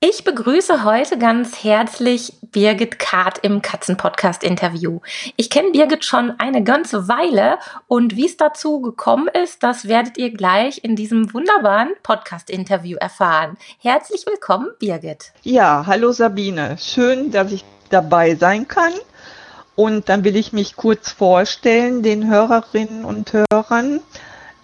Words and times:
Ich 0.00 0.22
begrüße 0.22 0.84
heute 0.84 1.18
ganz 1.18 1.64
herzlich 1.64 2.32
Birgit 2.52 3.00
Kart 3.00 3.38
im 3.38 3.62
Katzenpodcast-Interview. 3.62 5.00
Ich 5.34 5.50
kenne 5.50 5.72
Birgit 5.72 6.04
schon 6.04 6.38
eine 6.38 6.62
ganze 6.62 7.08
Weile 7.08 7.58
und 7.88 8.14
wie 8.14 8.26
es 8.26 8.36
dazu 8.36 8.80
gekommen 8.80 9.26
ist, 9.26 9.64
das 9.64 9.88
werdet 9.88 10.16
ihr 10.16 10.30
gleich 10.30 10.84
in 10.84 10.94
diesem 10.94 11.34
wunderbaren 11.34 11.94
Podcast-Interview 12.04 12.96
erfahren. 12.96 13.56
Herzlich 13.80 14.24
willkommen, 14.24 14.68
Birgit. 14.78 15.32
Ja, 15.42 15.82
hallo 15.84 16.12
Sabine. 16.12 16.76
Schön, 16.78 17.32
dass 17.32 17.50
ich 17.50 17.64
dabei 17.90 18.36
sein 18.36 18.68
kann. 18.68 18.92
Und 19.74 20.08
dann 20.08 20.22
will 20.22 20.36
ich 20.36 20.52
mich 20.52 20.76
kurz 20.76 21.10
vorstellen 21.10 22.04
den 22.04 22.30
Hörerinnen 22.30 23.04
und 23.04 23.32
Hörern. 23.32 23.98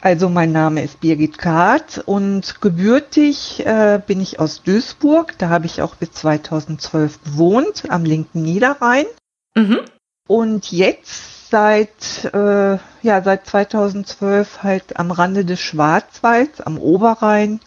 Also 0.05 0.29
mein 0.29 0.53
Name 0.53 0.85
ist 0.85 1.01
Birgit 1.01 1.39
Kahrt 1.39 1.97
und 2.05 2.61
gebürtig 2.61 3.65
äh, 3.65 3.99
bin 4.07 4.21
ich 4.21 4.39
aus 4.39 4.63
Duisburg. 4.63 5.33
Da 5.39 5.49
habe 5.49 5.65
ich 5.65 5.81
auch 5.81 5.95
bis 5.95 6.13
2012 6.13 7.25
gewohnt, 7.25 7.85
am 7.89 8.05
linken 8.05 8.43
Niederrhein. 8.43 9.07
Mhm. 9.55 9.81
Und 10.29 10.71
jetzt 10.71 11.49
seit, 11.49 12.31
äh, 12.35 12.77
ja, 13.01 13.23
seit 13.23 13.47
2012 13.47 14.63
halt 14.63 14.99
am 14.99 15.11
Rande 15.11 15.47
des 15.47 15.61
Schwarzwalds, 15.61 16.61
am 16.61 16.77
Oberrhein, 16.77 17.61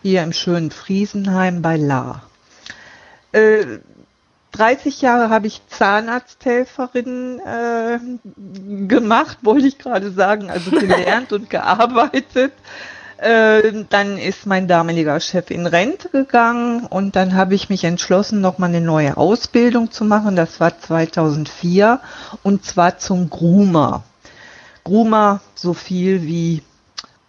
hier 0.00 0.22
im 0.22 0.32
schönen 0.32 0.70
Friesenheim 0.70 1.60
bei 1.60 1.76
La. 1.76 2.22
Äh, 3.32 3.80
30 4.54 5.02
Jahre 5.02 5.30
habe 5.30 5.48
ich 5.48 5.62
Zahnarzthelferin 5.68 7.40
äh, 7.40 7.98
gemacht, 8.86 9.38
wollte 9.42 9.66
ich 9.66 9.78
gerade 9.78 10.12
sagen, 10.12 10.48
also 10.50 10.70
gelernt 10.70 11.32
und 11.32 11.50
gearbeitet. 11.50 12.52
Äh, 13.16 13.84
dann 13.90 14.16
ist 14.16 14.46
mein 14.46 14.68
damaliger 14.68 15.18
Chef 15.18 15.50
in 15.50 15.66
Rente 15.66 16.08
gegangen 16.08 16.86
und 16.86 17.16
dann 17.16 17.34
habe 17.34 17.54
ich 17.54 17.68
mich 17.68 17.82
entschlossen, 17.82 18.40
nochmal 18.40 18.68
eine 18.68 18.80
neue 18.80 19.16
Ausbildung 19.16 19.90
zu 19.90 20.04
machen. 20.04 20.36
Das 20.36 20.60
war 20.60 20.78
2004 20.78 22.00
und 22.44 22.64
zwar 22.64 22.98
zum 22.98 23.30
Groomer. 23.30 24.04
Groomer 24.84 25.40
so 25.54 25.74
viel 25.74 26.22
wie 26.22 26.62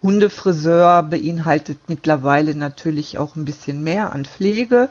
Hundefriseur 0.03 1.01
beinhaltet 1.01 1.79
mittlerweile 1.87 2.53
natürlich 2.53 3.17
auch 3.17 3.35
ein 3.35 3.45
bisschen 3.45 3.83
mehr 3.83 4.13
an 4.13 4.25
Pflege. 4.25 4.89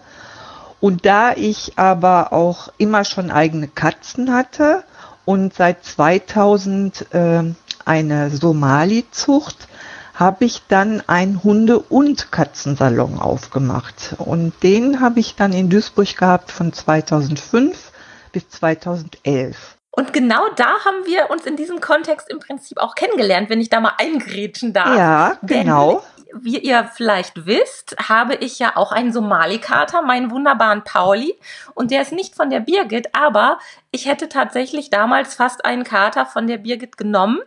Und 0.84 1.06
da 1.06 1.32
ich 1.32 1.78
aber 1.78 2.34
auch 2.34 2.68
immer 2.76 3.06
schon 3.06 3.30
eigene 3.30 3.68
Katzen 3.68 4.34
hatte 4.34 4.84
und 5.24 5.54
seit 5.54 5.82
2000 5.82 7.06
äh, 7.14 7.42
eine 7.86 8.28
Somali-Zucht, 8.28 9.66
habe 10.12 10.44
ich 10.44 10.60
dann 10.68 11.02
einen 11.06 11.42
Hunde- 11.42 11.78
und 11.78 12.30
Katzensalon 12.30 13.18
aufgemacht. 13.18 14.14
Und 14.18 14.52
den 14.62 15.00
habe 15.00 15.20
ich 15.20 15.36
dann 15.36 15.54
in 15.54 15.70
Duisburg 15.70 16.18
gehabt 16.18 16.50
von 16.50 16.74
2005 16.74 17.90
bis 18.32 18.50
2011. 18.50 19.78
Und 19.90 20.12
genau 20.12 20.42
da 20.56 20.66
haben 20.84 21.06
wir 21.06 21.30
uns 21.30 21.46
in 21.46 21.56
diesem 21.56 21.80
Kontext 21.80 22.28
im 22.28 22.40
Prinzip 22.40 22.78
auch 22.78 22.94
kennengelernt, 22.94 23.48
wenn 23.48 23.60
ich 23.60 23.70
da 23.70 23.80
mal 23.80 23.94
eingrätschen 23.96 24.74
darf. 24.74 24.98
Ja, 24.98 25.38
genau. 25.42 26.02
Wie 26.36 26.58
ihr 26.58 26.90
vielleicht 26.92 27.46
wisst, 27.46 27.96
habe 28.08 28.34
ich 28.34 28.58
ja 28.58 28.76
auch 28.76 28.92
einen 28.92 29.12
Somali-Kater, 29.12 30.02
meinen 30.02 30.30
wunderbaren 30.30 30.82
Pauli. 30.82 31.38
Und 31.74 31.90
der 31.90 32.02
ist 32.02 32.12
nicht 32.12 32.34
von 32.34 32.50
der 32.50 32.60
Birgit, 32.60 33.14
aber 33.14 33.58
ich 33.94 34.06
hätte 34.06 34.28
tatsächlich 34.28 34.90
damals 34.90 35.36
fast 35.36 35.64
einen 35.64 35.84
Kater 35.84 36.26
von 36.26 36.48
der 36.48 36.58
Birgit 36.58 36.96
genommen 36.96 37.38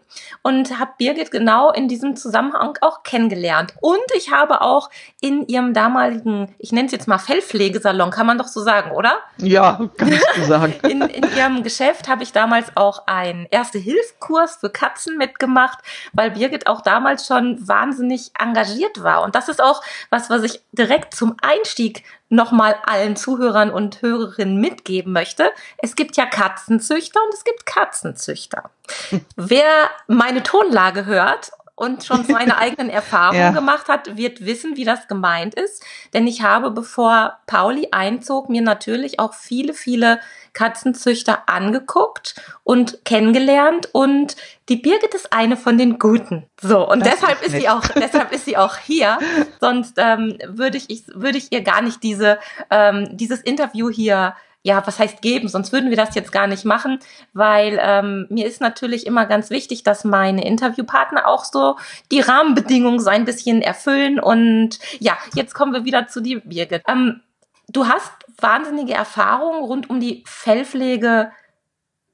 und 0.43 0.79
habe 0.79 0.91
Birgit 0.97 1.29
genau 1.29 1.71
in 1.73 1.89
diesem 1.89 2.15
Zusammenhang 2.15 2.77
auch 2.79 3.03
kennengelernt. 3.03 3.73
Und 3.81 3.99
ich 4.15 4.31
habe 4.31 4.61
auch 4.61 4.89
in 5.19 5.45
ihrem 5.47 5.73
damaligen, 5.73 6.55
ich 6.57 6.71
nenne 6.71 6.85
es 6.85 6.93
jetzt 6.93 7.05
mal 7.05 7.17
Fellpflegesalon, 7.17 8.11
kann 8.11 8.25
man 8.25 8.37
doch 8.37 8.47
so 8.47 8.61
sagen, 8.61 8.91
oder? 8.91 9.17
Ja, 9.39 9.89
kannst 9.97 10.25
du 10.37 10.43
sagen. 10.45 10.73
in, 10.83 11.01
in 11.01 11.25
ihrem 11.35 11.63
Geschäft 11.63 12.07
habe 12.07 12.23
ich 12.23 12.31
damals 12.31 12.71
auch 12.75 13.07
einen 13.07 13.47
Erste-Hilfskurs 13.51 14.55
für 14.61 14.69
Katzen 14.69 15.17
mitgemacht, 15.17 15.79
weil 16.13 16.31
Birgit 16.31 16.67
auch 16.67 16.79
damals 16.79 17.27
schon 17.27 17.67
wahnsinnig 17.67 18.31
engagiert 18.39 19.03
war. 19.03 19.21
Und 19.23 19.35
das 19.35 19.49
ist 19.49 19.61
auch 19.61 19.81
was, 20.11 20.29
was 20.29 20.43
ich 20.43 20.61
direkt 20.71 21.13
zum 21.13 21.35
Einstieg 21.41 22.05
nochmal 22.29 22.75
allen 22.85 23.15
Zuhörern 23.15 23.69
und 23.69 24.01
Hörerinnen 24.01 24.59
mitgeben 24.59 25.13
möchte. 25.13 25.51
Es 25.77 25.95
gibt 25.95 26.17
ja 26.17 26.25
Katzenzüchter 26.25 27.19
und 27.25 27.33
es 27.33 27.43
gibt 27.43 27.65
Katzenzüchter. 27.65 28.69
Wer 29.35 29.89
meine 30.07 30.43
Tonlage 30.43 31.05
hört 31.05 31.51
und 31.75 32.03
schon 32.03 32.25
seine 32.25 32.57
eigenen 32.59 32.89
Erfahrungen 32.89 33.39
ja. 33.39 33.51
gemacht 33.51 33.88
hat, 33.88 34.17
wird 34.17 34.45
wissen, 34.45 34.75
wie 34.75 34.83
das 34.83 35.07
gemeint 35.07 35.53
ist. 35.53 35.83
Denn 36.13 36.27
ich 36.27 36.41
habe, 36.41 36.71
bevor 36.71 37.38
Pauli 37.45 37.89
einzog, 37.91 38.49
mir 38.49 38.61
natürlich 38.61 39.19
auch 39.19 39.33
viele, 39.33 39.73
viele 39.73 40.19
Katzenzüchter 40.57 41.44
angeguckt 41.45 42.34
und 42.63 43.06
kennengelernt 43.06 43.90
und 43.91 44.35
die 44.69 44.78
Birgit 44.78 45.13
ist 45.13 45.31
eine 45.31 45.56
von 45.56 45.78
den 45.78 46.00
Guten. 46.00 46.47
So 46.59 46.90
und 46.90 47.06
das 47.06 47.19
deshalb 47.19 47.41
ist, 47.44 47.53
ist 47.53 47.62
sie 47.62 47.69
auch, 47.69 47.88
deshalb 47.95 48.31
ist 48.31 48.45
sie 48.45 48.57
auch 48.57 48.78
hier. 48.78 49.19
Sonst 49.62 49.94
ähm, 49.97 50.40
würde 50.47 50.78
ich, 50.78 50.90
ich 50.90 51.03
würde 51.13 51.38
ich 51.38 51.51
ihr 51.51 51.62
gar 51.62 51.84
nicht 51.84 52.01
diese 52.01 52.40
ähm, 52.72 53.07
dieses 53.12 53.41
Interview 53.41 53.91
hier 53.91 54.34
ja, 54.63 54.85
was 54.85 55.00
heißt 55.00 55.22
geben, 55.22 55.47
sonst 55.47 55.72
würden 55.72 55.90
wir 55.90 55.95
das 55.95 56.13
jetzt 56.13 56.34
gar 56.34 56.45
nicht 56.45 56.66
machen, 56.66 57.00
weil 57.31 57.79
ähm, 57.81 58.25
mir 58.29 58.45
ist 58.45 58.59
natürlich 58.59 59.07
immer 59.07 59.25
ganz 59.25 59.50
wichtig, 59.50 59.84
dass 59.84 60.03
meine 60.03 60.45
Interviewpartner 60.45 61.25
auch 61.25 61.45
so 61.45 61.78
die 62.12 62.19
Rahmenbedingungen 62.19 63.00
so 63.00 63.09
ein 63.09 63.24
bisschen 63.24 63.62
erfüllen. 63.62 64.19
Und 64.19 64.79
ja, 65.00 65.18
jetzt 65.35 65.53
kommen 65.53 65.72
wir 65.72 65.85
wieder 65.85 66.07
zu 66.07 66.19
dir, 66.19 66.41
Birgit. 66.41 66.81
Ähm, 66.85 67.22
du 67.69 67.88
hast 67.88 68.11
wahnsinnige 68.39 68.94
Erfahrungen 68.94 69.63
rund 69.63 69.89
um 69.89 70.00
die 70.00 70.23
Fellpflege 70.25 71.31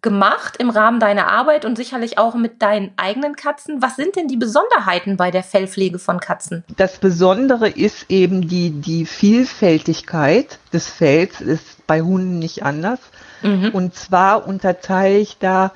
gemacht 0.02 0.58
im 0.58 0.70
Rahmen 0.70 1.00
deiner 1.00 1.32
Arbeit 1.32 1.64
und 1.64 1.78
sicherlich 1.78 2.18
auch 2.18 2.36
mit 2.36 2.62
deinen 2.62 2.92
eigenen 2.98 3.36
Katzen. 3.36 3.82
Was 3.82 3.96
sind 3.96 4.18
denn 4.18 4.28
die 4.28 4.36
Besonderheiten 4.36 5.16
bei 5.16 5.32
der 5.32 5.44
Fellpflege 5.44 5.98
von 5.98 6.20
Katzen? 6.20 6.64
Das 6.76 6.98
Besondere 6.98 7.70
ist 7.70 8.06
eben 8.10 8.48
die, 8.48 8.70
die 8.70 9.06
Vielfältigkeit 9.06 10.60
des 10.74 10.90
Fells, 10.90 11.40
ist 11.40 11.88
bei 11.88 12.02
Hunden 12.02 12.38
nicht 12.38 12.64
anders. 12.64 13.00
Mhm. 13.42 13.70
Und 13.72 13.96
zwar 13.96 14.46
unterteile 14.46 15.18
ich 15.18 15.38
da 15.40 15.72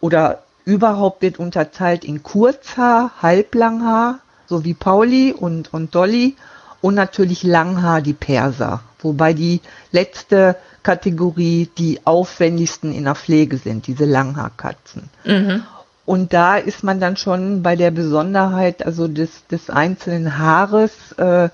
oder 0.00 0.42
überhaupt 0.64 1.22
wird 1.22 1.38
unterteilt 1.38 2.04
in 2.04 2.22
Kurzhaar, 2.24 3.12
Halblanghaar, 3.22 4.18
so 4.46 4.64
wie 4.64 4.74
Pauli 4.74 5.32
und, 5.32 5.72
und 5.72 5.94
Dolly 5.94 6.36
und 6.80 6.94
natürlich 6.94 7.44
Langhaar, 7.44 8.00
die 8.00 8.14
Perser. 8.14 8.82
Wobei 9.02 9.32
die 9.34 9.60
letzte 9.92 10.56
Kategorie 10.82 11.68
die 11.78 12.00
aufwendigsten 12.04 12.92
in 12.92 13.04
der 13.04 13.14
Pflege 13.14 13.56
sind, 13.58 13.86
diese 13.86 14.04
Langhaarkatzen. 14.04 15.10
Mhm. 15.24 15.62
Und 16.06 16.32
da 16.32 16.56
ist 16.56 16.82
man 16.82 16.98
dann 16.98 17.16
schon 17.16 17.62
bei 17.62 17.76
der 17.76 17.90
Besonderheit, 17.90 18.84
also 18.84 19.06
des, 19.06 19.46
des 19.46 19.70
einzelnen 19.70 20.38
Haares. 20.38 21.12
Äh, 21.12 21.50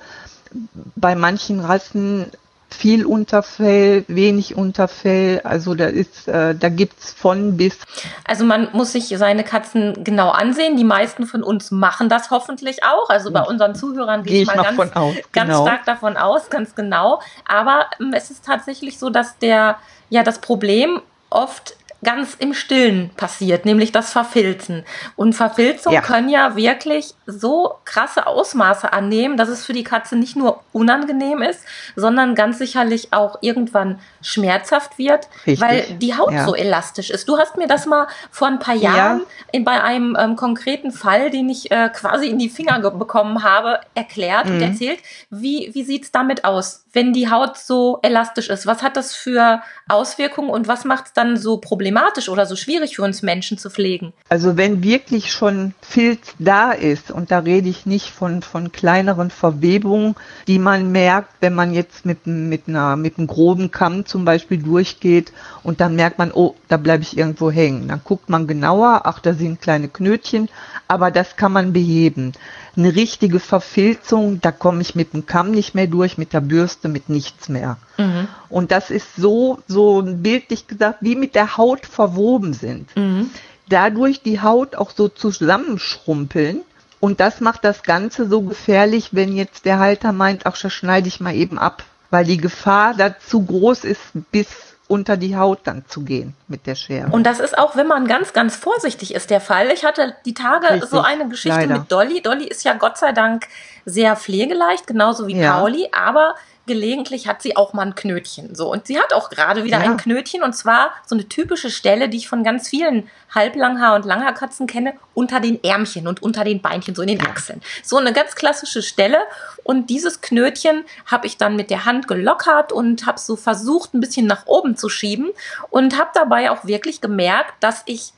bei 0.95 1.15
manchen 1.15 1.61
Rassen 1.61 2.27
viel 2.69 3.07
Unterfell, 3.07 4.05
wenig 4.09 4.57
Unterfell. 4.57 5.41
Also 5.45 5.75
da 5.75 5.87
ist, 5.87 6.29
äh, 6.29 6.55
da 6.55 6.69
gibt's 6.69 7.13
von 7.13 7.57
bis. 7.57 7.79
Also 8.27 8.45
man 8.45 8.69
muss 8.73 8.93
sich 8.93 9.09
seine 9.17 9.45
Katzen 9.45 10.05
genau 10.05 10.31
ansehen. 10.31 10.77
Die 10.77 10.85
meisten 10.85 11.27
von 11.27 11.43
uns 11.43 11.71
machen 11.71 12.09
das 12.09 12.31
hoffentlich 12.31 12.85
auch. 12.85 13.09
Also 13.09 13.31
bei 13.33 13.43
unseren 13.43 13.75
Zuhörern 13.75 14.23
gehe 14.25 14.43
ich, 14.43 14.47
mal 14.47 14.57
ganz, 14.57 14.79
aus, 14.97 15.15
ganz 15.33 15.49
genau. 15.49 15.67
stark 15.67 15.85
davon 15.85 16.17
aus, 16.17 16.51
ganz 16.51 16.75
genau. 16.75 17.21
Aber 17.47 17.87
ähm, 18.01 18.13
es 18.15 18.31
ist 18.31 18.45
tatsächlich 18.45 18.99
so, 18.99 19.11
dass 19.11 19.39
der, 19.39 19.77
ja, 20.11 20.23
das 20.23 20.41
Problem 20.41 21.01
oft 21.31 21.77
ganz 22.05 22.35
im 22.39 22.53
Stillen 22.53 23.11
passiert, 23.17 23.65
nämlich 23.65 23.91
das 23.91 24.13
Verfilzen. 24.13 24.85
Und 25.17 25.33
Verfilzungen 25.33 25.95
ja. 25.95 26.03
können 26.03 26.29
ja 26.29 26.55
wirklich 26.55 27.15
so 27.27 27.75
krasse 27.85 28.27
Ausmaße 28.27 28.93
annehmen, 28.93 29.37
dass 29.37 29.49
es 29.49 29.65
für 29.65 29.73
die 29.73 29.83
Katze 29.83 30.17
nicht 30.17 30.37
nur 30.37 30.61
unangenehm 30.73 31.43
ist, 31.43 31.61
sondern 31.97 32.35
ganz 32.35 32.59
sicherlich 32.59 33.13
auch 33.13 33.39
irgendwann 33.41 33.99
schmerzhaft 34.21 34.99
wird, 34.99 35.29
Richtig. 35.47 35.61
weil 35.61 35.83
die 35.99 36.15
Haut 36.17 36.33
ja. 36.33 36.45
so 36.45 36.55
elastisch 36.55 37.11
ist. 37.11 37.29
Du 37.29 37.39
hast 37.39 37.57
mir 37.57 37.67
das 37.67 37.87
mal 37.87 38.07
vor 38.31 38.49
ein 38.49 38.59
paar 38.59 38.75
Jahren 38.75 39.21
ja. 39.21 39.27
in, 39.53 39.65
bei 39.65 39.83
einem 39.83 40.17
ähm, 40.19 40.37
konkreten 40.37 40.93
Fall, 40.93 41.31
den 41.31 41.49
ich 41.49 41.71
äh, 41.71 41.89
quasi 41.89 42.27
in 42.27 42.39
die 42.39 42.51
Finger 42.51 42.79
bekommen 42.91 43.43
habe, 43.43 43.81
erklärt 43.95 44.47
mhm. 44.47 44.57
und 44.57 44.63
erzählt. 44.63 45.01
Wie, 45.31 45.71
wie 45.73 45.83
sieht's 45.83 46.13
damit 46.13 46.45
aus, 46.45 46.85
wenn 46.93 47.13
die 47.13 47.31
Haut 47.31 47.57
so 47.57 47.99
elastisch 48.03 48.51
ist? 48.51 48.67
Was 48.67 48.83
hat 48.83 48.97
das 48.97 49.15
für 49.15 49.63
Auswirkungen 49.89 50.51
und 50.51 50.69
was 50.69 50.85
macht 50.85 51.07
es 51.07 51.13
dann 51.15 51.37
so 51.37 51.57
problematisch? 51.57 51.86
Problematisch 51.87 52.29
oder 52.29 52.47
so 52.47 52.57
schwierig 52.57 52.97
für 52.97 53.03
uns 53.03 53.23
Menschen 53.23 53.59
zu 53.59 53.71
pflegen? 53.71 54.13
Also 54.29 54.57
wenn 54.57 54.83
wirklich 54.83 55.31
schon 55.31 55.73
Filz 55.81 56.35
da 56.41 56.73
ist, 56.73 57.13
und 57.13 57.31
da 57.31 57.39
rede 57.39 57.69
ich 57.69 57.87
nicht 57.87 58.11
von, 58.11 58.43
von 58.43 58.73
kleineren 58.73 59.31
Verwebungen, 59.31 60.17
die 60.49 60.59
man 60.59 60.91
merkt, 60.91 61.31
wenn 61.41 61.55
man 61.55 61.73
jetzt 61.73 62.05
mit, 62.05 62.27
mit, 62.27 62.63
einer, 62.67 62.97
mit 62.97 63.19
einem 63.19 63.29
groben 63.29 63.71
Kamm 63.71 64.05
zum 64.05 64.25
Beispiel 64.25 64.59
durchgeht 64.59 65.33
und 65.63 65.81
dann 65.81 65.95
merkt 65.95 66.19
man, 66.19 66.33
oh, 66.33 66.57
da 66.67 66.77
bleibe 66.77 67.05
ich 67.05 67.17
irgendwo 67.17 67.53
hängen. 67.53 67.87
Dann 67.87 68.01
guckt 68.03 68.29
man 68.29 68.49
genauer, 68.49 69.03
ach, 69.05 69.21
da 69.21 69.33
sind 69.33 69.61
kleine 69.61 69.87
Knötchen, 69.87 70.49
aber 70.89 71.13
das 71.13 71.37
kann 71.37 71.53
man 71.53 71.73
beheben. 71.73 72.33
Eine 72.77 72.95
richtige 72.95 73.41
Verfilzung, 73.41 74.41
da 74.41 74.53
komme 74.53 74.83
ich 74.83 74.95
mit 74.95 75.15
dem 75.15 75.25
Kamm 75.25 75.51
nicht 75.51 75.75
mehr 75.75 75.87
durch, 75.87 76.19
mit 76.19 76.33
der 76.33 76.43
Bürste, 76.43 76.89
mit 76.89 77.09
nichts 77.09 77.49
mehr. 77.49 77.79
Mhm. 77.97 78.29
Und 78.51 78.71
das 78.71 78.91
ist 78.91 79.17
so, 79.17 79.61
so 79.67 80.03
bildlich 80.05 80.67
gesagt, 80.67 80.99
wie 81.01 81.17
mit 81.17 81.35
der 81.35 81.57
Haut 81.57 81.87
verwoben 81.87 82.53
sind. 82.53 82.95
Mhm. 82.95 83.31
Dadurch 83.69 84.23
die 84.23 84.41
Haut 84.41 84.77
auch 84.77 84.91
so 84.91 85.09
zusammenschrumpeln. 85.09 86.61
Und 87.01 87.21
das 87.21 87.41
macht 87.41 87.65
das 87.65 87.83
Ganze 87.83 88.29
so 88.29 88.43
gefährlich, 88.43 89.11
wenn 89.13 89.35
jetzt 89.37 89.65
der 89.65 89.79
Halter 89.79 90.13
meint, 90.13 90.47
ach, 90.47 90.61
das 90.61 90.73
schneide 90.73 91.09
ich 91.09 91.21
mal 91.21 91.35
eben 91.35 91.59
ab. 91.59 91.83
Weil 92.11 92.25
die 92.25 92.37
Gefahr 92.37 92.95
da 92.95 93.19
zu 93.19 93.43
groß 93.43 93.85
ist, 93.85 94.01
bis 94.31 94.47
unter 94.89 95.17
die 95.17 95.37
Haut 95.37 95.61
dann 95.65 95.85
zu 95.87 96.03
gehen 96.03 96.35
mit 96.49 96.67
der 96.67 96.75
Schere. 96.75 97.09
Und 97.11 97.25
das 97.25 97.41
ist 97.41 97.59
auch, 97.59 97.77
wenn 97.77 97.87
man 97.87 98.07
ganz, 98.07 98.33
ganz 98.33 98.57
vorsichtig 98.57 99.15
ist, 99.15 99.31
der 99.31 99.41
Fall. 99.41 99.69
Ich 99.73 99.85
hatte 99.85 100.15
die 100.25 100.35
Tage 100.35 100.71
Richtig, 100.71 100.91
so 100.91 101.01
eine 101.01 101.29
Geschichte 101.29 101.59
leider. 101.59 101.79
mit 101.79 101.93
Dolly. 101.93 102.21
Dolly 102.21 102.47
ist 102.47 102.65
ja 102.65 102.75
Gott 102.75 102.97
sei 102.97 103.13
Dank 103.13 103.47
sehr 103.85 104.17
pflegeleicht, 104.17 104.87
genauso 104.87 105.27
wie 105.27 105.37
ja. 105.37 105.59
Pauli, 105.59 105.89
aber 105.93 106.35
gelegentlich 106.67 107.29
hat 107.29 107.43
sie 107.43 107.57
auch 107.57 107.73
mal 107.73 107.87
ein 107.87 107.95
Knötchen. 107.95 108.55
So. 108.55 108.71
Und 108.71 108.87
sie 108.87 108.99
hat 108.99 109.13
auch 109.13 109.31
gerade 109.31 109.65
wieder 109.65 109.79
ja. 109.79 109.85
ein 109.85 109.97
Knötchen 109.97 110.43
und 110.43 110.55
zwar 110.55 110.91
so 111.07 111.15
eine 111.15 111.29
typische 111.29 111.71
Stelle, 111.71 112.09
die 112.09 112.19
ich 112.19 112.29
von 112.29 112.45
ganz 112.45 112.69
vielen 112.69 113.09
Halblanghaar- 113.35 113.97
und 113.97 114.05
Langhaarkatzen 114.05 114.67
kenne, 114.67 114.95
unter 115.15 115.41
den 115.41 115.63
Ärmchen 115.63 116.09
und 116.09 116.23
unter 116.23 116.45
den 116.45 116.61
Beinchen, 116.61 116.95
so 116.95 117.03
in 117.03 117.09
den 117.09 117.27
Achseln. 117.27 117.63
So 117.83 117.97
eine 117.97 118.13
ganz 118.13 118.35
klassische 118.35 118.83
Stelle. 118.83 119.19
Und 119.63 119.91
dieses 119.91 120.21
Knötchen 120.21 120.85
habe 121.07 121.27
ich 121.27 121.37
dann 121.37 121.57
mit 121.57 121.71
der 121.71 121.85
Hand 121.85 122.09
gelockert 122.09 122.73
und 122.73 123.07
habe 123.07 123.19
so 123.19 123.37
versucht, 123.37 123.95
ein 123.95 124.01
bisschen 124.01 124.27
nach 124.27 124.47
oben 124.47 124.77
zu 124.77 124.89
schieben 124.89 125.31
und 125.71 125.99
habe 125.99 126.11
dabei 126.15 126.51
auch 126.51 126.65
wirklich 126.65 127.01
gemerkt, 127.01 127.55
dass 127.61 127.83
ich 127.87 128.13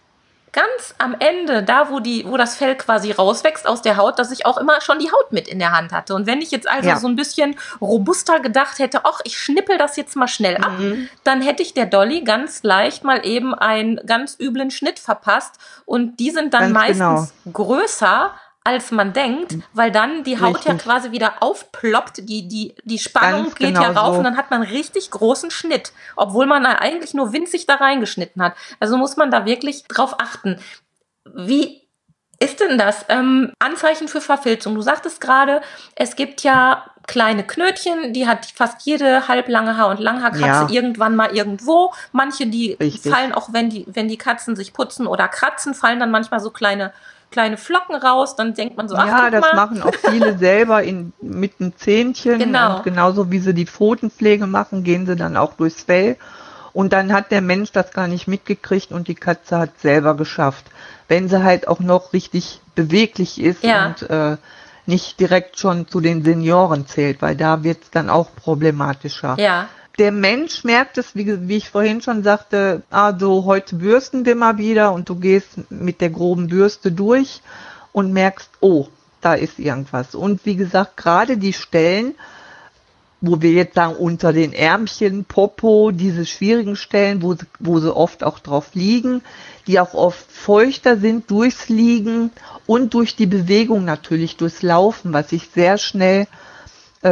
ganz 0.52 0.94
am 0.98 1.14
Ende, 1.18 1.62
da 1.62 1.90
wo 1.90 2.00
die, 2.00 2.24
wo 2.26 2.36
das 2.36 2.56
Fell 2.56 2.76
quasi 2.76 3.12
rauswächst 3.12 3.66
aus 3.66 3.82
der 3.82 3.96
Haut, 3.96 4.18
dass 4.18 4.30
ich 4.30 4.46
auch 4.46 4.58
immer 4.58 4.80
schon 4.80 4.98
die 4.98 5.10
Haut 5.10 5.32
mit 5.32 5.48
in 5.48 5.58
der 5.58 5.72
Hand 5.72 5.92
hatte. 5.92 6.14
Und 6.14 6.26
wenn 6.26 6.40
ich 6.40 6.50
jetzt 6.50 6.68
also 6.68 6.88
ja. 6.88 6.96
so 6.98 7.08
ein 7.08 7.16
bisschen 7.16 7.56
robuster 7.80 8.40
gedacht 8.40 8.78
hätte, 8.78 9.04
ach, 9.04 9.20
ich 9.24 9.38
schnippel 9.38 9.78
das 9.78 9.96
jetzt 9.96 10.16
mal 10.16 10.28
schnell 10.28 10.56
ab, 10.56 10.78
mhm. 10.78 11.08
dann 11.24 11.42
hätte 11.42 11.62
ich 11.62 11.74
der 11.74 11.86
Dolly 11.86 12.22
ganz 12.22 12.62
leicht 12.62 13.04
mal 13.04 13.24
eben 13.24 13.54
einen 13.54 14.00
ganz 14.06 14.36
üblen 14.40 14.70
Schnitt 14.70 14.98
verpasst. 14.98 15.54
Und 15.84 16.18
die 16.20 16.30
sind 16.30 16.54
dann 16.54 16.72
ganz 16.72 16.74
meistens 16.74 17.32
genau. 17.44 17.52
größer 17.52 18.34
als 18.68 18.90
man 18.90 19.14
denkt, 19.14 19.56
weil 19.72 19.90
dann 19.90 20.24
die 20.24 20.38
Haut 20.40 20.56
richtig. 20.56 20.66
ja 20.66 20.74
quasi 20.74 21.10
wieder 21.10 21.42
aufploppt, 21.42 22.28
die, 22.28 22.46
die, 22.46 22.74
die 22.84 22.98
Spannung 22.98 23.44
Ganz 23.44 23.54
geht 23.54 23.68
genau 23.68 23.82
ja 23.82 23.90
rauf 23.92 24.12
so. 24.12 24.18
und 24.18 24.24
dann 24.24 24.36
hat 24.36 24.50
man 24.50 24.62
richtig 24.62 25.10
großen 25.10 25.50
Schnitt, 25.50 25.92
obwohl 26.16 26.44
man 26.44 26.66
eigentlich 26.66 27.14
nur 27.14 27.32
winzig 27.32 27.64
da 27.66 27.76
reingeschnitten 27.76 28.42
hat. 28.42 28.54
Also 28.78 28.98
muss 28.98 29.16
man 29.16 29.30
da 29.30 29.46
wirklich 29.46 29.84
drauf 29.84 30.16
achten. 30.20 30.60
Wie 31.34 31.80
ist 32.40 32.60
denn 32.60 32.76
das? 32.76 33.06
Ähm, 33.08 33.52
Anzeichen 33.58 34.06
für 34.06 34.20
Verfilzung. 34.20 34.74
Du 34.74 34.82
sagtest 34.82 35.20
gerade, 35.22 35.62
es 35.96 36.14
gibt 36.14 36.42
ja 36.42 36.84
kleine 37.06 37.42
Knötchen, 37.42 38.12
die 38.12 38.28
hat 38.28 38.46
fast 38.46 38.82
jede 38.82 39.28
halblange 39.28 39.78
Haar- 39.78 39.88
und 39.88 39.98
Langhaarkatze 39.98 40.44
ja. 40.44 40.68
irgendwann 40.68 41.16
mal 41.16 41.34
irgendwo. 41.34 41.92
Manche, 42.12 42.46
die 42.46 42.74
Richtig. 42.74 43.10
fallen 43.10 43.32
auch, 43.32 43.54
wenn 43.54 43.70
die, 43.70 43.86
wenn 43.88 44.08
die 44.08 44.18
Katzen 44.18 44.56
sich 44.56 44.74
putzen 44.74 45.06
oder 45.06 45.26
kratzen, 45.26 45.72
fallen 45.72 46.00
dann 46.00 46.10
manchmal 46.10 46.40
so 46.40 46.50
kleine 46.50 46.92
kleine 47.30 47.56
Flocken 47.56 47.94
raus, 47.94 48.36
dann 48.36 48.54
denkt 48.54 48.76
man 48.76 48.88
so, 48.88 48.96
ach, 48.96 49.06
Ja, 49.06 49.30
das 49.30 49.42
mal. 49.42 49.54
machen 49.54 49.82
auch 49.82 49.94
viele 49.94 50.38
selber 50.38 50.82
in, 50.82 51.12
mit 51.20 51.54
einem 51.60 51.76
Zähnchen. 51.76 52.38
Genau. 52.38 52.76
Und 52.76 52.84
genauso 52.84 53.30
wie 53.30 53.38
sie 53.38 53.54
die 53.54 53.66
Pfotenpflege 53.66 54.46
machen, 54.46 54.84
gehen 54.84 55.06
sie 55.06 55.16
dann 55.16 55.36
auch 55.36 55.54
durchs 55.54 55.82
Fell. 55.82 56.16
Und 56.72 56.92
dann 56.92 57.12
hat 57.12 57.30
der 57.30 57.40
Mensch 57.40 57.72
das 57.72 57.92
gar 57.92 58.08
nicht 58.08 58.28
mitgekriegt 58.28 58.92
und 58.92 59.08
die 59.08 59.14
Katze 59.14 59.58
hat 59.58 59.80
selber 59.80 60.16
geschafft. 60.16 60.66
Wenn 61.08 61.28
sie 61.28 61.42
halt 61.42 61.66
auch 61.66 61.80
noch 61.80 62.12
richtig 62.12 62.60
beweglich 62.74 63.40
ist 63.40 63.64
ja. 63.64 63.86
und 63.86 64.08
äh, 64.08 64.36
nicht 64.86 65.18
direkt 65.18 65.58
schon 65.58 65.88
zu 65.88 66.00
den 66.00 66.24
Senioren 66.24 66.86
zählt, 66.86 67.20
weil 67.20 67.36
da 67.36 67.62
wird 67.64 67.82
es 67.82 67.90
dann 67.90 68.08
auch 68.08 68.28
problematischer. 68.36 69.36
Ja 69.38 69.68
der 69.98 70.12
Mensch 70.12 70.64
merkt 70.64 70.96
es, 70.96 71.14
wie, 71.14 71.48
wie, 71.48 71.56
ich 71.56 71.70
vorhin 71.70 72.00
schon 72.00 72.22
sagte, 72.22 72.82
also 72.90 73.44
heute 73.44 73.76
bürsten 73.76 74.24
wir 74.24 74.36
mal 74.36 74.56
wieder 74.58 74.92
und 74.92 75.08
du 75.08 75.16
gehst 75.16 75.70
mit 75.70 76.00
der 76.00 76.10
groben 76.10 76.46
Bürste 76.46 76.92
durch 76.92 77.42
und 77.92 78.12
merkst, 78.12 78.48
oh, 78.60 78.86
da 79.20 79.34
ist 79.34 79.58
irgendwas. 79.58 80.14
Und 80.14 80.46
wie 80.46 80.54
gesagt, 80.54 80.96
gerade 80.96 81.36
die 81.36 81.52
Stellen, 81.52 82.14
wo 83.20 83.42
wir 83.42 83.50
jetzt 83.50 83.74
sagen, 83.74 83.96
unter 83.96 84.32
den 84.32 84.52
Ärmchen, 84.52 85.24
Popo, 85.24 85.90
diese 85.90 86.24
schwierigen 86.24 86.76
Stellen, 86.76 87.20
wo, 87.22 87.34
wo 87.58 87.80
sie 87.80 87.94
oft 87.94 88.22
auch 88.22 88.38
drauf 88.38 88.74
liegen, 88.74 89.22
die 89.66 89.80
auch 89.80 89.94
oft 89.94 90.30
feuchter 90.30 90.96
sind 90.98 91.28
durchs 91.28 91.68
Liegen 91.68 92.30
und 92.66 92.94
durch 92.94 93.16
die 93.16 93.26
Bewegung 93.26 93.84
natürlich, 93.84 94.36
durchs 94.36 94.62
Laufen, 94.62 95.12
was 95.12 95.30
sich 95.30 95.48
sehr 95.52 95.78
schnell 95.78 96.28
äh, 97.02 97.08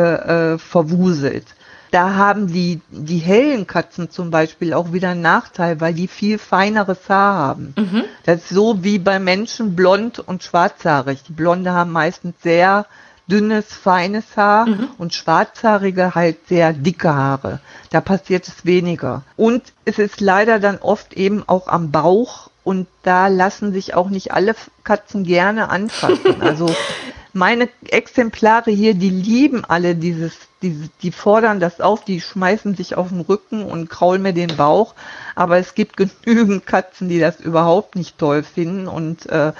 äh, 0.54 0.58
verwuselt. 0.58 1.55
Da 1.90 2.14
haben 2.14 2.48
die, 2.48 2.80
die 2.90 3.18
hellen 3.18 3.66
Katzen 3.66 4.10
zum 4.10 4.30
Beispiel 4.30 4.72
auch 4.74 4.92
wieder 4.92 5.10
einen 5.10 5.22
Nachteil, 5.22 5.80
weil 5.80 5.94
die 5.94 6.08
viel 6.08 6.38
feineres 6.38 7.08
Haar 7.08 7.34
haben. 7.34 7.74
Mhm. 7.76 8.04
Das 8.24 8.42
ist 8.42 8.48
so 8.48 8.82
wie 8.82 8.98
bei 8.98 9.18
Menschen 9.18 9.76
blond 9.76 10.18
und 10.18 10.42
schwarzhaarig. 10.42 11.22
Die 11.28 11.32
Blonde 11.32 11.72
haben 11.72 11.92
meistens 11.92 12.34
sehr 12.42 12.86
dünnes, 13.28 13.72
feines 13.72 14.36
Haar 14.36 14.66
mhm. 14.66 14.88
und 14.98 15.14
Schwarzhaarige 15.14 16.14
halt 16.14 16.48
sehr 16.48 16.72
dicke 16.72 17.12
Haare. 17.12 17.60
Da 17.90 18.00
passiert 18.00 18.46
es 18.46 18.64
weniger. 18.64 19.22
Und 19.36 19.62
es 19.84 19.98
ist 19.98 20.20
leider 20.20 20.58
dann 20.60 20.78
oft 20.78 21.14
eben 21.14 21.42
auch 21.46 21.68
am 21.68 21.90
Bauch 21.90 22.50
und 22.62 22.88
da 23.02 23.28
lassen 23.28 23.72
sich 23.72 23.94
auch 23.94 24.10
nicht 24.10 24.32
alle 24.32 24.54
Katzen 24.84 25.24
gerne 25.24 25.68
anfassen. 25.70 26.36
Also 26.40 26.66
meine 27.32 27.68
Exemplare 27.88 28.70
hier, 28.70 28.94
die 28.94 29.10
lieben 29.10 29.64
alle 29.64 29.94
dieses, 29.94 30.34
dieses, 30.62 30.88
die 31.02 31.12
fordern 31.12 31.60
das 31.60 31.80
auf, 31.80 32.04
die 32.04 32.20
schmeißen 32.20 32.74
sich 32.74 32.96
auf 32.96 33.08
den 33.10 33.20
Rücken 33.20 33.64
und 33.64 33.88
kraulen 33.90 34.22
mir 34.22 34.32
den 34.32 34.56
Bauch. 34.56 34.94
Aber 35.34 35.58
es 35.58 35.74
gibt 35.74 35.96
genügend 36.24 36.66
Katzen, 36.66 37.08
die 37.08 37.20
das 37.20 37.40
überhaupt 37.40 37.96
nicht 37.96 38.18
toll 38.18 38.42
finden 38.42 38.88
und 38.88 39.26
äh, 39.26 39.52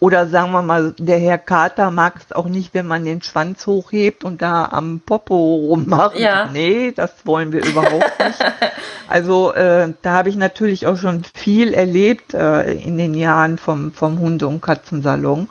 oder 0.00 0.26
sagen 0.26 0.52
wir 0.52 0.60
mal, 0.60 0.94
der 0.98 1.18
Herr 1.18 1.38
Kater 1.38 1.90
mag 1.90 2.16
es 2.16 2.32
auch 2.32 2.46
nicht, 2.46 2.74
wenn 2.74 2.86
man 2.86 3.06
den 3.06 3.22
Schwanz 3.22 3.66
hochhebt 3.66 4.22
und 4.22 4.42
da 4.42 4.66
am 4.66 5.00
Popo 5.00 5.34
rummacht. 5.34 6.18
Ja. 6.18 6.50
Nee, 6.52 6.92
das 6.94 7.24
wollen 7.24 7.52
wir 7.52 7.64
überhaupt 7.64 8.18
nicht. 8.18 8.38
Also 9.06 9.52
äh, 9.52 9.92
da 10.00 10.12
habe 10.12 10.30
ich 10.30 10.36
natürlich 10.36 10.86
auch 10.86 10.96
schon 10.96 11.24
viel 11.34 11.74
erlebt 11.74 12.32
äh, 12.32 12.72
in 12.72 12.96
den 12.96 13.12
Jahren 13.12 13.58
vom, 13.58 13.92
vom 13.92 14.18
Hunde- 14.18 14.48
und 14.48 14.62
Katzensalon. 14.62 15.48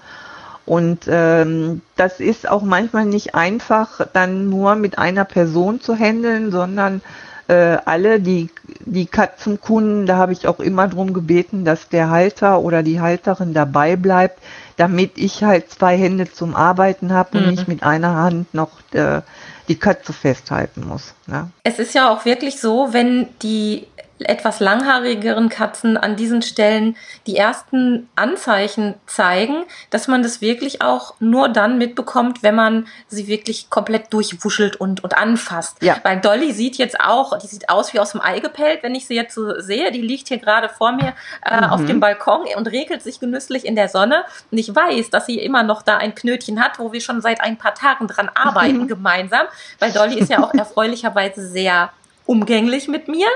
Und 0.65 1.01
ähm, 1.07 1.81
das 1.97 2.19
ist 2.19 2.49
auch 2.49 2.61
manchmal 2.61 3.05
nicht 3.05 3.35
einfach, 3.35 4.07
dann 4.13 4.49
nur 4.49 4.75
mit 4.75 4.97
einer 4.97 5.25
Person 5.25 5.81
zu 5.81 5.95
handeln, 5.95 6.51
sondern 6.51 7.01
äh, 7.47 7.77
alle 7.85 8.21
die, 8.21 8.49
die 8.79 9.05
Katzenkunden, 9.05 10.05
da 10.05 10.15
habe 10.15 10.31
ich 10.31 10.47
auch 10.47 10.59
immer 10.59 10.87
drum 10.87 11.13
gebeten, 11.13 11.65
dass 11.65 11.89
der 11.89 12.09
Halter 12.09 12.61
oder 12.61 12.83
die 12.83 13.01
Halterin 13.01 13.53
dabei 13.53 13.97
bleibt, 13.97 14.39
damit 14.77 15.17
ich 15.17 15.43
halt 15.43 15.69
zwei 15.69 15.97
Hände 15.97 16.31
zum 16.31 16.55
Arbeiten 16.55 17.11
habe 17.11 17.37
und 17.37 17.45
mhm. 17.45 17.51
nicht 17.51 17.67
mit 17.67 17.83
einer 17.83 18.15
Hand 18.15 18.53
noch 18.53 18.71
äh, 18.93 19.21
die 19.67 19.75
Katze 19.75 20.13
festhalten 20.13 20.87
muss. 20.87 21.13
Ne? 21.27 21.49
Es 21.63 21.79
ist 21.79 21.93
ja 21.93 22.09
auch 22.09 22.25
wirklich 22.25 22.59
so, 22.59 22.89
wenn 22.91 23.27
die 23.41 23.87
etwas 24.23 24.59
langhaarigeren 24.59 25.49
Katzen 25.49 25.97
an 25.97 26.15
diesen 26.15 26.41
Stellen 26.41 26.95
die 27.27 27.37
ersten 27.37 28.09
Anzeichen 28.15 28.95
zeigen, 29.05 29.63
dass 29.89 30.07
man 30.07 30.23
das 30.23 30.41
wirklich 30.41 30.81
auch 30.81 31.15
nur 31.19 31.49
dann 31.49 31.77
mitbekommt, 31.77 32.43
wenn 32.43 32.55
man 32.55 32.87
sie 33.07 33.27
wirklich 33.27 33.69
komplett 33.69 34.13
durchwuschelt 34.13 34.75
und, 34.75 35.03
und 35.03 35.17
anfasst. 35.17 35.81
Ja. 35.81 35.97
Weil 36.03 36.19
Dolly 36.21 36.51
sieht 36.53 36.77
jetzt 36.77 36.99
auch, 36.99 37.37
die 37.39 37.47
sieht 37.47 37.69
aus 37.69 37.93
wie 37.93 37.99
aus 37.99 38.11
dem 38.11 38.21
Ei 38.21 38.39
gepellt, 38.39 38.83
wenn 38.83 38.95
ich 38.95 39.07
sie 39.07 39.15
jetzt 39.15 39.35
so 39.35 39.59
sehe. 39.59 39.91
Die 39.91 40.01
liegt 40.01 40.27
hier 40.27 40.37
gerade 40.37 40.69
vor 40.69 40.91
mir 40.91 41.13
äh, 41.45 41.57
mhm. 41.57 41.63
auf 41.65 41.85
dem 41.85 41.99
Balkon 41.99 42.45
und 42.55 42.67
regelt 42.67 43.01
sich 43.01 43.19
genüsslich 43.19 43.65
in 43.65 43.75
der 43.75 43.89
Sonne. 43.89 44.23
Und 44.51 44.57
ich 44.57 44.73
weiß, 44.73 45.09
dass 45.09 45.25
sie 45.25 45.39
immer 45.39 45.63
noch 45.63 45.81
da 45.81 45.97
ein 45.97 46.15
Knötchen 46.15 46.63
hat, 46.63 46.79
wo 46.79 46.91
wir 46.91 47.01
schon 47.01 47.21
seit 47.21 47.41
ein 47.41 47.57
paar 47.57 47.75
Tagen 47.75 48.07
dran 48.07 48.29
arbeiten 48.33 48.79
mhm. 48.79 48.87
gemeinsam, 48.87 49.47
weil 49.79 49.91
Dolly 49.91 50.19
ist 50.19 50.29
ja 50.29 50.43
auch 50.43 50.53
erfreulicherweise 50.53 51.47
sehr 51.47 51.91
umgänglich 52.25 52.87
mit 52.87 53.07
mir. 53.07 53.27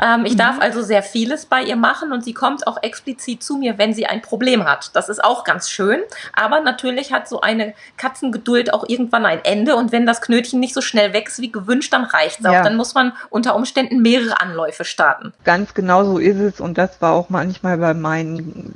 Ähm, 0.00 0.24
ich 0.24 0.34
mhm. 0.34 0.38
darf 0.38 0.60
also 0.60 0.82
sehr 0.82 1.02
vieles 1.02 1.46
bei 1.46 1.62
ihr 1.62 1.76
machen 1.76 2.12
und 2.12 2.24
sie 2.24 2.32
kommt 2.32 2.66
auch 2.66 2.82
explizit 2.82 3.42
zu 3.42 3.56
mir, 3.56 3.78
wenn 3.78 3.92
sie 3.92 4.06
ein 4.06 4.22
Problem 4.22 4.64
hat. 4.64 4.90
Das 4.94 5.08
ist 5.08 5.22
auch 5.22 5.44
ganz 5.44 5.68
schön. 5.68 6.00
Aber 6.32 6.60
natürlich 6.60 7.12
hat 7.12 7.28
so 7.28 7.40
eine 7.40 7.74
Katzengeduld 7.96 8.72
auch 8.72 8.88
irgendwann 8.88 9.26
ein 9.26 9.44
Ende 9.44 9.76
und 9.76 9.92
wenn 9.92 10.06
das 10.06 10.20
Knötchen 10.20 10.60
nicht 10.60 10.74
so 10.74 10.80
schnell 10.80 11.12
wächst 11.12 11.40
wie 11.40 11.52
gewünscht, 11.52 11.92
dann 11.92 12.04
reicht 12.04 12.40
es 12.40 12.44
ja. 12.44 12.60
auch. 12.60 12.64
Dann 12.64 12.76
muss 12.76 12.94
man 12.94 13.12
unter 13.28 13.54
Umständen 13.54 14.02
mehrere 14.02 14.40
Anläufe 14.40 14.84
starten. 14.84 15.32
Ganz 15.44 15.74
genau 15.74 16.04
so 16.04 16.18
ist 16.18 16.38
es 16.38 16.60
und 16.60 16.78
das 16.78 17.00
war 17.02 17.12
auch 17.12 17.28
manchmal 17.28 17.78
bei 17.78 17.94
meinen 17.94 18.74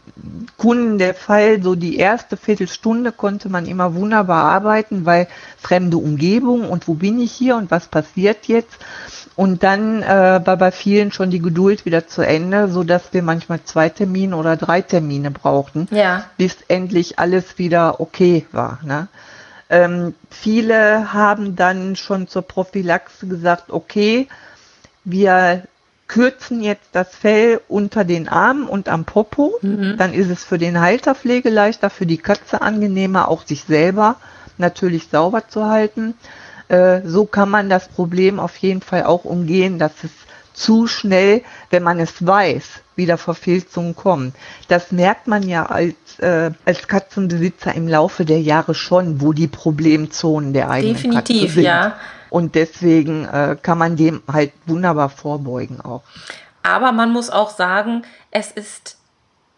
Kunden 0.59 0.99
der 0.99 1.15
Fall. 1.15 1.63
So 1.63 1.75
die 1.75 1.97
erste 1.97 2.37
Viertelstunde 2.37 3.13
konnte 3.13 3.49
man 3.49 3.67
immer 3.67 3.95
wunderbar 3.95 4.45
arbeiten, 4.45 5.07
weil 5.07 5.29
fremde 5.59 5.97
Umgebung 5.97 6.69
und 6.69 6.87
wo 6.89 6.95
bin 6.95 7.21
ich 7.21 7.33
hier 7.33 7.57
und 7.57 7.71
was 7.71 7.89
passiert 7.89 8.47
jetzt? 8.47 8.79
Und 9.37 9.65
dann 9.65 10.03
äh, 10.03 10.41
war 10.45 10.57
bei 10.57 10.71
vielen 10.71 11.11
schon 11.11 11.31
die 11.31 11.41
Geduld 11.41 11.85
wieder 11.85 12.07
zu 12.07 12.23
Ende, 12.23 12.69
so 12.69 12.85
dass 12.85 13.13
wir 13.13 13.23
manchmal 13.23 13.63
zwei 13.65 13.89
Termine 13.89 14.37
oder 14.37 14.57
drei 14.57 14.81
Termine 14.81 15.31
brauchten, 15.33 15.89
ja. 15.91 16.25
bis 16.37 16.59
endlich 16.69 17.19
alles 17.19 17.59
wieder 17.59 18.01
okay 18.01 18.47
war. 18.53 18.79
Ne? 18.85 19.09
Ähm, 19.71 20.15
viele 20.31 21.13
haben 21.13 21.57
dann 21.57 21.97
schon 21.97 22.29
zur 22.29 22.43
Prophylaxe 22.43 23.27
gesagt, 23.27 23.71
okay, 23.71 24.29
wir 25.05 25.65
kürzen 26.07 26.63
jetzt 26.63 26.91
das 26.93 27.15
Fell 27.15 27.61
unter 27.67 28.05
den 28.05 28.29
Armen 28.29 28.69
und 28.69 28.89
am 28.89 29.05
Popo. 29.05 29.59
Mhm. 29.63 29.97
Dann 29.99 30.13
ist 30.13 30.31
es 30.31 30.45
für 30.45 30.59
den 30.59 30.81
Halter 30.81 31.15
pflegeleichter, 31.15 31.91
für 31.91 32.07
die 32.07 32.19
Katze 32.19 32.63
angenehmer, 32.63 33.29
auch 33.29 33.45
sich 33.45 33.65
selber 33.65 34.17
natürlich 34.59 35.09
sauber 35.09 35.49
zu 35.49 35.67
halten. 35.67 36.15
Äh, 36.69 37.03
so 37.05 37.25
kann 37.27 37.51
man 37.51 37.69
das 37.69 37.89
Problem 37.89 38.41
auf 38.41 38.57
jeden 38.57 38.81
Fall 38.81 39.05
auch 39.05 39.25
umgehen, 39.25 39.79
dass 39.79 39.93
es 40.03 40.11
zu 40.55 40.87
schnell, 40.87 41.43
wenn 41.71 41.83
man 41.83 41.99
es 41.99 42.25
weiß, 42.25 42.81
wieder 42.97 43.19
Verfilzungen 43.19 43.97
kommen. 43.97 44.35
Das 44.69 44.93
merkt 44.93 45.27
man 45.27 45.43
ja 45.43 45.67
als, 45.67 45.95
äh, 46.21 46.53
als 46.65 46.87
Katzenbesitzer 46.87 47.75
im 47.75 47.89
Laufe 47.89 48.25
der 48.25 48.41
Jahre 48.41 48.75
schon, 48.75 49.21
wo 49.21 49.33
die 49.33 49.49
Problemzonen 49.49 50.53
der 50.53 50.71
eigenen 50.71 50.95
Definitiv, 50.95 51.41
Katze 51.43 51.55
sind. 51.55 51.65
ja. 51.65 51.97
Und 52.31 52.55
deswegen 52.55 53.27
äh, 53.27 53.57
kann 53.61 53.79
man 53.79 53.97
dem 53.97 54.23
halt 54.33 54.53
wunderbar 54.67 55.09
vorbeugen 55.09 55.81
auch. 55.81 56.03
Aber 56.63 56.93
man 56.93 57.13
muss 57.13 57.31
auch 57.31 57.51
sagen, 57.51 58.03
es 58.31 58.51
ist 58.51 58.97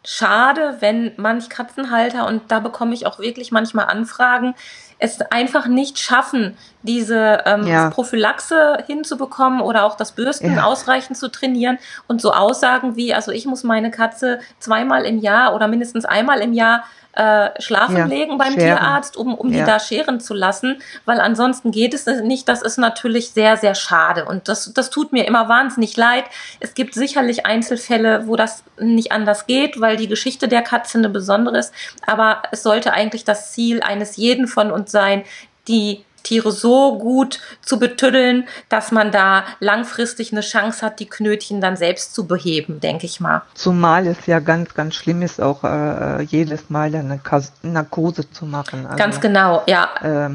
schade, 0.05 0.77
wenn 0.81 1.13
manch 1.17 1.49
Katzenhalter, 1.49 2.27
und 2.27 2.43
da 2.49 2.61
bekomme 2.61 2.95
ich 2.95 3.07
auch 3.07 3.19
wirklich 3.19 3.51
manchmal 3.51 3.87
Anfragen, 3.87 4.55
es 4.99 5.21
einfach 5.31 5.67
nicht 5.67 5.99
schaffen, 5.99 6.57
diese 6.83 7.43
ähm, 7.45 7.67
ja. 7.67 7.91
Prophylaxe 7.91 8.79
hinzubekommen 8.87 9.61
oder 9.61 9.85
auch 9.85 9.97
das 9.97 10.13
Bürsten 10.13 10.55
ja. 10.55 10.65
ausreichend 10.65 11.19
zu 11.19 11.29
trainieren 11.29 11.79
und 12.07 12.21
so 12.21 12.33
Aussagen 12.33 12.97
wie, 12.97 13.13
also 13.13 13.33
ich 13.33 13.47
muss 13.47 13.65
meine 13.65 13.91
Katze 13.91 14.41
zweimal 14.59 15.05
im 15.05 15.19
Jahr 15.19 15.55
oder 15.55 15.69
mindestens 15.69 16.05
einmal 16.05 16.41
im 16.41 16.53
Jahr 16.53 16.85
äh, 17.17 17.51
schlafen 17.61 17.97
ja, 17.97 18.05
legen 18.05 18.37
beim 18.37 18.53
scheren. 18.53 18.77
Tierarzt, 18.77 19.17
um, 19.17 19.35
um 19.35 19.51
die 19.51 19.65
da 19.65 19.81
scheren 19.81 20.21
zu 20.21 20.35
lassen, 20.35 20.83
weil 21.07 21.19
ansonsten 21.19 21.71
geht 21.71 21.95
es 21.95 22.05
nicht. 22.07 22.47
Das 22.47 22.61
ist 22.61 22.77
natürlich 22.77 23.31
sehr, 23.31 23.57
sehr 23.57 23.75
schade 23.75 24.27
und 24.27 24.49
das, 24.49 24.73
das 24.75 24.91
tut 24.91 25.13
mir 25.13 25.27
immer 25.27 25.49
wahnsinnig 25.49 25.97
leid. 25.97 26.25
Es 26.61 26.75
gibt 26.75 26.93
sicherlich 26.93 27.47
Einzelfälle, 27.47 28.27
wo 28.27 28.37
das 28.37 28.65
nicht 28.79 29.13
anders 29.13 29.47
geht, 29.47 29.81
weil 29.81 29.97
die 29.97 30.09
Geschichte 30.09 30.47
der 30.47 30.61
Katze 30.61 30.99
eine 30.99 31.09
besondere 31.09 31.57
ist, 31.59 31.73
aber 32.07 32.43
es 32.53 32.63
sollte 32.63 32.93
eigentlich 32.93 33.25
das 33.25 33.53
Ziel 33.53 33.81
eines 33.81 34.17
jeden 34.17 34.47
von 34.47 34.71
uns 34.71 34.86
sein, 34.91 35.25
die 35.69 36.05
Tiere 36.27 36.51
so 36.51 36.99
gut 36.99 37.39
zu 37.63 37.79
betüddeln, 37.79 38.49
dass 38.69 38.91
man 38.91 39.13
da 39.13 39.45
langfristig 39.61 40.33
eine 40.33 40.41
Chance 40.41 40.85
hat, 40.85 40.99
die 40.99 41.07
Knötchen 41.07 41.61
dann 41.61 41.77
selbst 41.77 42.15
zu 42.15 42.27
beheben, 42.27 42.81
denke 42.81 43.07
ich 43.07 43.21
mal. 43.21 43.43
Zumal 43.55 44.09
es 44.09 44.27
ja 44.27 44.41
ganz, 44.41 44.75
ganz 44.75 44.97
schlimm 44.97 45.23
ist, 45.23 45.41
auch 45.41 45.63
äh, 45.63 46.23
jedes 46.23 46.69
Mal 46.69 46.95
eine 46.95 47.21
Narkose 47.63 48.29
zu 48.31 48.45
machen. 48.45 48.87
Also, 48.87 48.97
ganz 48.97 49.21
genau, 49.21 49.63
ja. 49.67 49.89
Äh, 50.03 50.31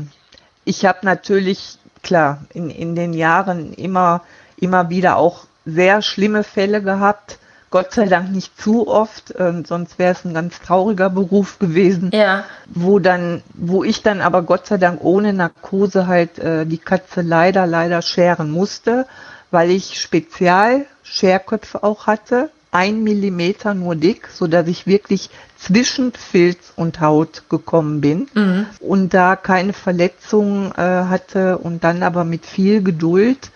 ich 0.63 0.85
habe 0.85 0.99
natürlich, 1.01 1.77
klar, 2.03 2.45
in, 2.53 2.69
in 2.69 2.95
den 2.95 3.11
Jahren 3.11 3.73
immer, 3.73 4.21
immer 4.57 4.89
wieder 4.89 5.17
auch 5.17 5.43
sehr 5.65 6.01
schlimme 6.01 6.43
Fälle 6.43 6.81
gehabt 6.81 7.37
Gott 7.71 7.93
sei 7.93 8.05
Dank 8.05 8.31
nicht 8.31 8.61
zu 8.61 8.87
oft, 8.87 9.31
äh, 9.31 9.63
sonst 9.65 9.97
wäre 9.97 10.11
es 10.11 10.25
ein 10.25 10.33
ganz 10.33 10.59
trauriger 10.59 11.09
Beruf 11.09 11.57
gewesen. 11.57 12.11
Ja. 12.13 12.43
Wo 12.67 12.99
dann, 12.99 13.41
wo 13.53 13.85
ich 13.85 14.03
dann 14.03 14.19
aber 14.19 14.43
Gott 14.43 14.67
sei 14.67 14.77
Dank 14.77 15.01
ohne 15.03 15.31
Narkose 15.31 16.05
halt 16.05 16.37
äh, 16.37 16.65
die 16.65 16.77
Katze 16.77 17.21
leider, 17.21 17.65
leider 17.65 18.01
scheren 18.01 18.51
musste, 18.51 19.07
weil 19.51 19.71
ich 19.71 20.01
spezial 20.01 20.85
Scherköpfe 21.01 21.81
auch 21.83 22.07
hatte, 22.07 22.49
ein 22.71 23.03
Millimeter 23.03 23.73
nur 23.73 23.95
dick, 23.95 24.27
so 24.27 24.47
dass 24.47 24.67
ich 24.67 24.85
wirklich 24.85 25.29
zwischen 25.57 26.11
Filz 26.13 26.73
und 26.75 26.99
Haut 26.99 27.43
gekommen 27.49 28.01
bin 28.01 28.27
mhm. 28.33 28.65
und 28.79 29.13
da 29.13 29.35
keine 29.35 29.73
Verletzungen 29.73 30.71
äh, 30.71 30.81
hatte 30.81 31.57
und 31.57 31.83
dann 31.83 32.03
aber 32.03 32.23
mit 32.23 32.45
viel 32.45 32.83
Geduld 32.83 33.51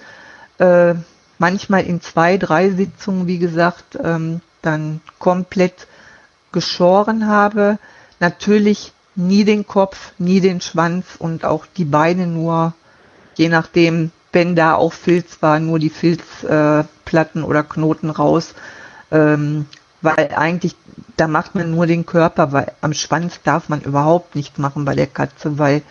äh, 0.58 0.96
manchmal 1.38 1.84
in 1.84 2.02
zwei, 2.02 2.38
drei 2.38 2.70
Sitzungen, 2.70 3.28
wie 3.28 3.40
gesagt, 3.40 3.98
ähm, 4.02 4.42
dann 4.62 5.02
komplett 5.20 5.88
geschoren 6.52 7.28
habe. 7.28 7.78
Natürlich 8.20 8.94
nie 9.16 9.44
den 9.44 9.68
Kopf, 9.68 10.14
nie 10.18 10.42
den 10.42 10.62
Schwanz 10.62 11.06
und 11.18 11.46
auch 11.46 11.66
die 11.78 11.86
Beine 11.86 12.28
nur, 12.28 12.74
je 13.36 13.50
nachdem, 13.50 14.12
wenn 14.32 14.56
da 14.56 14.76
auch 14.76 14.94
Filz 14.94 15.42
war, 15.42 15.60
nur 15.60 15.80
die 15.80 15.90
Filzplatten 15.90 17.42
äh, 17.42 17.46
oder 17.46 17.64
Knoten 17.64 18.10
raus. 18.10 18.54
Ähm, 19.12 19.66
weil 20.02 20.32
eigentlich, 20.36 20.76
da 21.18 21.28
macht 21.28 21.56
man 21.56 21.72
nur 21.72 21.88
den 21.88 22.06
Körper, 22.06 22.52
weil 22.52 22.74
am 22.82 22.94
Schwanz 22.94 23.40
darf 23.44 23.70
man 23.70 23.82
überhaupt 23.82 24.36
nichts 24.36 24.58
machen 24.58 24.86
bei 24.86 24.96
der 24.96 25.08
Katze, 25.08 25.58
weil 25.58 25.82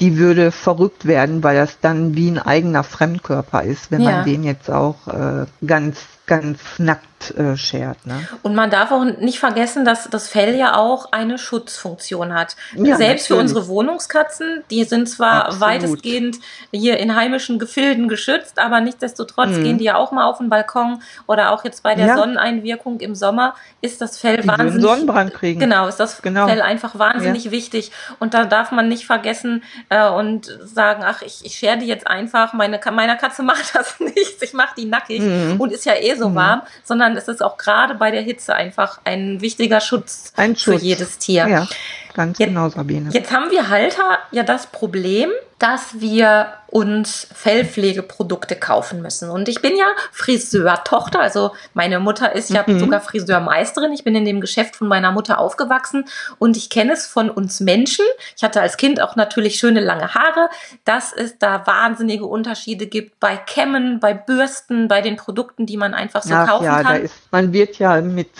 die 0.00 0.18
würde 0.18 0.52
verrückt 0.52 1.06
werden, 1.06 1.42
weil 1.42 1.56
das 1.56 1.80
dann 1.80 2.14
wie 2.14 2.30
ein 2.30 2.38
eigener 2.38 2.84
Fremdkörper 2.84 3.62
ist, 3.62 3.90
wenn 3.90 4.02
ja. 4.02 4.10
man 4.10 4.24
den 4.24 4.44
jetzt 4.44 4.70
auch 4.70 5.06
äh, 5.08 5.46
ganz 5.66 5.98
ganz 6.26 6.60
nackt 6.78 7.30
äh, 7.36 7.56
schert. 7.56 8.04
Ne? 8.06 8.28
Und 8.42 8.54
man 8.54 8.70
darf 8.70 8.90
auch 8.92 9.04
nicht 9.04 9.38
vergessen, 9.38 9.84
dass 9.84 10.08
das 10.10 10.28
Fell 10.28 10.54
ja 10.54 10.76
auch 10.76 11.12
eine 11.12 11.38
Schutzfunktion 11.38 12.34
hat. 12.34 12.56
Ja, 12.74 12.96
Selbst 12.96 13.00
natürlich. 13.00 13.26
für 13.26 13.36
unsere 13.36 13.68
Wohnungskatzen, 13.68 14.62
die 14.70 14.84
sind 14.84 15.08
zwar 15.08 15.46
Absolut. 15.46 15.60
weitestgehend 15.60 16.36
hier 16.72 16.98
in 16.98 17.14
heimischen 17.16 17.58
Gefilden 17.58 18.08
geschützt, 18.08 18.58
aber 18.58 18.80
nichtsdestotrotz 18.80 19.50
mhm. 19.50 19.64
gehen 19.64 19.78
die 19.78 19.84
ja 19.84 19.96
auch 19.96 20.12
mal 20.12 20.26
auf 20.26 20.38
den 20.38 20.48
Balkon 20.48 21.00
oder 21.26 21.52
auch 21.52 21.64
jetzt 21.64 21.82
bei 21.82 21.94
der 21.94 22.08
ja. 22.08 22.16
Sonneneinwirkung 22.16 23.00
im 23.00 23.14
Sommer 23.14 23.54
ist 23.80 24.00
das 24.00 24.18
Fell 24.18 24.42
die 24.42 24.48
wahnsinnig. 24.48 24.82
Sonnenbrand 24.82 25.32
kriegen. 25.32 25.60
Genau, 25.60 25.86
ist 25.88 25.98
das 25.98 26.20
genau. 26.22 26.46
Fell 26.46 26.60
einfach 26.60 26.98
wahnsinnig 26.98 27.44
ja. 27.44 27.50
wichtig. 27.50 27.92
Und 28.18 28.34
da 28.34 28.44
darf 28.44 28.72
man 28.72 28.88
nicht 28.88 29.06
vergessen 29.06 29.62
äh, 29.88 30.08
und 30.08 30.46
sagen, 30.64 31.02
ach, 31.04 31.22
ich, 31.22 31.44
ich 31.44 31.54
schere 31.54 31.78
die 31.78 31.86
jetzt 31.86 32.06
einfach, 32.06 32.52
meine, 32.52 32.80
meiner 32.92 33.16
Katze 33.16 33.42
macht 33.44 33.74
das 33.74 34.00
nichts, 34.00 34.42
ich 34.42 34.52
mache 34.52 34.74
die 34.76 34.86
nackig 34.86 35.20
mhm. 35.20 35.56
und 35.58 35.72
ist 35.72 35.86
ja 35.86 35.94
eh 35.94 36.15
so 36.16 36.30
mhm. 36.30 36.34
warm, 36.34 36.62
sondern 36.84 37.16
es 37.16 37.28
ist 37.28 37.42
auch 37.42 37.56
gerade 37.56 37.94
bei 37.94 38.10
der 38.10 38.22
Hitze 38.22 38.54
einfach 38.54 39.00
ein 39.04 39.40
wichtiger 39.40 39.80
Schutz, 39.80 40.32
ein 40.36 40.56
Schutz. 40.56 40.80
für 40.80 40.84
jedes 40.84 41.18
Tier. 41.18 41.46
Ja. 41.48 41.68
Ganz 42.16 42.38
jetzt, 42.38 42.48
genau, 42.48 42.70
Sabine. 42.70 43.10
Jetzt 43.12 43.30
haben 43.30 43.50
wir 43.50 43.68
Halter 43.68 44.18
ja 44.30 44.42
das 44.42 44.68
Problem, 44.68 45.28
dass 45.58 46.00
wir 46.00 46.46
uns 46.66 47.28
Fellpflegeprodukte 47.34 48.56
kaufen 48.56 49.02
müssen. 49.02 49.28
Und 49.28 49.50
ich 49.50 49.60
bin 49.60 49.76
ja 49.76 49.84
Friseurtochter, 50.12 51.20
also 51.20 51.52
meine 51.74 52.00
Mutter 52.00 52.34
ist 52.34 52.48
ja 52.48 52.64
mhm. 52.66 52.78
sogar 52.78 53.02
Friseurmeisterin. 53.02 53.92
Ich 53.92 54.02
bin 54.02 54.14
in 54.14 54.24
dem 54.24 54.40
Geschäft 54.40 54.76
von 54.76 54.88
meiner 54.88 55.12
Mutter 55.12 55.38
aufgewachsen 55.38 56.06
und 56.38 56.56
ich 56.56 56.70
kenne 56.70 56.94
es 56.94 57.06
von 57.06 57.28
uns 57.28 57.60
Menschen. 57.60 58.06
Ich 58.34 58.42
hatte 58.42 58.62
als 58.62 58.78
Kind 58.78 59.02
auch 59.02 59.14
natürlich 59.16 59.56
schöne 59.56 59.80
lange 59.80 60.14
Haare, 60.14 60.48
dass 60.86 61.12
es 61.12 61.38
da 61.38 61.66
wahnsinnige 61.66 62.24
Unterschiede 62.24 62.86
gibt 62.86 63.20
bei 63.20 63.36
Kämmen, 63.36 64.00
bei 64.00 64.14
Bürsten, 64.14 64.88
bei 64.88 65.02
den 65.02 65.16
Produkten, 65.16 65.66
die 65.66 65.76
man 65.76 65.92
einfach 65.92 66.22
so 66.22 66.32
Ach, 66.32 66.48
kaufen 66.48 66.64
ja, 66.64 66.82
kann. 66.82 66.94
Da 66.94 66.94
ist, 66.94 67.14
man 67.30 67.52
wird 67.52 67.78
ja 67.78 68.00
mit 68.00 68.30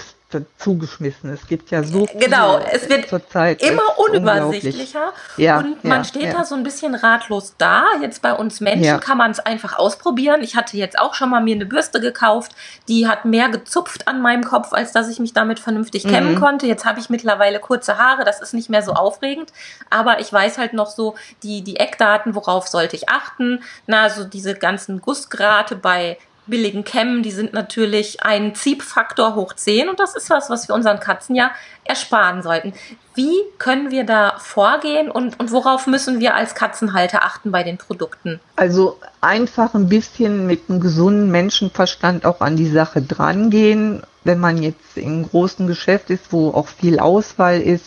zugeschmissen. 0.59 1.33
Es 1.33 1.47
gibt 1.47 1.71
ja 1.71 1.85
so 1.85 2.07
genau, 2.19 2.59
es 2.59 2.89
wird 2.89 3.09
zurzeit 3.09 3.63
immer 3.63 3.97
unübersichtlicher 3.97 5.13
ja, 5.37 5.59
und 5.59 5.85
man 5.85 5.99
ja, 5.99 6.05
steht 6.05 6.23
ja. 6.25 6.33
da 6.33 6.45
so 6.45 6.57
ein 6.57 6.65
bisschen 6.65 6.97
ratlos 6.97 7.55
da. 7.59 7.85
Jetzt 8.03 8.23
bei 8.23 8.33
uns 8.33 8.61
Menschen 8.61 8.99
kann 8.99 9.19
man 9.19 9.31
es 9.31 9.39
einfach 9.39 9.79
ausprobieren. 9.79 10.43
Ich 10.43 10.57
hatte 10.57 10.77
jetzt 10.77 10.99
auch 10.99 11.15
schon 11.15 11.31
mal 11.31 11.41
mir 11.41 11.55
eine 11.55 11.65
Bürste 11.65 12.01
gekauft, 12.01 12.57
die 12.89 13.07
hat 13.07 13.25
mehr 13.25 13.51
gezupft 13.51 14.09
an 14.09 14.21
meinem 14.21 14.43
Kopf, 14.43 14.73
als 14.73 14.91
dass 14.91 15.09
ich 15.09 15.21
mich 15.21 15.33
damit 15.33 15.61
vernünftig 15.61 16.05
mhm. 16.05 16.11
kämmen 16.11 16.41
konnte. 16.41 16.67
Jetzt 16.67 16.85
habe 16.85 16.99
ich 16.99 17.09
mittlerweile 17.09 17.61
kurze 17.61 17.97
Haare, 17.97 18.25
das 18.25 18.41
ist 18.43 18.53
nicht 18.53 18.69
mehr 18.69 18.83
so 18.83 18.95
aufregend, 18.95 19.53
aber 19.91 20.19
ich 20.19 20.33
weiß 20.33 20.59
halt 20.59 20.73
noch 20.73 20.91
so 20.91 21.15
die 21.45 21.63
die 21.63 21.77
Eckdaten, 21.77 22.35
worauf 22.35 22.67
sollte 22.67 22.97
ich 22.97 23.09
achten. 23.09 23.63
Na, 23.87 24.11
so 24.11 24.25
diese 24.25 24.55
ganzen 24.55 25.01
Gussgrate 25.01 25.77
bei 25.77 26.19
billigen 26.47 26.85
Kämmen, 26.85 27.23
die 27.23 27.31
sind 27.31 27.53
natürlich 27.53 28.23
ein 28.23 28.55
Ziehfaktor 28.55 29.35
hoch 29.35 29.53
10 29.53 29.89
und 29.89 30.01
das 30.01 30.15
ist 30.15 30.31
was, 30.31 30.51
was 30.51 30.69
wir 30.69 30.75
unseren 30.75 31.01
Katzen 31.01 31.35
ja 31.35 31.51
ersparen 31.85 32.43
sollten. 32.43 32.73
Wie 33.15 33.35
können 33.59 33.91
wir 33.91 34.05
da 34.05 34.35
vorgehen 34.39 35.11
und, 35.11 35.41
und 35.41 35.51
worauf 35.51 35.87
müssen 35.87 36.21
wir 36.21 36.35
als 36.35 36.55
Katzenhalter 36.55 37.25
achten 37.25 37.51
bei 37.51 37.63
den 37.63 37.79
Produkten? 37.79 38.41
Also 38.57 38.99
einfach 39.21 39.75
ein 39.75 39.89
bisschen 39.89 40.47
mit 40.47 40.69
einem 40.69 40.81
gesunden 40.81 41.31
Menschenverstand 41.31 42.27
auch 42.27 42.41
an 42.41 42.57
die 42.57 42.69
Sache 42.69 43.03
drangehen, 43.03 44.03
wenn 44.25 44.39
man 44.39 44.63
jetzt 44.63 44.97
im 44.97 45.29
großen 45.29 45.67
Geschäft 45.67 46.11
ist, 46.11 46.33
wo 46.33 46.51
auch 46.51 46.69
viel 46.69 46.99
Auswahl 46.99 47.61
ist, 47.61 47.87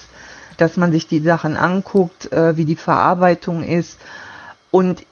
dass 0.57 0.77
man 0.77 0.91
sich 0.91 1.07
die 1.07 1.21
Sachen 1.21 1.57
anguckt, 1.57 2.31
äh, 2.31 2.57
wie 2.57 2.65
die 2.65 2.75
Verarbeitung 2.75 3.63
ist 3.63 3.99
und 4.71 5.03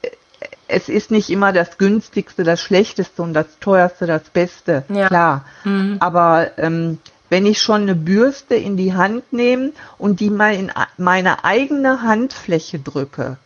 es 0.68 0.90
ist 0.90 1.12
nicht 1.12 1.30
immer 1.30 1.54
das 1.54 1.78
günstigste, 1.78 2.44
das 2.44 2.62
schlechteste 2.62 3.22
und 3.22 3.34
das 3.34 3.60
teuerste, 3.60 4.06
das 4.06 4.24
Beste. 4.24 4.84
Ja. 4.90 5.08
Klar. 5.08 5.46
Mhm. 5.64 5.98
Aber 6.00 6.58
ähm, 6.58 7.00
wenn 7.30 7.46
ich 7.46 7.62
schon 7.62 7.82
eine 7.84 7.96
Bürste 7.96 8.56
in 8.56 8.78
die 8.78 8.94
Hand 8.94 9.34
nehme 9.34 9.72
und 9.98 10.20
die 10.20 10.30
mal 10.30 10.54
in 10.54 10.72
meine 10.98 11.44
eigene 11.44 12.02
Handfläche 12.02 12.80
drücke 12.80 13.38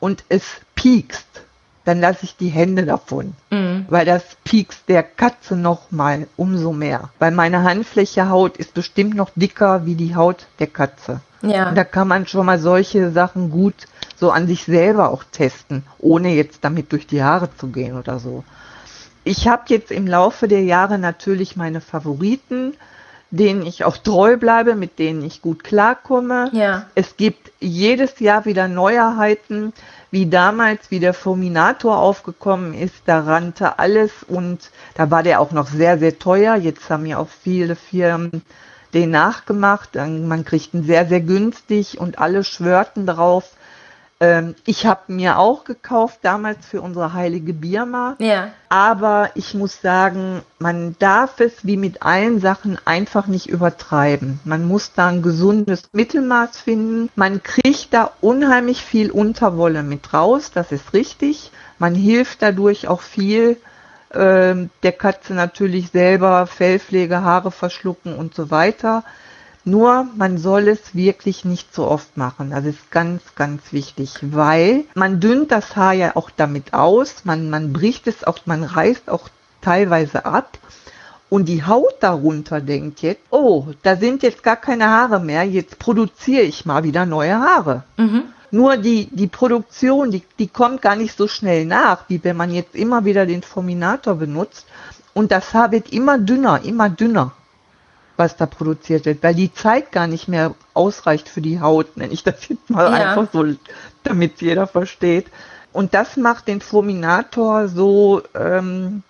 und 0.00 0.24
es 0.28 0.44
piekst, 0.74 1.42
dann 1.90 2.00
lasse 2.00 2.20
ich 2.22 2.36
die 2.36 2.50
Hände 2.50 2.86
davon, 2.86 3.34
mhm. 3.50 3.84
weil 3.88 4.06
das 4.06 4.22
piekst 4.44 4.88
der 4.88 5.02
Katze 5.02 5.56
noch 5.56 5.90
mal 5.90 6.28
umso 6.36 6.72
mehr. 6.72 7.10
Weil 7.18 7.32
meine 7.32 7.64
Handfläche 7.64 8.28
Haut 8.28 8.56
ist 8.58 8.74
bestimmt 8.74 9.16
noch 9.16 9.30
dicker 9.34 9.86
wie 9.86 9.96
die 9.96 10.14
Haut 10.14 10.46
der 10.60 10.68
Katze. 10.68 11.20
Ja. 11.42 11.68
Und 11.68 11.74
da 11.74 11.82
kann 11.82 12.06
man 12.06 12.28
schon 12.28 12.46
mal 12.46 12.60
solche 12.60 13.10
Sachen 13.10 13.50
gut 13.50 13.74
so 14.14 14.30
an 14.30 14.46
sich 14.46 14.66
selber 14.66 15.10
auch 15.10 15.24
testen, 15.32 15.82
ohne 15.98 16.32
jetzt 16.32 16.62
damit 16.62 16.92
durch 16.92 17.08
die 17.08 17.24
Haare 17.24 17.48
zu 17.56 17.66
gehen 17.70 17.98
oder 17.98 18.20
so. 18.20 18.44
Ich 19.24 19.48
habe 19.48 19.64
jetzt 19.66 19.90
im 19.90 20.06
Laufe 20.06 20.46
der 20.46 20.62
Jahre 20.62 20.96
natürlich 20.96 21.56
meine 21.56 21.80
Favoriten, 21.80 22.74
denen 23.32 23.66
ich 23.66 23.84
auch 23.84 23.96
treu 23.96 24.36
bleibe, 24.36 24.76
mit 24.76 25.00
denen 25.00 25.24
ich 25.24 25.42
gut 25.42 25.64
klarkomme. 25.64 26.50
Ja. 26.52 26.86
Es 26.94 27.16
gibt 27.16 27.50
jedes 27.58 28.20
Jahr 28.20 28.44
wieder 28.44 28.68
Neuerheiten, 28.68 29.72
wie 30.10 30.26
damals, 30.26 30.90
wie 30.90 31.00
der 31.00 31.14
Fulminator 31.14 31.98
aufgekommen 31.98 32.74
ist, 32.74 33.02
da 33.06 33.20
rannte 33.20 33.78
alles 33.78 34.10
und 34.26 34.70
da 34.94 35.10
war 35.10 35.22
der 35.22 35.40
auch 35.40 35.52
noch 35.52 35.68
sehr, 35.68 35.98
sehr 35.98 36.18
teuer. 36.18 36.56
Jetzt 36.56 36.90
haben 36.90 37.06
ja 37.06 37.18
auch 37.18 37.28
viele 37.28 37.76
Firmen 37.76 38.42
den 38.92 39.10
nachgemacht. 39.10 39.94
Man 39.94 40.44
kriegt 40.44 40.74
ihn 40.74 40.84
sehr, 40.84 41.06
sehr 41.06 41.20
günstig 41.20 42.00
und 42.00 42.18
alle 42.18 42.42
schwörten 42.42 43.06
drauf, 43.06 43.52
ähm, 44.20 44.54
ich 44.66 44.84
habe 44.84 45.12
mir 45.12 45.38
auch 45.38 45.64
gekauft 45.64 46.20
damals 46.22 46.66
für 46.66 46.82
unsere 46.82 47.14
heilige 47.14 47.54
Birma. 47.54 48.16
Ja. 48.18 48.50
Aber 48.68 49.30
ich 49.34 49.54
muss 49.54 49.80
sagen, 49.80 50.42
man 50.58 50.94
darf 50.98 51.40
es 51.40 51.64
wie 51.64 51.78
mit 51.78 52.02
allen 52.02 52.38
Sachen 52.38 52.78
einfach 52.84 53.26
nicht 53.26 53.48
übertreiben. 53.48 54.38
Man 54.44 54.68
muss 54.68 54.92
da 54.94 55.08
ein 55.08 55.22
gesundes 55.22 55.84
Mittelmaß 55.92 56.58
finden. 56.58 57.08
Man 57.16 57.42
kriegt 57.42 57.94
da 57.94 58.10
unheimlich 58.20 58.84
viel 58.84 59.10
Unterwolle 59.10 59.82
mit 59.82 60.12
raus, 60.12 60.50
das 60.52 60.70
ist 60.70 60.92
richtig. 60.92 61.50
Man 61.78 61.94
hilft 61.94 62.42
dadurch 62.42 62.88
auch 62.88 63.00
viel 63.00 63.56
äh, 64.10 64.54
der 64.82 64.92
Katze 64.92 65.32
natürlich 65.32 65.92
selber, 65.92 66.46
Fellpflege, 66.46 67.22
Haare 67.22 67.50
verschlucken 67.50 68.14
und 68.14 68.34
so 68.34 68.50
weiter. 68.50 69.02
Nur 69.64 70.06
man 70.16 70.38
soll 70.38 70.68
es 70.68 70.94
wirklich 70.94 71.44
nicht 71.44 71.74
so 71.74 71.86
oft 71.86 72.16
machen. 72.16 72.50
Das 72.50 72.64
ist 72.64 72.90
ganz, 72.90 73.22
ganz 73.34 73.72
wichtig, 73.72 74.14
weil 74.22 74.84
man 74.94 75.20
dünnt 75.20 75.52
das 75.52 75.76
Haar 75.76 75.92
ja 75.92 76.16
auch 76.16 76.30
damit 76.30 76.72
aus, 76.72 77.24
man, 77.24 77.50
man 77.50 77.72
bricht 77.72 78.06
es 78.06 78.24
auch, 78.24 78.38
man 78.46 78.64
reißt 78.64 79.10
auch 79.10 79.28
teilweise 79.60 80.24
ab. 80.24 80.58
Und 81.28 81.48
die 81.48 81.64
Haut 81.64 81.94
darunter 82.00 82.60
denkt 82.60 83.02
jetzt, 83.02 83.22
oh, 83.30 83.66
da 83.82 83.96
sind 83.96 84.22
jetzt 84.24 84.42
gar 84.42 84.56
keine 84.56 84.88
Haare 84.88 85.20
mehr, 85.20 85.44
jetzt 85.44 85.78
produziere 85.78 86.42
ich 86.42 86.66
mal 86.66 86.82
wieder 86.82 87.06
neue 87.06 87.38
Haare. 87.38 87.84
Mhm. 87.98 88.24
Nur 88.50 88.78
die, 88.78 89.08
die 89.12 89.28
Produktion, 89.28 90.10
die, 90.10 90.24
die 90.40 90.48
kommt 90.48 90.82
gar 90.82 90.96
nicht 90.96 91.16
so 91.16 91.28
schnell 91.28 91.66
nach, 91.66 92.08
wie 92.08 92.24
wenn 92.24 92.36
man 92.36 92.52
jetzt 92.52 92.74
immer 92.74 93.04
wieder 93.04 93.26
den 93.26 93.42
Forminator 93.42 94.16
benutzt. 94.16 94.66
Und 95.14 95.30
das 95.30 95.54
Haar 95.54 95.70
wird 95.70 95.92
immer 95.92 96.18
dünner, 96.18 96.62
immer 96.64 96.88
dünner 96.88 97.32
was 98.20 98.36
da 98.36 98.44
produziert 98.44 99.06
wird, 99.06 99.22
weil 99.22 99.34
die 99.34 99.52
Zeit 99.52 99.92
gar 99.92 100.06
nicht 100.06 100.28
mehr 100.28 100.54
ausreicht 100.74 101.28
für 101.28 101.40
die 101.40 101.60
Haut, 101.60 101.96
nenne 101.96 102.12
ich 102.12 102.22
das 102.22 102.48
jetzt 102.48 102.68
mal 102.68 102.84
ja. 102.92 103.10
einfach 103.10 103.32
so, 103.32 103.46
damit 104.04 104.42
jeder 104.42 104.66
versteht. 104.66 105.26
Und 105.72 105.94
das 105.94 106.18
macht 106.18 106.46
den 106.46 106.60
Fulminator 106.60 107.68
so 107.68 108.22
ähm, 108.34 109.02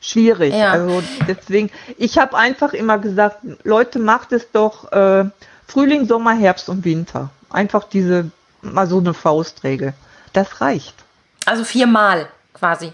schwierig. 0.00 0.54
Ja. 0.54 0.72
Also 0.72 1.02
deswegen, 1.28 1.70
ich 1.98 2.16
habe 2.18 2.36
einfach 2.36 2.72
immer 2.72 2.98
gesagt, 2.98 3.38
Leute, 3.64 3.98
macht 3.98 4.32
es 4.32 4.50
doch 4.50 4.90
äh, 4.92 5.26
Frühling, 5.66 6.06
Sommer, 6.06 6.32
Herbst 6.32 6.70
und 6.70 6.84
Winter. 6.84 7.30
Einfach 7.50 7.84
diese, 7.84 8.30
mal 8.62 8.86
so 8.86 8.98
eine 8.98 9.12
Faustregel. 9.12 9.92
Das 10.32 10.62
reicht. 10.62 10.94
Also 11.44 11.64
viermal 11.64 12.28
quasi. 12.54 12.92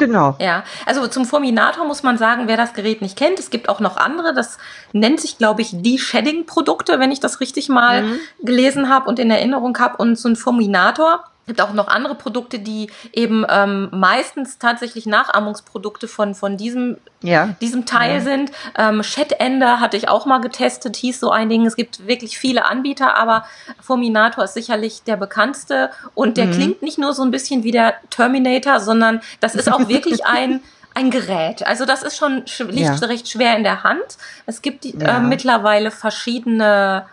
Genau. 0.00 0.34
Ja, 0.40 0.64
also 0.86 1.06
zum 1.06 1.26
Fulminator 1.26 1.84
muss 1.84 2.02
man 2.02 2.16
sagen, 2.16 2.44
wer 2.46 2.56
das 2.56 2.72
Gerät 2.72 3.02
nicht 3.02 3.18
kennt, 3.18 3.38
es 3.38 3.50
gibt 3.50 3.68
auch 3.68 3.80
noch 3.80 3.98
andere. 3.98 4.32
Das 4.32 4.56
nennt 4.92 5.20
sich, 5.20 5.36
glaube 5.36 5.60
ich, 5.60 5.70
die 5.72 5.98
Shedding-Produkte, 5.98 6.98
wenn 6.98 7.12
ich 7.12 7.20
das 7.20 7.40
richtig 7.40 7.68
mal 7.68 8.02
mhm. 8.02 8.18
gelesen 8.42 8.88
habe 8.88 9.08
und 9.08 9.18
in 9.18 9.30
Erinnerung 9.30 9.78
habe. 9.78 9.98
Und 9.98 10.18
so 10.18 10.28
ein 10.30 10.36
Fulminator 10.36 11.29
gibt 11.46 11.60
auch 11.60 11.72
noch 11.72 11.88
andere 11.88 12.14
Produkte, 12.14 12.58
die 12.58 12.90
eben 13.12 13.44
ähm, 13.48 13.88
meistens 13.92 14.58
tatsächlich 14.58 15.06
Nachahmungsprodukte 15.06 16.06
von, 16.06 16.34
von 16.34 16.56
diesem, 16.56 16.96
ja. 17.22 17.56
diesem 17.60 17.86
Teil 17.86 18.16
ja. 18.16 18.20
sind. 18.20 18.52
Ähm, 18.76 19.02
Chat-Ender 19.02 19.80
hatte 19.80 19.96
ich 19.96 20.08
auch 20.08 20.26
mal 20.26 20.40
getestet, 20.40 20.96
hieß 20.96 21.18
so 21.18 21.30
ein 21.30 21.48
Ding. 21.48 21.66
Es 21.66 21.76
gibt 21.76 22.06
wirklich 22.06 22.38
viele 22.38 22.66
Anbieter, 22.66 23.16
aber 23.16 23.44
Fulminator 23.80 24.44
ist 24.44 24.54
sicherlich 24.54 25.02
der 25.02 25.16
bekannteste 25.16 25.90
und 26.14 26.36
der 26.36 26.46
mhm. 26.46 26.52
klingt 26.52 26.82
nicht 26.82 26.98
nur 26.98 27.14
so 27.14 27.22
ein 27.22 27.30
bisschen 27.30 27.64
wie 27.64 27.72
der 27.72 27.94
Terminator, 28.10 28.80
sondern 28.80 29.20
das 29.40 29.54
ist 29.54 29.72
auch 29.72 29.88
wirklich 29.88 30.24
ein 30.26 30.60
ein 30.92 31.10
Gerät. 31.10 31.64
Also 31.64 31.84
das 31.84 32.02
ist 32.02 32.16
schon 32.16 32.44
liegt 32.68 33.00
ja. 33.00 33.06
recht 33.06 33.28
schwer 33.28 33.56
in 33.56 33.62
der 33.62 33.84
Hand. 33.84 34.18
Es 34.46 34.60
gibt 34.60 34.82
die, 34.82 34.94
äh, 34.94 35.20
mittlerweile 35.20 35.92
verschiedene 35.92 37.06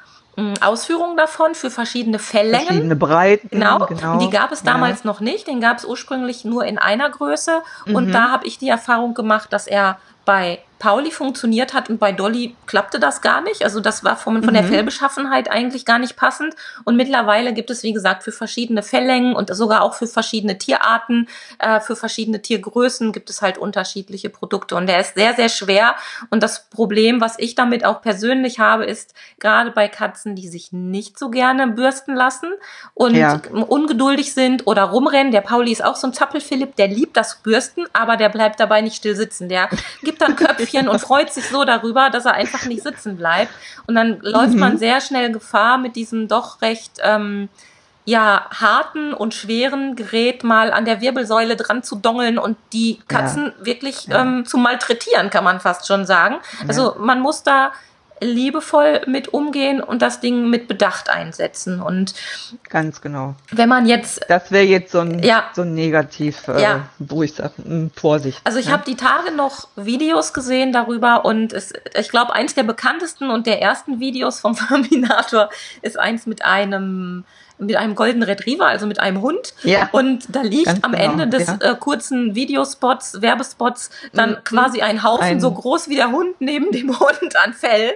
Ausführungen 0.62 1.17
davon 1.17 1.56
für 1.56 1.71
verschiedene 1.71 2.19
Felllängen. 2.19 2.67
Verschiedene 2.67 2.95
Breiten. 2.95 3.50
Genau. 3.50 3.86
genau. 3.86 4.19
Die 4.19 4.30
gab 4.30 4.52
es 4.52 4.62
damals 4.62 5.04
ja. 5.04 5.08
noch 5.08 5.19
nicht. 5.19 5.47
Den 5.47 5.62
gab 5.62 5.78
es 5.78 5.86
ursprünglich 5.86 6.45
nur 6.45 6.65
in 6.65 6.78
einer 6.78 7.10
Größe. 7.10 7.63
Mhm. 7.86 7.95
Und 7.95 8.12
da 8.12 8.30
habe 8.30 8.45
ich 8.45 8.60
die 8.60 8.69
Erfahrung 8.69 9.15
gemacht, 9.15 9.52
dass 9.52 9.65
er 9.65 9.97
bei 10.26 10.60
Pauli 10.80 11.10
funktioniert 11.10 11.74
hat 11.74 11.90
und 11.90 12.00
bei 12.00 12.12
Dolly 12.12 12.56
klappte 12.68 13.00
das 13.00 13.22
gar 13.22 13.42
nicht. 13.42 13.63
Also 13.63 13.80
das 13.80 14.04
war 14.04 14.16
von, 14.16 14.44
von 14.44 14.52
mhm. 14.52 14.58
der 14.58 14.63
Fellbeschaffenheit 14.63 15.50
eigentlich 15.50 15.86
gar 15.86 15.98
nicht 15.98 16.16
passend. 16.16 16.56
Und 16.84 16.96
mittlerweile 16.96 17.54
gibt 17.54 17.72
es, 17.72 17.82
wie 17.82 17.94
gesagt, 17.94 18.24
für 18.24 18.32
verschiedene 18.32 18.84
Felllängen 18.84 19.36
und 19.36 19.54
sogar 19.56 19.82
auch 19.82 19.96
für 19.96 20.06
verschiedene 20.06 20.58
Tierarten, 20.58 21.28
äh, 21.58 21.80
für 21.80 21.96
verschiedene 21.96 22.42
Tiergrößen 22.42 23.12
gibt 23.12 23.30
es 23.32 23.42
halt 23.42 23.58
unterschiedliche 23.58 24.30
Produkte. 24.30 24.76
Und 24.76 24.88
der 24.88 25.00
ist 25.00 25.16
sehr, 25.16 25.34
sehr 25.34 25.50
schwer. 25.50 25.96
Und 26.30 26.44
das 26.44 26.70
Problem, 26.70 27.22
was 27.22 27.40
ich 27.40 27.56
damit 27.56 27.84
auch 27.84 28.02
persönlich 28.02 28.60
habe, 28.60 28.86
ist 28.86 29.16
gerade 29.40 29.72
bei 29.72 29.88
Katzen, 29.88 30.36
die 30.36 30.48
sich 30.48 30.72
nicht 30.72 31.18
so 31.18 31.30
gerne 31.30 31.68
bürsten 31.68 32.16
lassen 32.16 32.54
und 32.94 33.16
ja. 33.16 33.42
ungeduldig 33.52 34.34
sind 34.34 34.68
oder 34.68 34.84
rumrennen. 34.84 35.32
Der 35.32 35.42
Pauli 35.42 35.72
ist 35.72 35.84
auch 35.84 35.96
so 35.96 36.06
ein 36.06 36.13
Zappelphilipp, 36.13 36.76
der 36.76 36.88
liebt 36.88 37.18
das 37.18 37.38
Bürsten, 37.38 37.86
aber 37.94 38.16
der 38.16 38.30
bleibt 38.30 38.60
dabei 38.60 38.82
nicht 38.82 38.96
still 38.96 39.16
sitzen. 39.16 39.50
Der 39.50 39.70
gibt 40.04 40.22
dann 40.22 40.36
Köpfchen 40.36 40.66
Köpfchen 40.67 40.89
und 40.89 40.99
freut 40.99 41.32
sich 41.32 41.49
so 41.49 41.63
darüber, 41.63 42.10
dass 42.10 42.25
er 42.25 42.34
einfach 42.34 42.65
nicht 42.65 42.84
sitzen 42.84 43.17
bleibt. 43.17 43.51
Und 43.88 43.95
dann 43.95 44.19
läuft 44.21 44.53
mhm. 44.53 44.60
man 44.60 44.77
sehr 44.77 45.01
schnell 45.01 45.32
Gefahr, 45.32 45.77
mit 45.77 45.95
diesem 45.95 46.27
doch 46.27 46.62
recht 46.62 46.99
ähm, 47.03 47.49
ja, 48.06 48.47
harten 48.51 49.13
und 49.13 49.34
schweren 49.34 49.95
Gerät 49.95 50.43
mal 50.43 50.71
an 50.71 50.86
der 50.86 51.01
Wirbelsäule 51.01 51.56
dran 51.56 51.84
zu 51.84 51.97
dongeln 51.97 52.38
und 52.38 52.58
die 52.71 52.99
Katzen 53.08 53.53
ja. 53.60 53.65
wirklich 53.65 54.08
ja. 54.08 54.21
Ähm, 54.21 54.45
zu 54.45 54.58
malträtieren, 54.58 55.30
kann 55.30 55.43
man 55.43 55.60
fast 55.60 55.88
schon 55.88 56.06
sagen. 56.06 56.38
Also 56.67 56.95
man 56.99 57.19
muss 57.19 57.43
da 57.43 57.71
liebevoll 58.19 59.01
mit 59.08 59.30
umgehen 59.30 59.82
und 59.82 60.01
das 60.01 60.19
Ding 60.19 60.49
mit 60.49 60.67
Bedacht 60.67 61.10
einsetzen. 61.10 61.82
Und 61.82 62.13
ganz 62.69 63.01
genau. 63.01 63.36
Wenn 63.51 63.69
man 63.69 63.86
jetzt. 63.86 64.25
Das 64.27 64.51
wäre 64.51 64.65
jetzt 64.65 64.91
so 64.91 64.99
ein, 64.99 65.23
ja, 65.23 65.45
so 65.53 65.62
ein 65.62 65.73
Negativ, 65.73 66.47
äh, 66.47 66.62
ja. 66.62 66.89
wo 66.99 67.23
ich 67.23 67.34
sage, 67.34 67.89
Vorsicht. 67.95 68.41
Also 68.43 68.60
ich 68.60 68.67
ne? 68.67 68.73
habe 68.73 68.84
die 68.86 68.95
Tage 68.95 69.32
noch 69.32 69.67
Videos 69.75 70.34
gesehen 70.34 70.71
darüber 70.71 71.25
und 71.25 71.53
es, 71.53 71.73
ich 71.97 72.10
glaube, 72.10 72.34
eins 72.34 72.56
der 72.56 72.63
bekanntesten 72.63 73.30
und 73.30 73.47
der 73.47 73.62
ersten 73.62 73.99
Videos 73.99 74.39
vom 74.39 74.56
Terminator 74.67 75.49
ist 75.82 75.99
eins 75.99 76.25
mit 76.25 76.43
einem 76.43 77.25
mit 77.60 77.76
einem 77.76 77.96
Golden 77.96 78.24
Retriever, 78.24 78.67
also 78.67 78.86
mit 78.86 79.00
einem 79.00 79.22
Hund. 79.22 79.54
Ja. 79.63 79.89
Und 79.91 80.26
da 80.30 80.41
liegt 80.41 80.84
am 80.84 80.91
genau, 80.91 81.04
Ende 81.04 81.28
des 81.28 81.48
ja. 81.48 81.58
äh, 81.62 81.76
kurzen 81.76 82.36
Videospots, 82.36 83.22
Werbespots, 83.22 83.89
dann 84.13 84.32
mhm. 84.32 84.43
quasi 84.43 84.82
ein 84.82 85.04
Haufen 85.04 85.24
ein 85.24 85.41
so 85.41 85.52
groß 85.52 85.89
wie 85.89 85.96
der 85.96 86.12
Hund 86.12 86.36
neben 86.39 86.72
dem 86.72 87.00
Hund 87.00 87.36
an 87.43 87.54
Fell. 87.54 87.93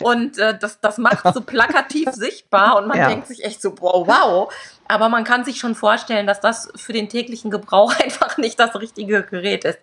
Und 0.00 0.38
äh, 0.38 0.58
das, 0.58 0.80
das 0.80 0.98
macht 0.98 1.32
so 1.32 1.40
plakativ 1.42 2.10
sichtbar 2.12 2.76
und 2.76 2.88
man 2.88 2.98
ja. 2.98 3.08
denkt 3.08 3.28
sich 3.28 3.44
echt 3.44 3.62
so, 3.62 3.74
wow, 3.80 4.06
wow. 4.06 4.52
Aber 4.86 5.08
man 5.08 5.24
kann 5.24 5.44
sich 5.44 5.58
schon 5.58 5.74
vorstellen, 5.74 6.26
dass 6.26 6.40
das 6.40 6.68
für 6.76 6.92
den 6.92 7.08
täglichen 7.08 7.50
Gebrauch 7.50 7.94
einfach 8.02 8.36
nicht 8.38 8.58
das 8.58 8.74
richtige 8.74 9.22
Gerät 9.22 9.64
ist. 9.64 9.78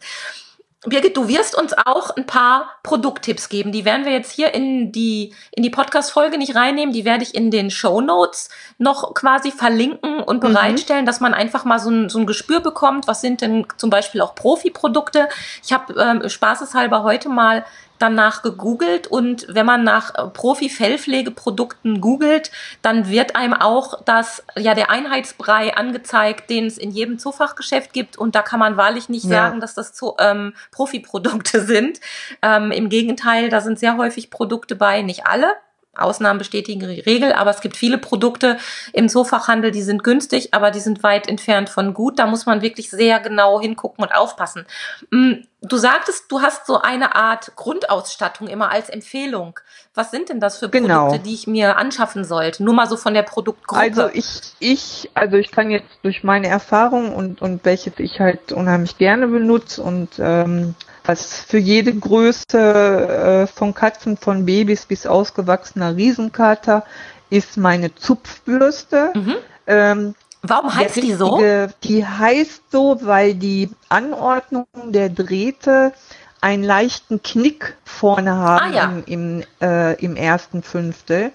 Birgit, 0.83 1.15
du 1.15 1.27
wirst 1.27 1.55
uns 1.55 1.73
auch 1.77 2.09
ein 2.15 2.25
paar 2.25 2.71
Produkttipps 2.81 3.49
geben. 3.49 3.71
Die 3.71 3.85
werden 3.85 4.03
wir 4.03 4.13
jetzt 4.13 4.31
hier 4.31 4.51
in 4.55 4.91
die, 4.91 5.31
in 5.51 5.61
die 5.61 5.69
Podcast-Folge 5.69 6.39
nicht 6.39 6.55
reinnehmen. 6.55 6.91
Die 6.91 7.05
werde 7.05 7.23
ich 7.23 7.35
in 7.35 7.51
den 7.51 7.69
Show 7.69 8.01
Notes 8.01 8.49
noch 8.79 9.13
quasi 9.13 9.51
verlinken 9.51 10.21
und 10.23 10.37
mhm. 10.41 10.53
bereitstellen, 10.53 11.03
mhm. 11.03 11.05
dass 11.05 11.19
man 11.19 11.35
einfach 11.35 11.65
mal 11.65 11.77
so 11.77 11.91
ein, 11.91 12.09
so 12.09 12.17
ein 12.17 12.25
Gespür 12.25 12.61
bekommt. 12.61 13.07
Was 13.07 13.21
sind 13.21 13.41
denn 13.41 13.67
zum 13.77 13.91
Beispiel 13.91 14.21
auch 14.21 14.33
Profi-Produkte? 14.33 15.29
Ich 15.63 15.71
habe 15.71 15.93
ähm, 16.01 16.27
spaßeshalber 16.27 17.03
heute 17.03 17.29
mal 17.29 17.63
danach 18.01 18.41
gegoogelt 18.41 19.07
und 19.07 19.45
wenn 19.49 19.65
man 19.65 19.83
nach 19.83 20.15
äh, 20.15 20.27
Profi-Fellpflegeprodukten 20.27 22.01
googelt, 22.01 22.51
dann 22.81 23.09
wird 23.09 23.35
einem 23.35 23.53
auch 23.53 24.01
das, 24.03 24.43
ja, 24.57 24.73
der 24.73 24.89
Einheitsbrei 24.89 25.75
angezeigt, 25.75 26.49
den 26.49 26.65
es 26.65 26.77
in 26.77 26.91
jedem 26.91 27.19
Zoofachgeschäft 27.19 27.93
gibt 27.93 28.17
und 28.17 28.35
da 28.35 28.41
kann 28.41 28.59
man 28.59 28.77
wahrlich 28.77 29.09
nicht 29.09 29.25
ja. 29.25 29.29
sagen, 29.29 29.59
dass 29.59 29.73
das 29.73 29.93
Zo 29.93 30.17
ähm, 30.19 30.53
Profi-Produkte 30.71 31.61
sind. 31.65 31.99
Ähm, 32.41 32.71
Im 32.71 32.89
Gegenteil, 32.89 33.49
da 33.49 33.61
sind 33.61 33.79
sehr 33.79 33.97
häufig 33.97 34.29
Produkte 34.29 34.75
bei, 34.75 35.01
nicht 35.01 35.27
alle, 35.27 35.53
Ausnahmen 35.93 36.39
bestätigen 36.39 36.79
die 36.79 37.01
Regel, 37.01 37.33
aber 37.33 37.51
es 37.51 37.59
gibt 37.59 37.75
viele 37.75 37.97
Produkte 37.97 38.57
im 38.93 39.09
Zoofachhandel, 39.09 39.71
die 39.71 39.81
sind 39.81 40.03
günstig, 40.03 40.53
aber 40.53 40.71
die 40.71 40.79
sind 40.79 41.03
weit 41.03 41.27
entfernt 41.27 41.69
von 41.69 41.93
gut. 41.93 42.17
Da 42.17 42.27
muss 42.27 42.45
man 42.45 42.61
wirklich 42.61 42.89
sehr 42.89 43.19
genau 43.19 43.59
hingucken 43.59 44.01
und 44.03 44.15
aufpassen. 44.15 44.65
Mm, 45.09 45.33
du 45.61 45.77
sagtest, 45.77 46.31
du 46.31 46.41
hast 46.41 46.65
so 46.65 46.79
eine 46.79 47.15
Art 47.15 47.57
Grundausstattung 47.57 48.47
immer 48.47 48.71
als 48.71 48.89
Empfehlung. 48.89 49.59
Was 49.93 50.11
sind 50.11 50.29
denn 50.29 50.39
das 50.39 50.59
für 50.59 50.69
Produkte, 50.69 50.87
genau. 50.87 51.17
die 51.17 51.33
ich 51.33 51.45
mir 51.45 51.75
anschaffen 51.75 52.23
sollte? 52.23 52.63
Nur 52.63 52.73
mal 52.73 52.87
so 52.87 52.95
von 52.95 53.13
der 53.13 53.23
Produktgruppe. 53.23 53.81
Also 53.81 54.07
ich, 54.13 54.53
ich, 54.59 55.11
also 55.13 55.35
ich 55.35 55.51
kann 55.51 55.71
jetzt 55.71 55.99
durch 56.03 56.23
meine 56.23 56.47
Erfahrung 56.47 57.13
und, 57.13 57.41
und 57.41 57.65
welches 57.65 57.93
ich 57.97 58.21
halt 58.21 58.53
unheimlich 58.53 58.97
gerne 58.97 59.27
benutze 59.27 59.81
und 59.81 60.09
ähm, 60.19 60.75
was 61.03 61.41
für 61.41 61.57
jede 61.57 61.93
Größe 61.93 62.57
äh, 62.57 63.47
von 63.47 63.73
Katzen, 63.73 64.17
von 64.17 64.45
Babys 64.45 64.85
bis 64.85 65.05
ausgewachsener 65.05 65.95
Riesenkater 65.95 66.83
ist 67.29 67.57
meine 67.57 67.95
Zupfbürste. 67.95 69.11
Mhm. 69.15 69.35
Ähm, 69.67 70.15
Warum 70.43 70.73
heißt 70.73 70.97
richtige, 70.97 71.07
die 71.07 71.13
so? 71.13 71.41
Die 71.83 72.05
heißt 72.05 72.63
so, 72.71 72.99
weil 73.01 73.35
die 73.35 73.69
Anordnung 73.89 74.65
der 74.87 75.09
Drähte 75.09 75.93
einen 76.41 76.63
leichten 76.63 77.21
Knick 77.21 77.77
vorne 77.85 78.35
haben 78.35 78.73
ah, 78.73 78.75
ja. 78.75 78.83
im, 78.85 79.03
im, 79.05 79.43
äh, 79.61 79.93
im 80.03 80.15
ersten 80.15 80.63
Fünftel 80.63 81.31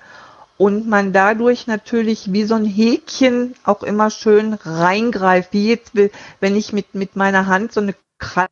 und 0.59 0.89
man 0.89 1.13
dadurch 1.13 1.67
natürlich 1.67 2.33
wie 2.33 2.45
so 2.45 2.55
ein 2.55 2.65
Häkchen 2.65 3.55
auch 3.65 3.83
immer 3.83 4.11
schön 4.11 4.55
reingreift, 4.55 5.53
wie 5.53 5.69
jetzt, 5.69 5.93
wenn 6.41 6.57
ich 6.57 6.73
mit, 6.73 6.95
mit 6.95 7.15
meiner 7.15 7.47
Hand 7.47 7.73
so 7.73 7.81
eine 7.81 7.95
Kralle 8.19 8.49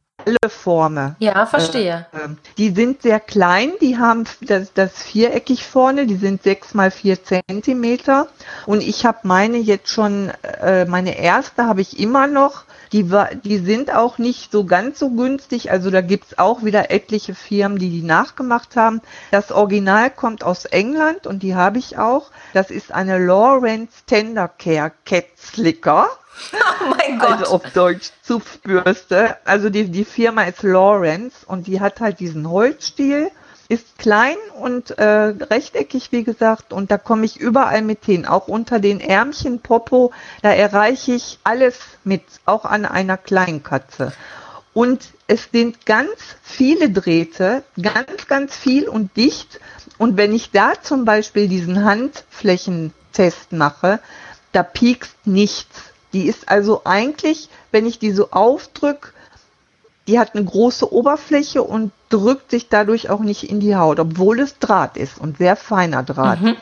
forme. 0.48 1.16
Ja, 1.18 1.46
verstehe. 1.46 2.06
Äh, 2.12 2.28
die 2.58 2.70
sind 2.70 3.02
sehr 3.02 3.20
klein, 3.20 3.72
die 3.80 3.98
haben 3.98 4.24
das, 4.40 4.72
das 4.72 5.02
viereckig 5.02 5.64
vorne, 5.64 6.06
die 6.06 6.16
sind 6.16 6.42
sechs 6.42 6.74
mal 6.74 6.90
vier 6.90 7.22
Zentimeter. 7.22 8.28
Und 8.66 8.82
ich 8.82 9.04
habe 9.04 9.18
meine 9.22 9.58
jetzt 9.58 9.88
schon, 9.88 10.30
äh, 10.60 10.84
meine 10.86 11.18
erste 11.18 11.66
habe 11.66 11.80
ich 11.80 11.98
immer 11.98 12.26
noch. 12.26 12.64
Die, 12.94 13.10
die 13.42 13.58
sind 13.58 13.92
auch 13.92 14.18
nicht 14.18 14.52
so 14.52 14.64
ganz 14.64 15.00
so 15.00 15.10
günstig. 15.10 15.72
Also 15.72 15.90
da 15.90 16.00
gibt's 16.00 16.38
auch 16.38 16.62
wieder 16.62 16.92
etliche 16.92 17.34
Firmen, 17.34 17.76
die 17.76 17.90
die 17.90 18.02
nachgemacht 18.04 18.76
haben. 18.76 19.00
Das 19.32 19.50
Original 19.50 20.10
kommt 20.10 20.44
aus 20.44 20.64
England 20.64 21.26
und 21.26 21.42
die 21.42 21.56
habe 21.56 21.78
ich 21.78 21.98
auch. 21.98 22.30
Das 22.52 22.70
ist 22.70 22.92
eine 22.92 23.18
Lawrence 23.18 24.04
Tender 24.06 24.46
Care 24.46 24.92
Cat 25.04 25.26
Slicker. 25.36 26.08
Oh 26.82 26.94
mein 26.98 27.18
Gott. 27.18 27.30
Also 27.30 27.44
auf 27.46 27.62
Deutsch 27.72 28.10
Zupfbürste. 28.22 29.36
Also 29.44 29.70
die, 29.70 29.88
die 29.88 30.04
Firma 30.04 30.42
ist 30.42 30.62
Lawrence 30.62 31.46
und 31.46 31.66
die 31.68 31.80
hat 31.80 32.00
halt 32.00 32.20
diesen 32.20 32.50
Holzstiel, 32.50 33.30
ist 33.68 33.98
klein 33.98 34.36
und 34.60 34.90
äh, 34.98 35.04
rechteckig, 35.04 36.12
wie 36.12 36.24
gesagt, 36.24 36.72
und 36.72 36.90
da 36.90 36.98
komme 36.98 37.24
ich 37.24 37.38
überall 37.38 37.82
mit 37.82 38.04
hin. 38.04 38.26
Auch 38.26 38.48
unter 38.48 38.78
den 38.78 39.00
Ärmchen, 39.00 39.60
Popo, 39.60 40.12
da 40.42 40.50
erreiche 40.50 41.12
ich 41.12 41.38
alles 41.44 41.78
mit, 42.04 42.22
auch 42.44 42.64
an 42.64 42.84
einer 42.84 43.16
Kleinkatze. 43.16 44.12
Und 44.74 45.08
es 45.28 45.48
sind 45.52 45.86
ganz 45.86 46.10
viele 46.42 46.90
Drähte, 46.90 47.62
ganz, 47.80 48.26
ganz 48.26 48.56
viel 48.56 48.88
und 48.88 49.16
dicht. 49.16 49.60
Und 49.98 50.16
wenn 50.16 50.34
ich 50.34 50.50
da 50.50 50.72
zum 50.82 51.04
Beispiel 51.04 51.48
diesen 51.48 51.84
Handflächentest 51.84 53.52
mache, 53.52 54.00
da 54.52 54.62
piekst 54.62 55.26
nichts. 55.26 55.84
Die 56.12 56.26
ist 56.26 56.48
also 56.48 56.82
eigentlich, 56.84 57.48
wenn 57.70 57.86
ich 57.86 57.98
die 57.98 58.12
so 58.12 58.30
aufdrücke, 58.30 59.10
die 60.06 60.18
hat 60.18 60.34
eine 60.34 60.44
große 60.44 60.92
Oberfläche 60.92 61.62
und 61.62 61.92
drückt 62.10 62.50
sich 62.50 62.68
dadurch 62.68 63.10
auch 63.10 63.20
nicht 63.20 63.48
in 63.48 63.60
die 63.60 63.76
Haut, 63.76 63.98
obwohl 63.98 64.40
es 64.40 64.58
Draht 64.58 64.96
ist 64.96 65.18
und 65.18 65.38
sehr 65.38 65.56
feiner 65.56 66.02
Draht. 66.02 66.40
Mhm. 66.40 66.56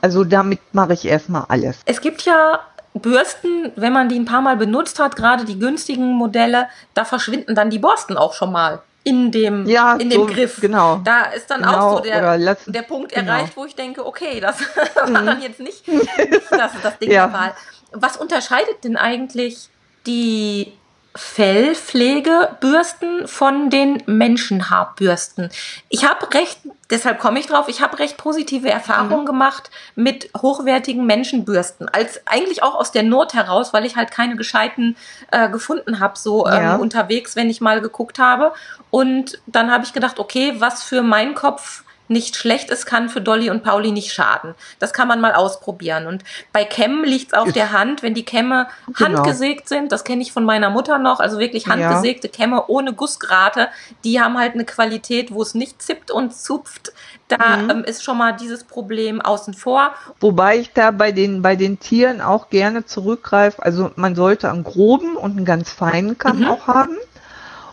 Also 0.00 0.24
damit 0.24 0.60
mache 0.72 0.92
ich 0.92 1.06
erstmal 1.06 1.46
alles. 1.48 1.78
Es 1.86 2.00
gibt 2.00 2.22
ja 2.22 2.60
Bürsten, 2.92 3.72
wenn 3.76 3.92
man 3.92 4.08
die 4.08 4.16
ein 4.16 4.26
paar 4.26 4.42
Mal 4.42 4.56
benutzt 4.56 4.98
hat, 4.98 5.16
gerade 5.16 5.44
die 5.44 5.58
günstigen 5.58 6.12
Modelle, 6.12 6.68
da 6.92 7.04
verschwinden 7.04 7.54
dann 7.54 7.70
die 7.70 7.78
Borsten 7.78 8.16
auch 8.16 8.34
schon 8.34 8.52
mal 8.52 8.82
in 9.02 9.30
dem, 9.30 9.66
ja, 9.66 9.94
in 9.96 10.10
dem 10.10 10.20
so, 10.20 10.26
Griff. 10.26 10.60
Genau. 10.60 11.00
Da 11.04 11.24
ist 11.24 11.50
dann 11.50 11.62
genau, 11.62 11.78
auch 11.78 11.96
so 11.96 12.02
der, 12.02 12.38
der 12.38 12.82
Punkt 12.82 13.12
genau. 13.12 13.32
erreicht, 13.32 13.56
wo 13.56 13.64
ich 13.64 13.74
denke, 13.74 14.06
okay, 14.06 14.40
das 14.40 14.60
war 14.94 15.08
mhm. 15.08 15.26
dann 15.26 15.42
jetzt 15.42 15.60
nicht, 15.60 15.88
nicht 15.88 16.10
das, 16.50 16.72
das 16.82 16.98
Ding 16.98 17.10
ja. 17.10 17.32
Wahl 17.32 17.54
was 17.94 18.16
unterscheidet 18.16 18.84
denn 18.84 18.96
eigentlich 18.96 19.68
die 20.06 20.72
Fellpflegebürsten 21.16 23.28
von 23.28 23.70
den 23.70 24.02
Menschenhaarbürsten. 24.06 25.48
Ich 25.88 26.04
habe 26.04 26.34
recht, 26.34 26.58
deshalb 26.90 27.20
komme 27.20 27.38
ich 27.38 27.46
drauf, 27.46 27.68
ich 27.68 27.80
habe 27.80 28.00
recht 28.00 28.16
positive 28.16 28.68
Erfahrungen 28.68 29.20
mhm. 29.20 29.26
gemacht 29.26 29.70
mit 29.94 30.28
hochwertigen 30.36 31.06
Menschenbürsten. 31.06 31.88
Als 31.88 32.26
eigentlich 32.26 32.64
auch 32.64 32.74
aus 32.74 32.90
der 32.90 33.04
Not 33.04 33.34
heraus, 33.34 33.72
weil 33.72 33.84
ich 33.84 33.94
halt 33.94 34.10
keine 34.10 34.34
gescheiten 34.34 34.96
äh, 35.30 35.48
gefunden 35.48 36.00
habe, 36.00 36.18
so 36.18 36.48
ähm, 36.48 36.62
ja. 36.62 36.74
unterwegs, 36.76 37.36
wenn 37.36 37.48
ich 37.48 37.60
mal 37.60 37.80
geguckt 37.80 38.18
habe. 38.18 38.52
Und 38.90 39.40
dann 39.46 39.70
habe 39.70 39.84
ich 39.84 39.92
gedacht, 39.92 40.18
okay, 40.18 40.54
was 40.58 40.82
für 40.82 41.02
meinen 41.02 41.36
Kopf 41.36 41.83
nicht 42.08 42.36
schlecht 42.36 42.70
ist, 42.70 42.86
kann 42.86 43.08
für 43.08 43.20
Dolly 43.20 43.50
und 43.50 43.62
Pauli 43.62 43.90
nicht 43.90 44.12
schaden. 44.12 44.54
Das 44.78 44.92
kann 44.92 45.08
man 45.08 45.20
mal 45.20 45.32
ausprobieren. 45.32 46.06
Und 46.06 46.22
bei 46.52 46.64
Kämmen 46.64 47.04
liegt 47.04 47.32
es 47.32 47.38
auf 47.38 47.52
der 47.52 47.72
Hand, 47.72 48.02
wenn 48.02 48.14
die 48.14 48.24
Kämme 48.24 48.68
genau. 48.86 49.18
handgesägt 49.18 49.68
sind, 49.68 49.90
das 49.90 50.04
kenne 50.04 50.22
ich 50.22 50.32
von 50.32 50.44
meiner 50.44 50.70
Mutter 50.70 50.98
noch, 50.98 51.20
also 51.20 51.38
wirklich 51.38 51.66
handgesägte 51.66 52.28
ja. 52.28 52.32
Kämme 52.32 52.66
ohne 52.66 52.92
Gussgrate, 52.92 53.68
die 54.04 54.20
haben 54.20 54.38
halt 54.38 54.54
eine 54.54 54.64
Qualität, 54.64 55.32
wo 55.32 55.42
es 55.42 55.54
nicht 55.54 55.80
zippt 55.80 56.10
und 56.10 56.34
zupft. 56.34 56.92
Da 57.28 57.56
mhm. 57.56 57.70
ähm, 57.70 57.84
ist 57.84 58.04
schon 58.04 58.18
mal 58.18 58.32
dieses 58.32 58.64
Problem 58.64 59.22
außen 59.22 59.54
vor. 59.54 59.92
Wobei 60.20 60.58
ich 60.58 60.72
da 60.72 60.90
bei 60.90 61.10
den, 61.10 61.40
bei 61.40 61.56
den 61.56 61.80
Tieren 61.80 62.20
auch 62.20 62.50
gerne 62.50 62.84
zurückgreife. 62.84 63.62
Also 63.62 63.90
man 63.96 64.14
sollte 64.14 64.50
einen 64.50 64.64
groben 64.64 65.16
und 65.16 65.36
einen 65.36 65.46
ganz 65.46 65.70
feinen 65.70 66.18
Kamm 66.18 66.40
mhm. 66.40 66.48
auch 66.48 66.66
haben. 66.66 66.96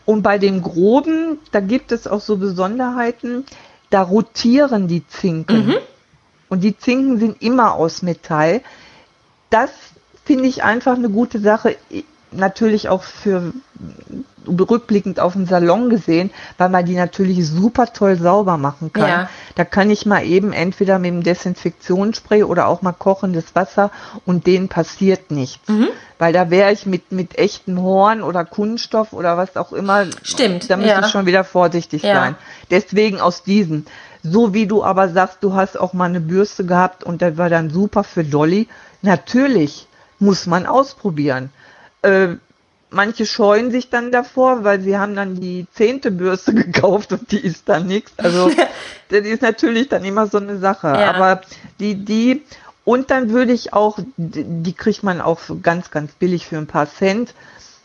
Und 0.05 0.23
bei 0.23 0.37
den 0.37 0.61
groben, 0.61 1.39
da 1.51 1.59
gibt 1.59 1.91
es 1.91 2.07
auch 2.07 2.21
so 2.21 2.37
Besonderheiten 2.37 3.45
da 3.91 4.01
rotieren 4.01 4.87
die 4.87 5.05
Zinken. 5.07 5.67
Mhm. 5.67 5.75
Und 6.49 6.63
die 6.63 6.75
Zinken 6.75 7.19
sind 7.19 7.41
immer 7.41 7.75
aus 7.75 8.01
Metall. 8.01 8.61
Das 9.49 9.69
finde 10.25 10.47
ich 10.47 10.63
einfach 10.63 10.95
eine 10.95 11.09
gute 11.09 11.39
Sache. 11.39 11.77
Natürlich 12.31 12.89
auch 12.89 13.03
für 13.03 13.53
rückblickend 14.47 15.19
auf 15.19 15.33
den 15.33 15.45
Salon 15.45 15.89
gesehen, 15.89 16.31
weil 16.57 16.69
man 16.69 16.85
die 16.85 16.95
natürlich 16.95 17.45
super 17.47 17.91
toll 17.93 18.17
sauber 18.17 18.57
machen 18.57 18.91
kann. 18.93 19.07
Ja. 19.07 19.29
Da 19.55 19.65
kann 19.65 19.89
ich 19.89 20.05
mal 20.05 20.25
eben 20.25 20.53
entweder 20.53 20.99
mit 20.99 21.11
dem 21.11 21.23
Desinfektionsspray 21.23 22.43
oder 22.43 22.67
auch 22.67 22.81
mal 22.81 22.93
kochendes 22.93 23.55
Wasser 23.55 23.91
und 24.25 24.47
denen 24.47 24.69
passiert 24.69 25.31
nichts. 25.31 25.67
Mhm. 25.67 25.89
Weil 26.17 26.33
da 26.33 26.49
wäre 26.49 26.71
ich 26.71 26.85
mit, 26.85 27.11
mit 27.11 27.37
echtem 27.37 27.81
Horn 27.81 28.21
oder 28.21 28.45
Kunststoff 28.45 29.13
oder 29.13 29.37
was 29.37 29.57
auch 29.57 29.73
immer. 29.73 30.05
Stimmt. 30.23 30.69
Da 30.69 30.77
müsste 30.77 30.91
ja. 30.91 31.05
ich 31.05 31.11
schon 31.11 31.25
wieder 31.25 31.43
vorsichtig 31.43 32.03
ja. 32.03 32.15
sein. 32.15 32.35
Deswegen 32.69 33.19
aus 33.19 33.43
diesen. 33.43 33.85
So 34.23 34.53
wie 34.53 34.67
du 34.67 34.83
aber 34.83 35.09
sagst, 35.09 35.37
du 35.41 35.53
hast 35.53 35.79
auch 35.79 35.93
mal 35.93 36.05
eine 36.05 36.19
Bürste 36.19 36.65
gehabt 36.65 37.03
und 37.03 37.21
das 37.21 37.37
war 37.37 37.49
dann 37.49 37.71
super 37.71 38.03
für 38.03 38.23
Dolly. 38.23 38.67
Natürlich 39.01 39.87
muss 40.19 40.45
man 40.45 40.67
ausprobieren. 40.67 41.49
Äh, 42.01 42.35
manche 42.91 43.25
scheuen 43.25 43.71
sich 43.71 43.89
dann 43.89 44.11
davor, 44.11 44.63
weil 44.63 44.81
sie 44.81 44.97
haben 44.97 45.15
dann 45.15 45.35
die 45.35 45.65
zehnte 45.73 46.11
Bürste 46.11 46.53
gekauft 46.53 47.11
und 47.11 47.31
die 47.31 47.39
ist 47.39 47.67
dann 47.67 47.87
nichts. 47.87 48.13
Also 48.17 48.51
das 49.09 49.21
ist 49.21 49.41
natürlich 49.41 49.89
dann 49.89 50.05
immer 50.05 50.27
so 50.27 50.37
eine 50.37 50.59
Sache. 50.59 50.87
Ja. 50.87 51.13
Aber 51.13 51.41
die, 51.79 51.95
die, 51.95 52.43
und 52.85 53.09
dann 53.09 53.31
würde 53.31 53.53
ich 53.53 53.73
auch, 53.73 53.97
die 54.17 54.73
kriegt 54.73 55.03
man 55.03 55.21
auch 55.21 55.39
ganz, 55.63 55.89
ganz 55.89 56.11
billig 56.13 56.45
für 56.45 56.57
ein 56.57 56.67
paar 56.67 56.89
Cent. 56.89 57.33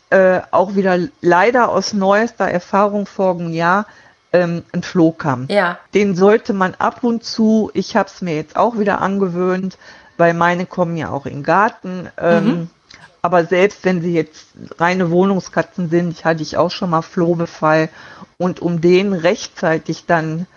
Äh, 0.09 0.41
auch 0.51 0.75
wieder 0.75 0.99
leider 1.21 1.69
aus 1.69 1.93
neuester 1.93 2.45
Erfahrung 2.45 3.05
vorigen 3.05 3.51
Jahr 3.51 3.87
ähm, 4.31 4.63
ein 4.71 4.83
Flohkamm. 4.83 5.47
Ja. 5.49 5.79
Den 5.93 6.15
sollte 6.15 6.53
man 6.53 6.75
ab 6.75 7.03
und 7.03 7.25
zu, 7.25 7.71
ich 7.73 7.97
habe 7.97 8.07
es 8.07 8.21
mir 8.21 8.35
jetzt 8.35 8.55
auch 8.55 8.77
wieder 8.77 9.01
angewöhnt, 9.01 9.77
weil 10.15 10.33
meine 10.33 10.65
kommen 10.65 10.95
ja 10.95 11.09
auch 11.09 11.25
in 11.25 11.33
den 11.33 11.43
Garten. 11.43 12.09
Ähm, 12.17 12.45
mhm 12.45 12.69
aber 13.21 13.45
selbst 13.45 13.83
wenn 13.85 14.01
sie 14.01 14.13
jetzt 14.13 14.47
reine 14.79 15.11
Wohnungskatzen 15.11 15.89
sind, 15.89 16.23
hatte 16.25 16.43
ich 16.43 16.57
auch 16.57 16.71
schon 16.71 16.89
mal 16.89 17.01
Flohbefall. 17.01 17.89
Und 18.37 18.61
um 18.61 18.81
den 18.81 19.13
rechtzeitig 19.13 20.05
dann 20.05 20.47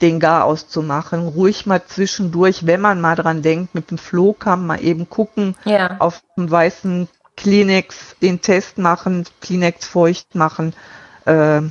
den 0.00 0.20
Gar 0.20 0.44
auszumachen, 0.44 1.28
ruhig 1.28 1.66
mal 1.66 1.82
zwischendurch, 1.86 2.66
wenn 2.66 2.80
man 2.80 3.00
mal 3.00 3.16
dran 3.16 3.42
denkt, 3.42 3.74
mit 3.74 3.90
dem 3.90 3.98
Flohkamm 3.98 4.66
mal 4.66 4.82
eben 4.82 5.08
gucken, 5.08 5.56
Ja. 5.64 5.96
auf 5.98 6.22
dem 6.36 6.50
weißen 6.50 7.08
Kleenex 7.36 8.16
den 8.20 8.40
Test 8.40 8.78
machen, 8.78 9.24
Kleenex 9.40 9.86
feucht 9.86 10.34
machen, 10.34 10.74
äh, 11.26 11.62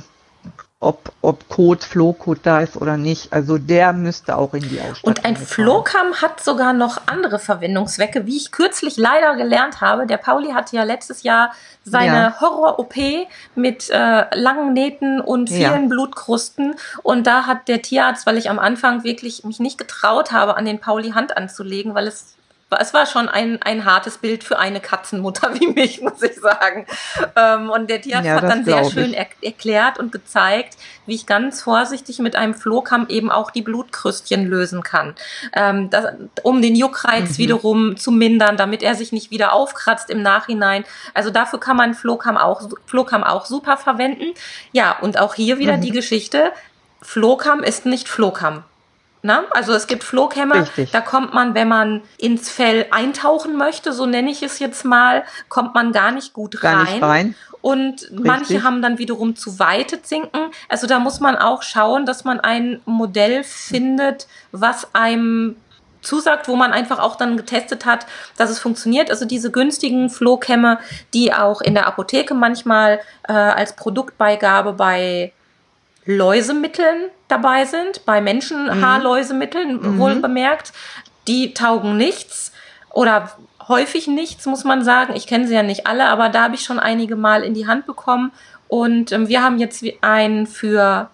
ob, 0.78 1.10
ob 1.22 1.48
Kot, 1.48 1.84
Flohkot 1.84 2.40
da 2.42 2.60
ist 2.60 2.76
oder 2.76 2.98
nicht. 2.98 3.32
Also 3.32 3.56
der 3.56 3.94
müsste 3.94 4.36
auch 4.36 4.52
in 4.52 4.68
die 4.68 4.78
Ausstattung. 4.78 5.04
Und 5.04 5.24
ein. 5.24 5.34
Flohkamm 5.36 6.20
hat 6.20 6.44
sogar 6.44 6.74
noch 6.74 7.06
andere 7.06 7.38
Verwendungszwecke, 7.38 8.26
wie 8.26 8.36
ich 8.36 8.52
kürzlich 8.52 8.98
leider 8.98 9.36
gelernt 9.36 9.80
habe. 9.80 10.06
Der 10.06 10.18
Pauli 10.18 10.50
hatte 10.50 10.76
ja 10.76 10.82
letztes 10.84 11.22
Jahr 11.22 11.52
seine 11.82 12.16
Ja. 12.16 12.40
Horror-OP 12.40 12.94
mit 13.54 13.88
äh, 13.88 14.36
langen 14.36 14.74
Nähten 14.74 15.20
und 15.20 15.48
vielen 15.48 15.82
Ja. 15.84 15.88
Blutkrusten. 15.88 16.74
Und 17.02 17.26
da 17.26 17.46
hat 17.46 17.68
der 17.68 17.80
Tierarzt, 17.80 18.26
weil 18.26 18.36
ich 18.36 18.50
am 18.50 18.58
Anfang 18.58 19.02
wirklich 19.02 19.44
mich 19.44 19.58
nicht 19.60 19.78
getraut 19.78 20.30
habe, 20.30 20.58
an 20.58 20.66
den 20.66 20.78
Pauli 20.78 21.12
Hand 21.12 21.36
anzulegen, 21.38 21.94
weil 21.94 22.06
es 22.06 22.35
es 22.70 22.92
war 22.92 23.06
schon 23.06 23.28
ein, 23.28 23.62
ein 23.62 23.84
hartes 23.84 24.18
Bild 24.18 24.42
für 24.42 24.58
eine 24.58 24.80
Katzenmutter 24.80 25.54
wie 25.54 25.68
mich, 25.68 26.00
muss 26.02 26.20
ich 26.22 26.34
sagen. 26.34 26.86
Ähm, 27.36 27.70
und 27.70 27.88
der 27.88 28.00
Tierarzt 28.02 28.26
Ja, 28.26 28.34
hat 28.36 28.42
dann 28.42 28.64
sehr 28.64 28.84
schön 28.90 29.14
er 29.14 29.26
erklärt 29.40 29.98
und 29.98 30.10
gezeigt, 30.10 30.76
wie 31.06 31.14
ich 31.14 31.26
ganz 31.26 31.62
vorsichtig 31.62 32.18
mit 32.18 32.34
einem 32.34 32.54
Flohkamm 32.54 33.06
eben 33.08 33.30
auch 33.30 33.52
die 33.52 33.62
Blutkrüstchen 33.62 34.46
lösen 34.46 34.82
kann. 34.82 35.14
Ähm, 35.52 35.90
das, 35.90 36.06
um 36.42 36.60
den 36.60 36.74
Juckreiz 36.74 37.30
Mhm. 37.30 37.38
wiederum 37.38 37.96
zu 37.96 38.10
mindern, 38.10 38.56
damit 38.56 38.82
er 38.82 38.96
sich 38.96 39.12
nicht 39.12 39.30
wieder 39.30 39.52
aufkratzt 39.52 40.10
im 40.10 40.22
Nachhinein. 40.22 40.84
Also 41.14 41.30
dafür 41.30 41.60
kann 41.60 41.76
man 41.76 41.94
Flohkamm 41.94 42.36
auch, 42.36 42.68
Flohkamm 42.86 43.22
auch 43.22 43.46
super 43.46 43.76
verwenden. 43.76 44.32
Ja, 44.72 44.96
und 45.00 45.18
auch 45.20 45.34
hier 45.34 45.58
wieder 45.58 45.76
Mhm. 45.76 45.82
die 45.82 45.90
Geschichte. 45.92 46.50
Flohkamm 47.00 47.62
ist 47.62 47.86
nicht 47.86 48.08
Flohkamm. 48.08 48.64
Na? 49.26 49.42
Also 49.50 49.72
es 49.72 49.88
gibt 49.88 50.04
Flohkämme, 50.04 50.54
Richtig. 50.54 50.92
da 50.92 51.00
kommt 51.00 51.34
man, 51.34 51.54
wenn 51.54 51.66
man 51.66 52.02
ins 52.16 52.48
Fell 52.48 52.86
eintauchen 52.92 53.56
möchte, 53.56 53.92
so 53.92 54.06
nenne 54.06 54.30
ich 54.30 54.44
es 54.44 54.60
jetzt 54.60 54.84
mal, 54.84 55.24
kommt 55.48 55.74
man 55.74 55.90
gar 55.90 56.12
nicht 56.12 56.32
gut 56.32 56.60
Gar 56.60 56.76
rein. 56.76 56.92
nicht 56.92 57.02
rein. 57.02 57.34
Und 57.60 58.08
manche 58.12 58.50
Richtig. 58.50 58.62
haben 58.62 58.82
dann 58.82 58.98
wiederum 58.98 59.34
zu 59.34 59.58
weite 59.58 60.00
Zinken. 60.00 60.52
Also 60.68 60.86
da 60.86 61.00
muss 61.00 61.18
man 61.18 61.34
auch 61.34 61.64
schauen, 61.64 62.06
dass 62.06 62.22
man 62.22 62.38
ein 62.38 62.80
Modell 62.84 63.42
findet, 63.42 64.28
was 64.52 64.94
einem 64.94 65.56
zusagt, 66.02 66.46
wo 66.46 66.54
man 66.54 66.72
einfach 66.72 67.00
auch 67.00 67.16
dann 67.16 67.36
getestet 67.36 67.84
hat, 67.84 68.06
dass 68.36 68.50
es 68.50 68.60
funktioniert. 68.60 69.10
Also 69.10 69.24
diese 69.24 69.50
günstigen 69.50 70.08
Flohkämme, 70.08 70.78
die 71.14 71.34
auch 71.34 71.60
in 71.60 71.74
der 71.74 71.88
Apotheke 71.88 72.34
manchmal 72.34 73.00
äh, 73.26 73.32
als 73.32 73.74
Produktbeigabe 73.74 74.72
bei 74.72 75.32
Läusemitteln 76.06 77.10
dabei 77.28 77.64
sind, 77.64 78.04
bei 78.06 78.20
Menschenhaarläusemitteln 78.20 79.80
Mhm. 79.94 79.98
wohl 79.98 80.14
bemerkt, 80.16 80.72
die 81.28 81.52
taugen 81.54 81.96
nichts 81.96 82.52
oder 82.90 83.30
häufig 83.68 84.06
nichts, 84.06 84.46
muss 84.46 84.64
man 84.64 84.84
sagen. 84.84 85.14
Ich 85.16 85.26
kenne 85.26 85.46
sie 85.48 85.54
ja 85.54 85.62
nicht 85.62 85.86
alle, 85.86 86.06
aber 86.08 86.28
da 86.28 86.44
habe 86.44 86.54
ich 86.54 86.62
schon 86.62 86.78
einige 86.78 87.16
Mal 87.16 87.42
in 87.42 87.52
die 87.54 87.66
Hand 87.66 87.86
bekommen. 87.86 88.30
Und 88.68 89.10
ähm, 89.12 89.28
wir 89.28 89.42
haben 89.42 89.58
jetzt 89.58 89.84
einen 90.02 90.46
für 90.46 91.10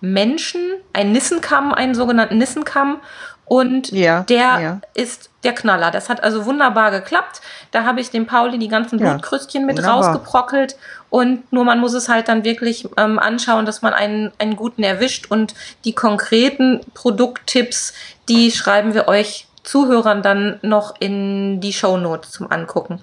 Menschen, 0.00 0.60
einen 0.92 1.12
Nissenkamm, 1.12 1.72
einen 1.72 1.94
sogenannten 1.94 2.38
Nissenkamm. 2.38 3.00
Und 3.44 3.92
Ja, 3.92 4.22
der 4.24 4.36
ja. 4.60 4.80
ist 4.94 5.30
der 5.44 5.52
Knaller. 5.54 5.92
Das 5.92 6.08
hat 6.08 6.24
also 6.24 6.44
wunderbar 6.46 6.90
geklappt. 6.90 7.40
Da 7.70 7.84
habe 7.84 8.00
ich 8.00 8.10
dem 8.10 8.26
Pauli 8.26 8.58
die 8.58 8.66
ganzen 8.66 8.98
Ja, 8.98 9.12
Blutkrüstchen 9.12 9.64
mit 9.64 9.76
wunderbar. 9.76 9.98
rausgeprockelt. 10.14 10.76
Und 11.16 11.50
nur 11.50 11.64
man 11.64 11.80
muss 11.80 11.94
es 11.94 12.10
halt 12.10 12.28
dann 12.28 12.44
wirklich 12.44 12.86
ähm, 12.98 13.18
anschauen, 13.18 13.64
dass 13.64 13.80
man 13.80 13.94
einen, 13.94 14.32
einen 14.36 14.54
guten 14.54 14.82
erwischt. 14.82 15.30
Und 15.30 15.54
die 15.86 15.94
konkreten 15.94 16.80
Produkttipps, 16.92 17.94
die 18.28 18.50
schreiben 18.50 18.92
wir 18.92 19.08
euch 19.08 19.46
Zuhörern 19.62 20.20
dann 20.20 20.58
noch 20.60 20.94
in 21.00 21.58
die 21.62 21.72
Shownotes 21.72 22.32
zum 22.32 22.52
Angucken. 22.52 23.00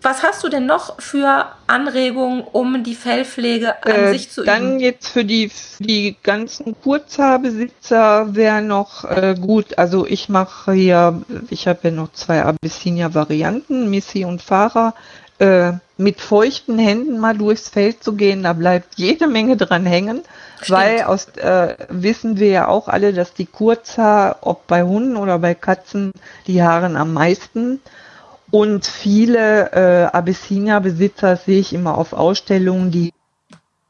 Was 0.00 0.22
hast 0.22 0.42
du 0.42 0.48
denn 0.48 0.64
noch 0.64 1.02
für 1.02 1.48
Anregungen, 1.66 2.44
um 2.50 2.82
die 2.82 2.94
Fellpflege 2.94 3.74
an 3.84 3.92
Äh, 3.92 4.12
sich 4.12 4.30
zu 4.30 4.42
dann 4.42 4.76
üben? 4.76 4.80
jetzt 4.80 5.08
für 5.08 5.26
die, 5.26 5.50
für 5.50 5.82
die 5.82 6.16
ganzen 6.22 6.80
Kurzhaarbesitzer 6.80 8.34
wäre 8.34 8.62
noch 8.62 9.04
äh, 9.04 9.34
gut. 9.38 9.76
Also 9.76 10.06
ich 10.06 10.30
mache 10.30 10.72
hier, 10.72 11.20
ich 11.50 11.68
habe 11.68 11.80
ja 11.82 11.90
noch 11.90 12.10
zwei 12.14 12.42
Abyssinia-Varianten, 12.42 13.90
Missy 13.90 14.24
und 14.24 14.40
Farah. 14.40 14.94
Äh, 15.38 15.72
mit 15.96 16.20
feuchten 16.20 16.78
Händen 16.78 17.18
mal 17.18 17.36
durchs 17.36 17.68
Feld 17.68 18.04
zu 18.04 18.14
gehen, 18.14 18.44
da 18.44 18.52
bleibt 18.52 18.94
jede 18.96 19.26
Menge 19.26 19.56
dran 19.56 19.84
hängen, 19.84 20.22
Stimmt. 20.60 20.78
weil 20.78 21.02
aus 21.02 21.28
äh, 21.36 21.74
wissen 21.88 22.38
wir 22.38 22.48
ja 22.48 22.68
auch 22.68 22.88
alle, 22.88 23.12
dass 23.12 23.34
die 23.34 23.46
Kurzhaar, 23.46 24.38
ob 24.42 24.66
bei 24.68 24.82
Hunden 24.84 25.16
oder 25.16 25.38
bei 25.40 25.54
Katzen, 25.54 26.12
die 26.46 26.62
haaren 26.62 26.96
am 26.96 27.12
meisten. 27.12 27.80
Und 28.50 28.86
viele 28.86 29.72
äh, 29.72 30.04
Abyssinia-Besitzer 30.16 31.36
sehe 31.36 31.60
ich 31.60 31.72
immer 31.72 31.98
auf 31.98 32.12
Ausstellungen, 32.12 32.90
die 32.90 33.12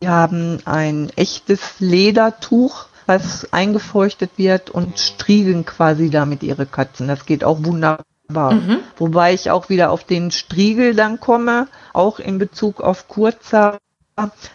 die 0.00 0.08
haben 0.08 0.60
ein 0.64 1.10
echtes 1.16 1.80
Ledertuch, 1.80 2.86
was 3.06 3.52
eingefeuchtet 3.52 4.30
wird 4.36 4.70
und 4.70 4.98
striegeln 4.98 5.64
quasi 5.64 6.08
damit 6.08 6.42
ihre 6.44 6.66
Katzen. 6.66 7.08
Das 7.08 7.26
geht 7.26 7.42
auch 7.42 7.64
wunderbar. 7.64 8.04
Mhm. 8.30 8.80
Wobei 8.98 9.32
ich 9.32 9.50
auch 9.50 9.70
wieder 9.70 9.90
auf 9.90 10.04
den 10.04 10.30
Striegel 10.30 10.94
dann 10.94 11.18
komme, 11.18 11.68
auch 11.94 12.18
in 12.18 12.38
Bezug 12.38 12.80
auf 12.80 13.08
Kurzhaar. 13.08 13.78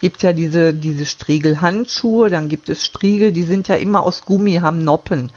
Gibt 0.00 0.22
ja 0.22 0.32
diese, 0.32 0.74
diese 0.74 1.06
Striegelhandschuhe, 1.06 2.28
dann 2.28 2.48
gibt 2.48 2.68
es 2.68 2.84
Striegel, 2.84 3.32
die 3.32 3.44
sind 3.44 3.66
ja 3.66 3.76
immer 3.76 4.02
aus 4.02 4.26
Gummi, 4.26 4.56
haben 4.56 4.84
Noppen. 4.84 5.32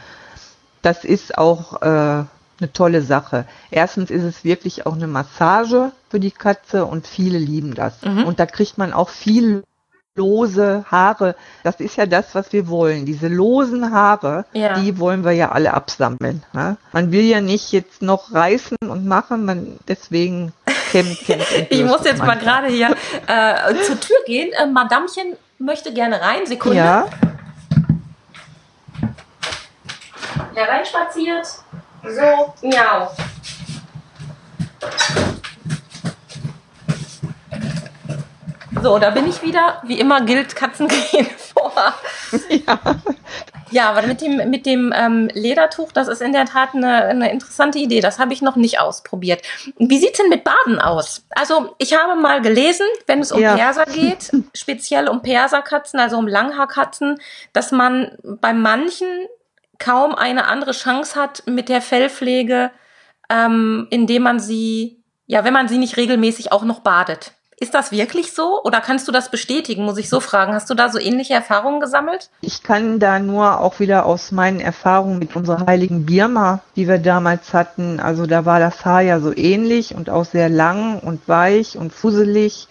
Das 0.82 1.04
ist 1.06 1.38
auch 1.38 1.82
äh, 1.82 1.86
eine 1.86 2.74
tolle 2.74 3.02
Sache. 3.02 3.46
Erstens 3.72 4.12
ist 4.12 4.24
es 4.24 4.44
wirklich 4.44 4.86
auch 4.86 4.94
eine 4.94 5.08
Massage 5.08 5.92
für 6.10 6.20
die 6.20 6.32
Katze 6.32 6.86
und 6.86 7.08
viele 7.08 7.38
lieben 7.38 7.74
das. 7.74 8.02
Mhm. 8.04 8.26
Und 8.26 8.40
da 8.40 8.46
kriegt 8.46 8.78
man 8.78 8.94
auch 8.94 9.10
viel 9.10 9.64
lose 10.18 10.84
Haare. 10.92 11.36
Das 11.64 11.80
ist 11.80 11.96
ja 11.96 12.06
das, 12.06 12.36
was 12.36 12.52
wir 12.52 12.68
wollen. 12.68 13.06
Diese 13.06 13.28
losen 13.28 13.92
Haare, 13.94 14.46
Ja. 14.54 14.74
die 14.80 15.00
wollen 15.00 15.24
wir 15.24 15.32
ja 15.32 15.52
alle 15.52 15.74
absammeln. 15.74 16.44
Ne? 16.54 16.78
Man 16.92 17.12
will 17.12 17.24
ja 17.24 17.40
nicht 17.40 17.72
jetzt 17.72 18.02
noch 18.02 18.34
reißen 18.34 18.78
und 18.82 19.06
machen, 19.06 19.46
man 19.46 19.80
deswegen 19.88 20.52
kämmt, 20.92 21.20
kämmt 21.20 21.46
Ich 21.70 21.84
muss 21.84 22.04
jetzt 22.04 22.24
mal 22.24 22.38
gerade 22.38 22.68
hier 22.68 22.90
äh, 23.28 23.76
zur 23.84 24.00
Tür 24.00 24.18
gehen. 24.26 24.52
Äh, 24.54 24.68
Madamchen 24.68 25.36
möchte 25.60 25.94
gerne 25.94 26.20
rein. 26.22 26.46
Sekunde. 26.46 26.78
Ja, 26.78 27.08
Hereinspaziert. 30.56 31.46
So, 32.04 32.54
miau. 32.68 33.12
So, 38.88 39.00
da 39.00 39.10
bin 39.10 39.28
ich 39.28 39.44
wieder. 39.44 39.82
Wie 39.84 40.00
immer 40.00 40.22
gilt, 40.22 40.56
Katzen 40.56 40.88
gehen 41.12 41.28
vor. 41.54 41.74
ja. 42.50 42.80
Ja, 43.70 43.90
aber 43.90 44.08
mit 44.08 44.22
dem, 44.22 44.50
mit 44.50 44.66
dem 44.66 44.94
ähm, 44.96 45.30
Ledertuch, 45.34 45.92
das 45.92 46.08
ist 46.08 46.22
in 46.22 46.32
der 46.32 46.46
Tat 46.46 46.70
eine, 46.74 47.04
eine 47.04 47.30
interessante 47.30 47.80
Idee. 47.80 48.00
Das 48.00 48.18
habe 48.18 48.32
ich 48.32 48.42
noch 48.42 48.56
nicht 48.56 48.80
ausprobiert. 48.80 49.42
Wie 49.78 49.98
sieht's 49.98 50.20
denn 50.20 50.30
mit 50.30 50.46
Baden 50.46 50.80
aus? 50.80 51.26
Also, 51.32 51.76
ich 51.80 51.98
habe 51.98 52.16
mal 52.16 52.42
gelesen, 52.42 52.86
wenn 53.08 53.20
es 53.20 53.34
um 53.34 53.42
Ja. 53.42 53.58
Perser 53.58 53.84
geht, 53.84 54.32
speziell 54.56 55.10
um 55.10 55.22
Perserkatzen, 55.22 56.00
also 56.00 56.18
um 56.18 56.26
Langhaarkatzen, 56.26 57.20
dass 57.52 57.74
man 57.74 58.18
bei 58.24 58.54
manchen 58.54 59.10
kaum 59.80 60.16
eine 60.16 60.46
andere 60.46 60.72
Chance 60.72 61.20
hat 61.20 61.44
mit 61.46 61.68
der 61.68 61.82
Fellpflege, 61.82 62.72
ähm, 63.30 63.88
indem 63.90 64.24
man 64.24 64.40
sie, 64.40 65.04
ja, 65.26 65.44
wenn 65.44 65.52
man 65.52 65.68
sie 65.68 65.78
nicht 65.78 65.98
regelmäßig 65.98 66.54
auch 66.54 66.64
noch 66.64 66.80
badet. 66.80 67.34
Ist 67.60 67.74
das 67.74 67.92
wirklich 67.92 68.34
so? 68.34 68.62
Oder 68.64 68.82
kannst 68.82 69.08
du 69.08 69.12
das 69.12 69.32
bestätigen, 69.32 69.84
muss 69.84 69.98
ich 69.98 70.10
so 70.10 70.20
fragen? 70.20 70.54
Hast 70.54 70.70
du 70.70 70.76
da 70.76 70.90
so 70.90 71.00
ähnliche 71.00 71.34
Erfahrungen 71.34 71.80
gesammelt? 71.80 72.30
Ich 72.42 72.62
kann 72.62 73.00
da 73.00 73.18
nur 73.18 73.60
auch 73.62 73.80
wieder 73.80 74.06
aus 74.06 74.32
meinen 74.32 74.60
Erfahrungen 74.60 75.18
mit 75.18 75.36
unserer 75.36 75.66
heiligen 75.66 76.06
Birma, 76.06 76.62
die 76.76 76.88
wir 76.88 77.00
damals 77.00 77.56
hatten, 77.56 78.00
also 78.00 78.28
da 78.28 78.46
war 78.46 78.60
das 78.60 78.86
Haar 78.86 79.02
ja 79.02 79.20
so 79.20 79.36
ähnlich 79.36 79.96
und 79.96 80.12
auch 80.12 80.26
sehr 80.26 80.50
lang 80.50 81.00
und 81.00 81.28
weich 81.28 81.78
und 81.78 81.92
fusselig 81.92 82.68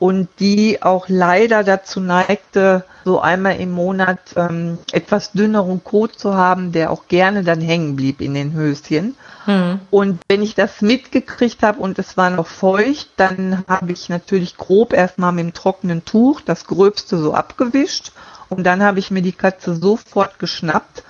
und 0.00 0.28
die 0.40 0.82
auch 0.82 1.06
leider 1.08 1.62
dazu 1.62 2.00
neigte, 2.00 2.84
so 3.04 3.20
einmal 3.20 3.60
im 3.60 3.70
Monat 3.70 4.18
ähm, 4.36 4.78
etwas 4.90 5.30
dünneren 5.30 5.84
Kot 5.84 6.18
zu 6.18 6.34
haben, 6.34 6.72
der 6.72 6.90
auch 6.90 7.06
gerne 7.06 7.44
dann 7.44 7.60
hängen 7.60 7.94
blieb 7.94 8.20
in 8.20 8.34
den 8.34 8.52
Höschen. 8.52 9.14
Hm. 9.44 9.80
Und 9.90 10.20
wenn 10.28 10.42
ich 10.42 10.54
das 10.54 10.80
mitgekriegt 10.80 11.62
habe 11.62 11.80
und 11.80 11.98
es 11.98 12.16
war 12.16 12.30
noch 12.30 12.46
feucht, 12.46 13.10
dann 13.16 13.64
habe 13.68 13.92
ich 13.92 14.08
natürlich 14.08 14.56
grob 14.56 14.92
erstmal 14.92 15.32
mit 15.32 15.44
dem 15.44 15.54
trockenen 15.54 16.04
Tuch 16.04 16.40
das 16.40 16.66
Gröbste 16.66 17.18
so 17.18 17.34
abgewischt 17.34 18.12
und 18.48 18.64
dann 18.64 18.82
habe 18.82 18.98
ich 18.98 19.10
mir 19.10 19.22
die 19.22 19.32
Katze 19.32 19.74
sofort 19.74 20.38
geschnappt, 20.38 21.02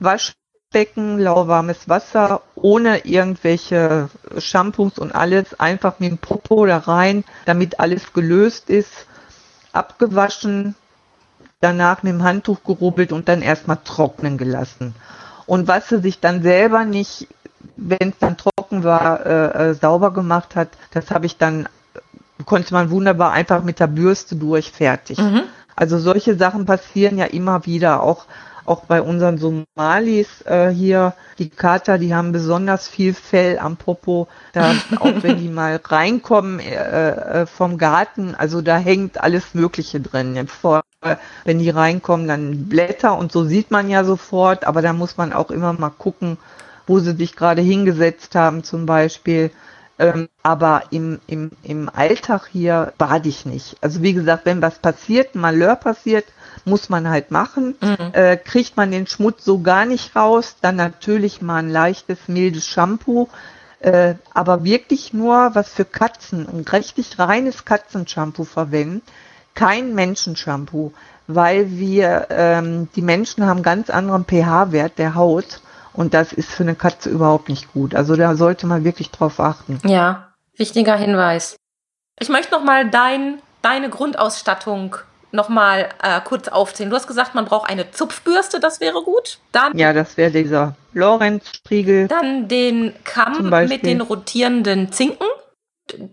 Waschbecken, 0.00 1.18
lauwarmes 1.18 1.88
Wasser 1.88 2.42
ohne 2.54 3.06
irgendwelche 3.06 4.10
Shampoos 4.38 4.98
und 4.98 5.14
alles, 5.14 5.58
einfach 5.58 5.98
mit 5.98 6.10
dem 6.10 6.18
Popo 6.18 6.66
da 6.66 6.78
rein, 6.78 7.24
damit 7.46 7.80
alles 7.80 8.12
gelöst 8.12 8.68
ist, 8.68 9.06
abgewaschen, 9.72 10.74
danach 11.60 12.02
mit 12.02 12.12
dem 12.12 12.22
Handtuch 12.22 12.64
gerubbelt 12.64 13.12
und 13.12 13.28
dann 13.28 13.40
erstmal 13.40 13.78
trocknen 13.82 14.36
gelassen. 14.36 14.94
Und 15.46 15.68
was 15.68 15.88
sie 15.88 16.00
sich 16.00 16.20
dann 16.20 16.42
selber 16.42 16.84
nicht, 16.84 17.28
wenn 17.76 18.10
es 18.10 18.18
dann 18.18 18.36
trocken 18.36 18.84
war, 18.84 19.26
äh, 19.26 19.70
äh, 19.70 19.74
sauber 19.74 20.12
gemacht 20.12 20.56
hat, 20.56 20.68
das 20.92 21.10
habe 21.10 21.26
ich 21.26 21.36
dann, 21.38 21.68
konnte 22.46 22.74
man 22.74 22.90
wunderbar 22.90 23.32
einfach 23.32 23.62
mit 23.62 23.80
der 23.80 23.86
Bürste 23.86 24.36
durch, 24.36 24.72
fertig. 24.72 25.18
Mhm. 25.18 25.42
Also 25.76 25.98
solche 25.98 26.36
Sachen 26.36 26.66
passieren 26.66 27.18
ja 27.18 27.26
immer 27.26 27.66
wieder, 27.66 28.02
auch 28.02 28.26
auch 28.64 28.84
bei 28.84 29.02
unseren 29.02 29.38
Somalis 29.38 30.42
äh, 30.42 30.70
hier, 30.70 31.14
die 31.38 31.50
Kater, 31.50 31.98
die 31.98 32.14
haben 32.14 32.32
besonders 32.32 32.88
viel 32.88 33.14
Fell 33.14 33.58
am 33.58 33.76
Popo. 33.76 34.28
Da, 34.52 34.72
auch 35.00 35.22
wenn 35.22 35.38
die 35.38 35.48
mal 35.48 35.80
reinkommen 35.82 36.60
äh, 36.60 37.42
äh, 37.42 37.46
vom 37.46 37.78
Garten, 37.78 38.34
also 38.34 38.62
da 38.62 38.76
hängt 38.76 39.20
alles 39.20 39.54
Mögliche 39.54 40.00
drin. 40.00 40.46
Vor, 40.46 40.82
wenn 41.44 41.58
die 41.58 41.70
reinkommen, 41.70 42.28
dann 42.28 42.68
Blätter 42.68 43.16
und 43.18 43.32
so 43.32 43.44
sieht 43.44 43.70
man 43.70 43.90
ja 43.90 44.04
sofort, 44.04 44.64
aber 44.64 44.82
da 44.82 44.92
muss 44.92 45.16
man 45.16 45.32
auch 45.32 45.50
immer 45.50 45.72
mal 45.72 45.90
gucken, 45.90 46.38
wo 46.86 46.98
sie 46.98 47.16
sich 47.16 47.36
gerade 47.36 47.62
hingesetzt 47.62 48.34
haben 48.34 48.64
zum 48.64 48.86
Beispiel. 48.86 49.50
Ähm, 49.98 50.28
aber 50.42 50.84
im, 50.90 51.20
im, 51.26 51.50
im 51.62 51.88
Alltag 51.88 52.48
hier 52.50 52.92
bade 52.98 53.28
ich 53.28 53.44
nicht. 53.44 53.76
Also 53.82 54.02
wie 54.02 54.14
gesagt, 54.14 54.46
wenn 54.46 54.62
was 54.62 54.78
passiert, 54.78 55.34
Malheur 55.34 55.76
passiert, 55.76 56.24
muss 56.64 56.88
man 56.88 57.08
halt 57.08 57.30
machen. 57.30 57.76
Mhm. 57.80 58.12
Äh, 58.12 58.36
kriegt 58.36 58.76
man 58.76 58.90
den 58.90 59.06
Schmutz 59.06 59.44
so 59.44 59.60
gar 59.60 59.84
nicht 59.84 60.16
raus, 60.16 60.56
dann 60.60 60.76
natürlich 60.76 61.42
mal 61.42 61.58
ein 61.58 61.70
leichtes, 61.70 62.18
mildes 62.26 62.66
Shampoo. 62.66 63.28
Äh, 63.80 64.14
aber 64.32 64.64
wirklich 64.64 65.12
nur 65.12 65.50
was 65.54 65.68
für 65.68 65.84
Katzen, 65.84 66.48
ein 66.48 66.64
richtig 66.72 67.18
reines 67.18 67.64
Katzenshampoo 67.64 68.44
verwenden, 68.44 69.02
kein 69.54 69.94
Menschenshampoo, 69.94 70.92
weil 71.26 71.70
wir, 71.70 72.28
ähm, 72.30 72.88
die 72.94 73.02
Menschen 73.02 73.44
haben 73.44 73.62
ganz 73.62 73.90
anderen 73.90 74.24
pH-Wert 74.24 74.98
der 74.98 75.14
Haut 75.16 75.60
und 75.94 76.14
das 76.14 76.32
ist 76.32 76.50
für 76.50 76.62
eine 76.62 76.74
Katze 76.74 77.10
überhaupt 77.10 77.48
nicht 77.48 77.72
gut. 77.72 77.94
Also 77.94 78.16
da 78.16 78.34
sollte 78.34 78.66
man 78.66 78.84
wirklich 78.84 79.10
drauf 79.10 79.40
achten. 79.40 79.78
Ja, 79.84 80.32
wichtiger 80.56 80.96
Hinweis. 80.96 81.56
Ich 82.18 82.28
möchte 82.28 82.52
noch 82.52 82.64
mal 82.64 82.88
dein, 82.88 83.40
deine 83.62 83.90
Grundausstattung 83.90 84.96
nochmal 85.32 85.88
äh, 86.02 86.20
kurz 86.20 86.48
aufzählen. 86.48 86.90
Du 86.90 86.96
hast 86.96 87.06
gesagt, 87.06 87.34
man 87.34 87.46
braucht 87.46 87.68
eine 87.68 87.90
Zupfbürste, 87.90 88.60
das 88.60 88.80
wäre 88.80 89.02
gut. 89.02 89.38
Dann 89.50 89.76
ja, 89.76 89.92
das 89.92 90.16
wäre 90.16 90.30
dieser 90.30 90.76
Lorenz-Striegel. 90.92 92.08
Dann 92.08 92.48
den 92.48 92.92
Kamm 93.04 93.48
mit 93.68 93.84
den 93.84 94.00
rotierenden 94.00 94.92
Zinken. 94.92 95.26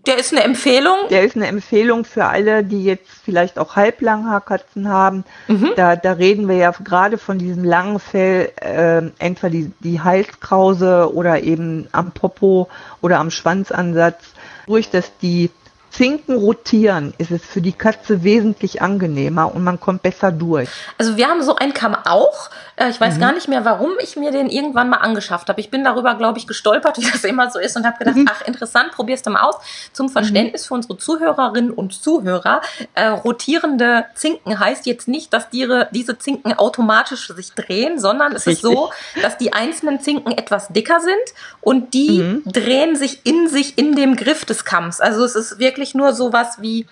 Der 0.06 0.18
ist 0.18 0.32
eine 0.32 0.42
Empfehlung. 0.42 0.96
Der 1.10 1.22
ist 1.22 1.36
eine 1.36 1.46
Empfehlung 1.46 2.04
für 2.04 2.26
alle, 2.26 2.64
die 2.64 2.84
jetzt 2.84 3.08
vielleicht 3.24 3.58
auch 3.58 3.76
Halblanghaarkatzen 3.76 4.88
haben. 4.88 5.24
Mhm. 5.48 5.72
Da, 5.76 5.96
da 5.96 6.12
reden 6.12 6.48
wir 6.48 6.56
ja 6.56 6.70
gerade 6.70 7.18
von 7.18 7.38
diesem 7.38 7.64
langen 7.64 7.98
Fell, 7.98 8.52
äh, 8.60 9.02
entweder 9.18 9.50
die, 9.50 9.72
die 9.80 10.00
Halskrause 10.00 11.12
oder 11.14 11.42
eben 11.42 11.88
am 11.92 12.12
Popo 12.12 12.68
oder 13.00 13.18
am 13.18 13.30
Schwanzansatz. 13.30 14.22
Durch 14.66 14.90
dass 14.90 15.16
die 15.18 15.50
Zinken 15.90 16.36
rotieren, 16.36 17.12
ist 17.18 17.30
es 17.30 17.44
für 17.44 17.60
die 17.60 17.72
Katze 17.72 18.22
wesentlich 18.22 18.80
angenehmer 18.80 19.52
und 19.54 19.64
man 19.64 19.80
kommt 19.80 20.02
besser 20.02 20.30
durch. 20.30 20.68
Also 20.98 21.16
wir 21.16 21.26
haben 21.26 21.42
so 21.42 21.56
einen 21.56 21.74
Kamm 21.74 21.96
auch. 22.04 22.50
Äh, 22.80 22.90
ich 22.90 23.00
weiß 23.00 23.16
mhm. 23.16 23.20
gar 23.20 23.32
nicht 23.32 23.48
mehr, 23.48 23.64
warum 23.64 23.90
ich 24.02 24.16
mir 24.16 24.30
den 24.30 24.48
irgendwann 24.48 24.88
mal 24.88 24.98
angeschafft 24.98 25.48
habe. 25.48 25.60
Ich 25.60 25.70
bin 25.70 25.84
darüber, 25.84 26.14
glaube 26.14 26.38
ich, 26.38 26.46
gestolpert, 26.46 26.98
wie 27.00 27.10
das 27.10 27.24
immer 27.24 27.50
so 27.50 27.58
ist 27.58 27.76
und 27.76 27.86
habe 27.86 27.98
gedacht, 27.98 28.16
mhm. 28.16 28.28
ach 28.30 28.46
interessant, 28.46 28.92
probierst 28.92 29.26
du 29.26 29.30
mal 29.30 29.42
aus. 29.42 29.56
Zum 29.92 30.06
mhm. 30.06 30.10
Verständnis 30.10 30.64
mhm. 30.64 30.68
für 30.68 30.74
unsere 30.74 30.98
Zuhörerinnen 30.98 31.70
und 31.72 31.92
Zuhörer, 31.92 32.60
äh, 32.94 33.06
rotierende 33.08 34.04
Zinken 34.14 34.58
heißt 34.58 34.86
jetzt 34.86 35.08
nicht, 35.08 35.32
dass 35.32 35.50
die, 35.50 35.68
diese 35.90 36.18
Zinken 36.18 36.54
automatisch 36.54 37.28
sich 37.28 37.52
drehen, 37.52 37.98
sondern 37.98 38.32
es 38.32 38.46
Richtig. 38.46 38.70
ist 38.70 38.76
so, 38.76 38.90
dass 39.22 39.36
die 39.38 39.52
einzelnen 39.52 40.00
Zinken 40.00 40.32
etwas 40.32 40.68
dicker 40.68 41.00
sind 41.00 41.14
und 41.60 41.94
die 41.94 42.22
mhm. 42.22 42.42
drehen 42.46 42.96
sich 42.96 43.20
in 43.24 43.48
sich 43.48 43.76
in 43.76 43.96
dem 43.96 44.16
Griff 44.16 44.44
des 44.44 44.64
Kamms. 44.64 45.00
Also 45.00 45.24
es 45.24 45.34
ist 45.34 45.58
wirklich 45.58 45.80
wirklich 45.80 45.94
nur 45.94 46.12
sowas 46.12 46.58
wie 46.60 46.86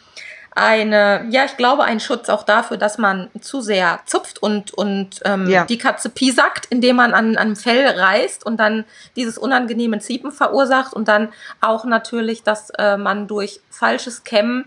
eine, 0.58 1.26
ja, 1.30 1.44
ich 1.44 1.56
glaube, 1.56 1.84
ein 1.84 2.00
Schutz 2.00 2.28
auch 2.28 2.42
dafür, 2.42 2.76
dass 2.76 2.98
man 2.98 3.30
zu 3.40 3.60
sehr 3.60 4.00
zupft 4.06 4.42
und, 4.42 4.74
und 4.74 5.20
ähm, 5.24 5.48
ja. 5.48 5.64
die 5.64 5.78
Katze 5.78 6.10
piesackt, 6.10 6.66
indem 6.66 6.96
man 6.96 7.14
an 7.14 7.36
einem 7.36 7.56
Fell 7.56 7.86
reißt 7.86 8.44
und 8.44 8.58
dann 8.58 8.84
dieses 9.16 9.38
unangenehme 9.38 9.98
Ziepen 10.00 10.32
verursacht 10.32 10.92
und 10.92 11.08
dann 11.08 11.30
auch 11.60 11.84
natürlich, 11.84 12.42
dass 12.42 12.70
äh, 12.70 12.96
man 12.96 13.26
durch 13.26 13.60
falsches 13.70 14.24
Kämmen 14.24 14.66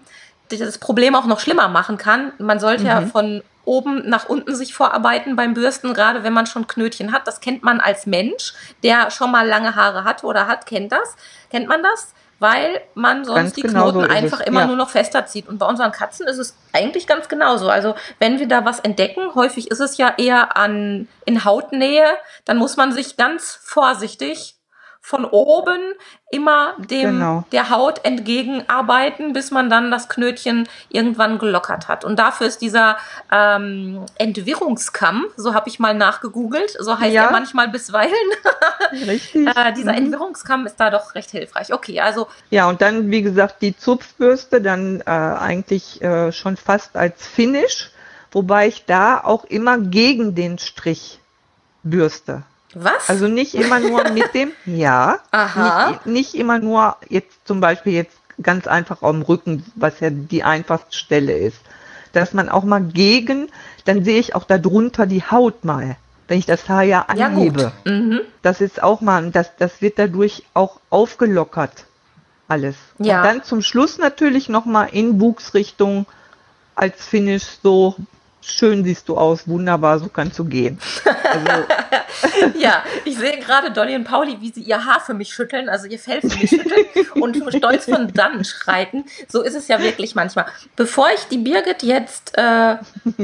das 0.50 0.78
Problem 0.78 1.16
auch 1.16 1.26
noch 1.26 1.40
schlimmer 1.40 1.68
machen 1.68 1.98
kann. 1.98 2.34
Man 2.38 2.60
sollte 2.60 2.84
mhm. 2.84 2.90
ja 2.90 3.02
von 3.02 3.44
oben 3.64 4.10
nach 4.10 4.28
unten 4.28 4.56
sich 4.56 4.74
vorarbeiten 4.74 5.36
beim 5.36 5.54
Bürsten, 5.54 5.94
gerade 5.94 6.24
wenn 6.24 6.34
man 6.34 6.48
schon 6.48 6.68
Knötchen 6.68 7.12
hat. 7.12 7.28
Das 7.28 7.42
kennt 7.42 7.64
man 7.64 7.80
als 7.80 8.06
Mensch, 8.06 8.54
der 8.84 9.12
schon 9.12 9.32
mal 9.32 9.48
lange 9.48 9.76
Haare 9.76 10.04
hat 10.04 10.24
oder 10.24 10.48
hat, 10.48 10.66
kennt 10.66 10.92
das. 10.92 11.16
Kennt 11.50 11.68
man 11.68 11.84
das? 11.84 12.14
Weil 12.42 12.82
man 12.96 13.24
sonst 13.24 13.36
ganz 13.36 13.54
die 13.54 13.62
genau 13.62 13.92
Knoten 13.92 14.10
so 14.10 14.16
einfach 14.16 14.42
immer 14.42 14.62
ja. 14.62 14.68
nur 14.68 14.76
noch 14.76 14.90
fester 14.90 15.28
zieht. 15.28 15.48
Und 15.48 15.60
bei 15.60 15.68
unseren 15.68 15.92
Katzen 15.92 16.28
ist 16.28 16.40
es 16.40 16.58
eigentlich 16.74 17.06
ganz 17.06 17.30
genauso. 17.30 17.70
Also 17.70 17.94
wenn 18.18 18.40
wir 18.40 18.48
da 18.48 18.66
was 18.66 18.80
entdecken, 18.80 19.36
häufig 19.36 19.70
ist 19.70 19.80
es 19.80 19.98
ja 19.98 20.16
eher 20.18 20.58
an 20.58 21.08
in 21.26 21.46
Hautnähe, 21.46 22.08
dann 22.44 22.58
muss 22.58 22.78
man 22.78 22.94
sich 22.94 23.16
ganz 23.16 23.60
vorsichtig 23.62 24.56
von 25.02 25.26
oben 25.26 25.80
immer 26.30 26.76
dem 26.78 27.18
genau. 27.18 27.44
der 27.52 27.70
Haut 27.72 28.06
entgegenarbeiten, 28.06 29.34
bis 29.34 29.50
man 29.50 29.70
dann 29.70 29.90
das 29.92 30.08
Knötchen 30.08 30.70
irgendwann 30.90 31.40
gelockert 31.40 31.88
hat. 31.88 32.06
Und 32.06 32.20
dafür 32.20 32.48
ist 32.48 32.62
dieser 32.62 32.98
ähm, 33.32 34.06
Entwirrungskamm, 34.20 35.26
so 35.36 35.54
habe 35.54 35.70
ich 35.70 35.80
mal 35.80 35.96
nachgegoogelt, 35.96 36.78
so 36.80 37.00
heißt 37.00 37.14
ja. 37.14 37.26
er 37.26 37.32
manchmal 37.32 37.68
bisweilen. 37.68 38.14
Richtig. 38.92 39.48
äh, 39.48 39.74
dieser 39.74 39.94
mhm. 39.94 39.98
Entwirrungskamm 39.98 40.68
ist 40.68 40.80
da 40.80 40.92
doch 40.92 41.16
recht 41.16 41.32
hilfreich. 41.32 41.74
Okay, 41.74 42.00
also. 42.00 42.28
Ja, 42.52 42.70
und 42.70 42.82
dann, 42.82 43.10
wie 43.10 43.24
gesagt, 43.24 43.62
die 43.62 43.76
Zupfbürste 43.76 44.62
dann 44.62 45.02
äh, 45.02 45.10
eigentlich 45.10 46.02
äh, 46.02 46.32
schon 46.32 46.58
fast 46.58 46.96
als 46.96 47.26
Finish, 47.26 47.90
wobei 48.32 48.68
ich 48.68 48.86
da 48.86 49.20
auch 49.22 49.46
immer 49.46 49.80
gegen 49.80 50.36
den 50.36 50.60
Strich 50.60 51.20
bürste. 51.84 52.44
Was? 52.74 53.10
Also 53.10 53.28
nicht 53.28 53.54
immer 53.56 53.80
nur 53.80 54.10
mit 54.12 54.34
dem, 54.34 54.52
ja. 54.66 55.20
Aha. 55.32 55.90
Nicht, 55.90 56.06
nicht 56.06 56.36
immer 56.36 56.60
nur 56.60 56.98
jetzt 57.10 57.46
zum 57.46 57.60
Beispiel 57.60 57.94
jetzt 57.94 58.18
ganz 58.42 58.68
einfach 58.68 59.02
am 59.02 59.22
Rücken, 59.22 59.66
was 59.76 60.00
ja 60.00 60.10
die 60.10 60.44
einfachste 60.44 60.96
Stelle 60.96 61.38
ist. 61.38 61.60
Dass 62.14 62.34
man 62.34 62.50
auch 62.50 62.64
mal 62.64 62.82
gegen, 62.82 63.50
dann 63.86 64.04
sehe 64.04 64.20
ich 64.20 64.36
auch 64.36 64.44
darunter 64.44 65.06
die 65.06 65.24
Haut 65.24 65.64
mal, 65.64 65.96
wenn 66.28 66.40
ich 66.40 66.46
das 66.46 66.68
Haar 66.68 66.84
ja 66.84 67.04
anhebe. 67.04 67.72
Ja, 67.86 67.92
mhm. 67.92 68.22
Das 68.42 68.62
ist 68.62 68.84
auch 68.84 69.02
mal, 69.02 69.32
das, 69.32 69.52
das 69.58 69.82
wird 69.82 69.98
dadurch 69.98 70.44
auch 70.54 70.80
aufgelockert. 70.90 71.86
Alles. 72.48 72.76
Ja. 73.00 73.18
Und 73.18 73.26
dann 73.26 73.44
zum 73.44 73.62
Schluss 73.62 73.98
natürlich 73.98 74.50
nochmal 74.50 74.90
in 74.92 75.18
Buchsrichtung 75.18 76.06
als 76.76 77.06
Finish 77.06 77.60
so 77.64 77.96
schön 78.42 78.84
siehst 78.84 79.08
du 79.10 79.18
aus, 79.18 79.48
wunderbar, 79.48 80.00
so 80.00 80.08
kannst 80.08 80.38
du 80.40 80.46
gehen. 80.46 80.80
Also. 81.32 81.64
ja, 82.60 82.84
ich 83.06 83.18
sehe 83.18 83.40
gerade 83.40 83.72
Dolly 83.72 83.96
und 83.96 84.04
Pauli, 84.04 84.36
wie 84.42 84.52
sie 84.52 84.60
ihr 84.62 84.86
Haar 84.86 85.00
für 85.00 85.14
mich 85.14 85.34
schütteln, 85.34 85.70
also 85.70 85.88
ihr 85.88 85.98
Fell 85.98 86.20
für 86.20 86.28
mich 86.28 86.50
schütteln 86.50 86.86
und 87.22 87.38
stolz 87.56 87.86
von 87.86 88.12
dann 88.14 88.44
schreiten. 88.44 89.06
So 89.30 89.42
ist 89.42 89.56
es 89.56 89.70
ja 89.70 89.82
wirklich 89.82 90.14
manchmal. 90.14 90.46
Bevor 90.76 91.08
ich 91.16 91.22
die 91.32 91.38
Birgit 91.38 91.84
jetzt 91.84 92.38
äh, 92.38 92.76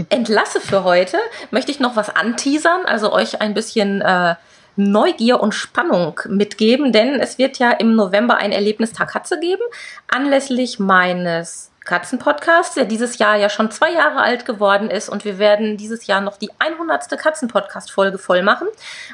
entlasse 0.08 0.62
für 0.62 0.86
heute, 0.86 1.18
möchte 1.52 1.70
ich 1.70 1.82
noch 1.82 1.98
was 1.98 2.16
anteasern, 2.16 2.86
also 2.86 3.12
euch 3.12 3.42
ein 3.42 3.54
bisschen 3.54 4.00
äh, 4.02 4.36
Neugier 4.78 5.42
und 5.42 5.54
Spannung 5.54 6.22
mitgeben, 6.30 6.94
denn 6.94 7.20
es 7.20 7.38
wird 7.38 7.58
ja 7.60 7.72
im 7.72 7.96
November 7.96 8.38
ein 8.38 8.52
Erlebnistag 8.52 9.10
Katze 9.12 9.40
geben, 9.40 9.64
anlässlich 10.08 10.80
meines 10.80 11.72
Katzenpodcast, 11.88 12.78
der 12.78 12.86
dieses 12.86 13.18
Jahr 13.18 13.36
ja 13.38 13.50
schon 13.50 13.72
zwei 13.72 13.92
Jahre 13.92 14.20
alt 14.20 14.46
geworden 14.46 14.92
ist 14.92 15.10
und 15.10 15.26
wir 15.26 15.40
werden 15.40 15.78
dieses 15.78 16.06
Jahr 16.06 16.22
noch 16.22 16.38
die 16.38 16.52
100. 16.60 17.18
Katzenpodcast-Folge 17.18 18.20
voll 18.20 18.44
machen. 18.44 18.68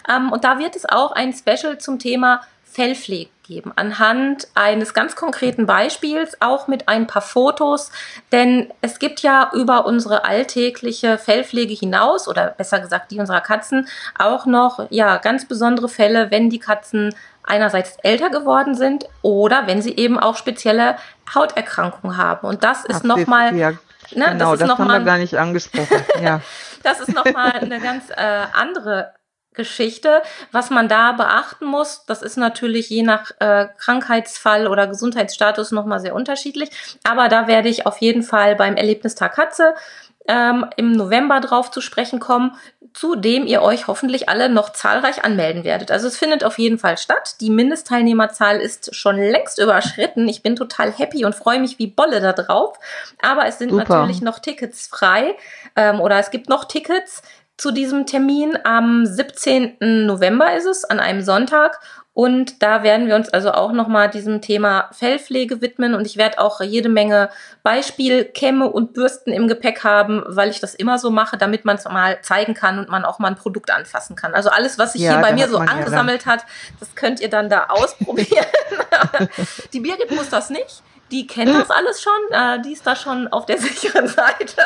Ähm, 0.09 0.31
und 0.31 0.43
da 0.43 0.59
wird 0.59 0.75
es 0.75 0.85
auch 0.85 1.13
ein 1.13 1.33
Special 1.33 1.77
zum 1.77 1.99
Thema 1.99 2.41
Fellpflege 2.65 3.29
geben, 3.43 3.71
anhand 3.75 4.47
eines 4.55 4.93
ganz 4.93 5.15
konkreten 5.15 5.65
Beispiels, 5.65 6.41
auch 6.41 6.67
mit 6.67 6.87
ein 6.87 7.07
paar 7.07 7.21
Fotos, 7.21 7.91
denn 8.31 8.71
es 8.81 8.99
gibt 8.99 9.21
ja 9.21 9.51
über 9.53 9.85
unsere 9.85 10.25
alltägliche 10.25 11.17
Fellpflege 11.17 11.73
hinaus, 11.73 12.27
oder 12.27 12.47
besser 12.47 12.79
gesagt 12.79 13.11
die 13.11 13.19
unserer 13.19 13.41
Katzen, 13.41 13.87
auch 14.17 14.45
noch 14.45 14.87
ja 14.89 15.17
ganz 15.17 15.45
besondere 15.45 15.89
Fälle, 15.89 16.31
wenn 16.31 16.49
die 16.49 16.59
Katzen 16.59 17.13
einerseits 17.43 17.97
älter 18.03 18.29
geworden 18.29 18.75
sind 18.75 19.05
oder 19.21 19.67
wenn 19.67 19.81
sie 19.81 19.95
eben 19.95 20.19
auch 20.19 20.37
spezielle 20.37 20.95
Hauterkrankungen 21.33 22.17
haben. 22.17 22.47
Und 22.47 22.63
das 22.63 22.85
ist 22.85 23.03
nochmal. 23.03 23.55
Ja, 23.55 23.71
ne, 24.15 24.25
genau, 24.31 24.55
das, 24.55 24.67
das 24.67 24.77
haben 24.77 24.87
mal, 24.87 24.99
wir 24.99 25.05
gar 25.05 25.17
nicht 25.17 25.37
angesprochen. 25.37 26.03
ja. 26.21 26.41
das 26.83 26.99
ist 26.99 27.13
nochmal 27.13 27.51
eine 27.53 27.79
ganz 27.79 28.09
äh, 28.09 28.45
andere 28.53 29.13
Geschichte. 29.53 30.21
Was 30.51 30.69
man 30.69 30.87
da 30.87 31.11
beachten 31.11 31.65
muss, 31.65 32.05
das 32.05 32.21
ist 32.21 32.37
natürlich 32.37 32.89
je 32.89 33.03
nach 33.03 33.31
äh, 33.39 33.67
Krankheitsfall 33.77 34.67
oder 34.67 34.87
Gesundheitsstatus 34.87 35.71
nochmal 35.71 35.99
sehr 35.99 36.15
unterschiedlich. 36.15 36.69
Aber 37.03 37.29
da 37.29 37.47
werde 37.47 37.69
ich 37.69 37.85
auf 37.85 37.99
jeden 37.99 38.23
Fall 38.23 38.55
beim 38.55 38.75
Erlebnistag 38.75 39.35
Katze 39.35 39.75
ähm, 40.27 40.65
im 40.77 40.93
November 40.93 41.39
drauf 41.39 41.71
zu 41.71 41.81
sprechen 41.81 42.19
kommen, 42.19 42.55
zu 42.93 43.15
dem 43.15 43.47
ihr 43.47 43.61
euch 43.61 43.87
hoffentlich 43.87 44.29
alle 44.29 44.49
noch 44.49 44.71
zahlreich 44.71 45.23
anmelden 45.23 45.63
werdet. 45.63 45.89
Also 45.89 46.07
es 46.07 46.17
findet 46.17 46.43
auf 46.43 46.59
jeden 46.59 46.77
Fall 46.77 46.97
statt. 46.97 47.35
Die 47.41 47.49
Mindestteilnehmerzahl 47.49 48.59
ist 48.59 48.95
schon 48.95 49.17
längst 49.17 49.59
überschritten. 49.59 50.27
Ich 50.27 50.43
bin 50.43 50.55
total 50.55 50.91
happy 50.91 51.25
und 51.25 51.33
freue 51.33 51.59
mich 51.59 51.79
wie 51.79 51.87
Bolle 51.87 52.21
da 52.21 52.33
drauf. 52.33 52.77
Aber 53.21 53.47
es 53.47 53.57
sind 53.57 53.71
Super. 53.71 53.97
natürlich 53.97 54.21
noch 54.21 54.39
Tickets 54.39 54.87
frei 54.87 55.35
ähm, 55.75 55.99
oder 55.99 56.19
es 56.19 56.29
gibt 56.29 56.49
noch 56.49 56.65
Tickets 56.65 57.23
zu 57.57 57.71
diesem 57.71 58.05
Termin. 58.05 58.57
Am 58.63 59.05
17. 59.05 59.77
November 60.05 60.55
ist 60.55 60.65
es, 60.65 60.85
an 60.85 60.99
einem 60.99 61.21
Sonntag. 61.21 61.79
Und 62.15 62.61
da 62.61 62.83
werden 62.83 63.07
wir 63.07 63.15
uns 63.15 63.29
also 63.29 63.51
auch 63.51 63.71
nochmal 63.71 64.07
diesem 64.07 64.39
Thema 64.39 64.89
Fellpflege 64.91 65.61
widmen. 65.61 65.95
Und 65.95 66.05
ich 66.05 66.15
werde 66.15 66.39
auch 66.39 66.61
jede 66.61 66.87
Menge 66.87 67.29
Beispielkämme 67.63 68.69
und 68.69 68.93
Bürsten 68.93 69.31
im 69.31 69.47
Gepäck 69.47 69.83
haben, 69.83 70.23
weil 70.27 70.49
ich 70.49 70.59
das 70.59 70.75
immer 70.75 70.99
so 70.99 71.09
mache, 71.09 71.37
damit 71.37 71.65
man 71.65 71.77
es 71.77 71.85
mal 71.85 72.21
zeigen 72.21 72.53
kann 72.53 72.77
und 72.77 72.87
man 72.87 73.03
auch 73.03 73.17
mal 73.17 73.29
ein 73.29 73.35
Produkt 73.35 73.71
anfassen 73.71 74.15
kann. 74.15 74.35
Also 74.35 74.49
alles, 74.49 74.77
was 74.77 74.93
sich 74.93 75.01
ja, 75.01 75.13
hier 75.13 75.21
bei 75.21 75.33
mir 75.33 75.47
so 75.47 75.57
angesammelt 75.57 76.25
ja 76.25 76.33
hat, 76.33 76.45
das 76.79 76.93
könnt 76.93 77.19
ihr 77.19 77.29
dann 77.29 77.49
da 77.49 77.65
ausprobieren. 77.69 78.45
Die 79.73 79.79
Birgit 79.79 80.11
muss 80.11 80.29
das 80.29 80.51
nicht 80.51 80.83
die 81.13 81.27
kennt 81.27 81.53
das 81.53 81.69
alles 81.69 82.01
schon, 82.01 82.11
äh, 82.31 82.61
die 82.63 82.73
ist 82.73 82.85
da 82.87 82.95
schon 82.95 83.27
auf 83.27 83.45
der 83.45 83.57
sicheren 83.59 84.07
Seite. 84.07 84.61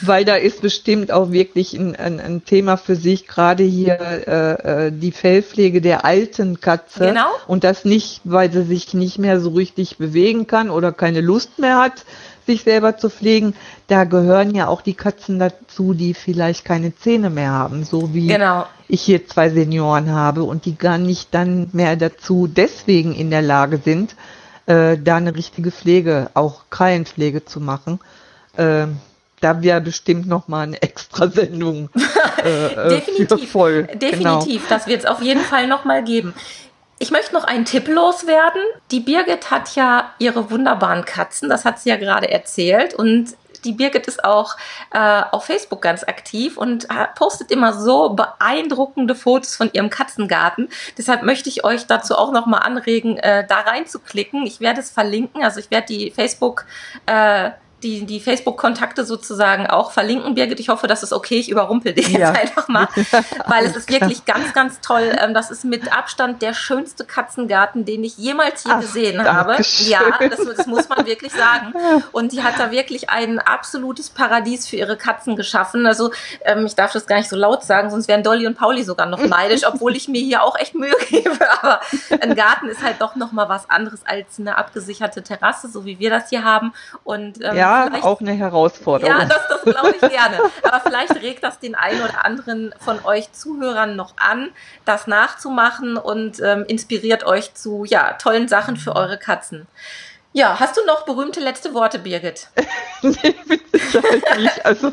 Weil 0.00 0.24
da 0.24 0.34
ist 0.34 0.62
bestimmt 0.62 1.12
auch 1.12 1.30
wirklich 1.30 1.74
ein, 1.74 1.94
ein, 1.94 2.18
ein 2.18 2.44
Thema 2.44 2.76
für 2.78 2.96
sich, 2.96 3.26
gerade 3.26 3.62
hier 3.62 4.00
äh, 4.00 4.86
äh, 4.86 4.92
die 4.92 5.12
Fellpflege 5.12 5.80
der 5.80 6.04
alten 6.04 6.60
Katze. 6.60 7.08
Genau. 7.08 7.28
Und 7.46 7.64
das 7.64 7.84
nicht, 7.84 8.22
weil 8.24 8.50
sie 8.50 8.64
sich 8.64 8.94
nicht 8.94 9.18
mehr 9.18 9.40
so 9.40 9.50
richtig 9.50 9.98
bewegen 9.98 10.46
kann 10.46 10.70
oder 10.70 10.90
keine 10.90 11.20
Lust 11.20 11.58
mehr 11.58 11.78
hat, 11.78 12.04
sich 12.46 12.62
selber 12.62 12.96
zu 12.96 13.10
pflegen. 13.10 13.54
Da 13.86 14.04
gehören 14.04 14.54
ja 14.54 14.68
auch 14.68 14.80
die 14.80 14.94
Katzen 14.94 15.38
dazu, 15.38 15.92
die 15.92 16.14
vielleicht 16.14 16.64
keine 16.64 16.96
Zähne 16.96 17.28
mehr 17.28 17.50
haben, 17.50 17.84
so 17.84 18.14
wie 18.14 18.28
genau. 18.28 18.66
ich 18.88 19.02
hier 19.02 19.26
zwei 19.26 19.50
Senioren 19.50 20.12
habe 20.12 20.44
und 20.44 20.64
die 20.64 20.76
gar 20.76 20.96
nicht 20.96 21.34
dann 21.34 21.68
mehr 21.72 21.96
dazu 21.96 22.46
deswegen 22.46 23.14
in 23.14 23.30
der 23.30 23.42
Lage 23.42 23.78
sind, 23.84 24.16
äh, 24.70 24.98
da 24.98 25.16
eine 25.16 25.34
richtige 25.34 25.72
Pflege, 25.72 26.30
auch 26.34 26.62
Krallenpflege 26.70 27.44
zu 27.44 27.60
machen. 27.60 27.98
Äh, 28.56 28.86
da 29.40 29.62
wäre 29.62 29.80
bestimmt 29.80 30.28
noch 30.28 30.46
mal 30.46 30.62
eine 30.62 30.80
extra 30.82 31.28
Sendung 31.28 31.90
äh, 32.44 33.00
definitiv, 33.00 33.50
voll. 33.50 33.88
Definitiv, 33.94 34.62
genau. 34.62 34.68
das 34.68 34.86
wird 34.86 35.00
es 35.00 35.06
auf 35.06 35.22
jeden 35.22 35.40
Fall 35.40 35.66
noch 35.66 35.84
mal 35.84 36.04
geben. 36.04 36.34
Ich 37.00 37.10
möchte 37.10 37.34
noch 37.34 37.44
einen 37.44 37.64
Tipp 37.64 37.88
loswerden. 37.88 38.62
Die 38.90 39.00
Birgit 39.00 39.50
hat 39.50 39.74
ja 39.74 40.12
ihre 40.18 40.50
wunderbaren 40.50 41.04
Katzen, 41.04 41.48
das 41.48 41.64
hat 41.64 41.80
sie 41.80 41.88
ja 41.88 41.96
gerade 41.96 42.30
erzählt. 42.30 42.94
Und 42.94 43.34
die 43.64 43.72
Birgit 43.72 44.06
ist 44.06 44.24
auch 44.24 44.56
äh, 44.92 45.22
auf 45.30 45.44
Facebook 45.44 45.82
ganz 45.82 46.04
aktiv 46.04 46.56
und 46.56 46.88
postet 47.14 47.50
immer 47.50 47.72
so 47.72 48.10
beeindruckende 48.10 49.14
Fotos 49.14 49.56
von 49.56 49.70
ihrem 49.72 49.90
Katzengarten. 49.90 50.68
Deshalb 50.98 51.22
möchte 51.22 51.48
ich 51.48 51.64
euch 51.64 51.86
dazu 51.86 52.16
auch 52.16 52.32
nochmal 52.32 52.62
anregen, 52.62 53.16
äh, 53.18 53.46
da 53.46 53.60
reinzuklicken. 53.60 54.46
Ich 54.46 54.60
werde 54.60 54.80
es 54.80 54.90
verlinken, 54.90 55.44
also 55.44 55.60
ich 55.60 55.70
werde 55.70 55.86
die 55.86 56.10
Facebook 56.10 56.66
äh, 57.06 57.50
die, 57.82 58.04
die 58.04 58.20
Facebook-Kontakte 58.20 59.04
sozusagen 59.04 59.66
auch 59.66 59.92
verlinken. 59.92 60.34
Birgit, 60.34 60.60
ich 60.60 60.68
hoffe, 60.68 60.86
das 60.86 61.02
ist 61.02 61.12
okay. 61.12 61.36
Ich 61.36 61.50
überrumpel 61.50 61.92
dich 61.92 62.08
ja. 62.08 62.28
jetzt 62.28 62.40
einfach 62.40 62.68
mal, 62.68 62.88
weil 63.46 63.64
es 63.64 63.76
ist 63.76 63.90
wirklich 63.90 64.24
ganz, 64.24 64.52
ganz 64.52 64.80
toll. 64.80 65.16
Ähm, 65.18 65.34
das 65.34 65.50
ist 65.50 65.64
mit 65.64 65.92
Abstand 65.92 66.42
der 66.42 66.54
schönste 66.54 67.04
Katzengarten, 67.04 67.84
den 67.84 68.04
ich 68.04 68.18
jemals 68.18 68.64
je 68.64 68.72
Ach, 68.74 68.80
gesehen 68.80 69.24
habe. 69.24 69.56
Ja, 69.78 70.00
das, 70.18 70.40
das, 70.56 70.66
muss 70.66 70.88
man 70.88 71.06
wirklich 71.06 71.32
sagen. 71.32 71.72
Und 72.12 72.32
die 72.32 72.42
hat 72.42 72.58
da 72.58 72.70
wirklich 72.70 73.10
ein 73.10 73.38
absolutes 73.38 74.10
Paradies 74.10 74.68
für 74.68 74.76
ihre 74.76 74.96
Katzen 74.96 75.36
geschaffen. 75.36 75.86
Also 75.86 76.10
ähm, 76.44 76.66
ich 76.66 76.74
darf 76.74 76.92
das 76.92 77.06
gar 77.06 77.16
nicht 77.16 77.28
so 77.28 77.36
laut 77.36 77.64
sagen, 77.64 77.90
sonst 77.90 78.08
wären 78.08 78.22
Dolly 78.22 78.46
und 78.46 78.56
Pauli 78.56 78.82
sogar 78.82 79.06
noch 79.06 79.20
neidisch, 79.24 79.62
obwohl 79.66 79.96
ich 79.96 80.08
mir 80.08 80.20
hier 80.20 80.42
auch 80.42 80.58
echt 80.58 80.74
Mühe 80.74 80.94
gebe. 81.08 81.38
Aber 81.60 81.80
ein 82.20 82.34
Garten 82.34 82.68
ist 82.68 82.82
halt 82.82 83.00
doch 83.00 83.16
noch 83.16 83.32
mal 83.32 83.48
was 83.48 83.70
anderes 83.70 84.00
als 84.04 84.38
eine 84.38 84.58
abgesicherte 84.58 85.22
Terrasse, 85.22 85.68
so 85.68 85.84
wie 85.84 85.98
wir 85.98 86.10
das 86.10 86.28
hier 86.28 86.44
haben. 86.44 86.72
Und 87.04 87.42
ähm, 87.42 87.56
ja 87.56 87.69
auch 88.02 88.20
eine 88.20 88.32
Herausforderung. 88.32 89.14
Ja, 89.18 89.24
das, 89.24 89.48
das 89.48 89.62
glaube 89.62 89.94
ich 89.94 90.00
gerne. 90.00 90.40
Aber 90.62 90.80
vielleicht 90.80 91.14
regt 91.22 91.42
das 91.42 91.58
den 91.58 91.74
einen 91.74 92.00
oder 92.00 92.24
anderen 92.24 92.74
von 92.78 93.04
euch 93.04 93.32
Zuhörern 93.32 93.96
noch 93.96 94.14
an, 94.16 94.50
das 94.84 95.06
nachzumachen 95.06 95.96
und 95.96 96.40
ähm, 96.40 96.64
inspiriert 96.66 97.24
euch 97.24 97.54
zu 97.54 97.84
ja, 97.84 98.12
tollen 98.14 98.48
Sachen 98.48 98.76
für 98.76 98.96
eure 98.96 99.18
Katzen. 99.18 99.66
Ja, 100.32 100.60
hast 100.60 100.76
du 100.76 100.84
noch 100.86 101.04
berühmte 101.04 101.40
letzte 101.40 101.74
Worte, 101.74 101.98
Birgit? 101.98 102.48
nee, 103.02 103.34
mit 103.46 103.62
Sicherheit 103.72 104.38
nicht. 104.38 104.64
Also, 104.64 104.92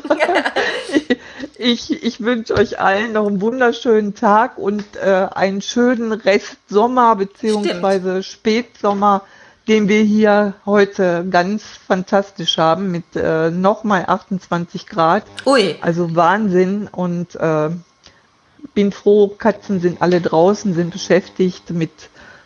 ich, 1.58 2.02
ich 2.02 2.20
wünsche 2.20 2.54
euch 2.54 2.80
allen 2.80 3.12
noch 3.12 3.26
einen 3.28 3.40
wunderschönen 3.40 4.16
Tag 4.16 4.58
und 4.58 4.84
äh, 4.96 5.28
einen 5.32 5.62
schönen 5.62 6.12
Rest 6.12 6.56
Sommer 6.68 7.14
beziehungsweise 7.14 8.24
Spätsommer 8.24 9.22
den 9.68 9.88
wir 9.88 10.02
hier 10.02 10.54
heute 10.64 11.26
ganz 11.30 11.62
fantastisch 11.62 12.56
haben 12.56 12.90
mit 12.90 13.04
äh, 13.14 13.50
nochmal 13.50 14.04
28 14.06 14.86
Grad. 14.86 15.24
Ui. 15.44 15.76
Also 15.80 16.16
Wahnsinn 16.16 16.88
und 16.90 17.36
äh, 17.36 17.70
bin 18.74 18.92
froh, 18.92 19.28
Katzen 19.28 19.80
sind 19.80 20.00
alle 20.00 20.20
draußen, 20.20 20.74
sind 20.74 20.92
beschäftigt 20.92 21.70
mit 21.70 21.90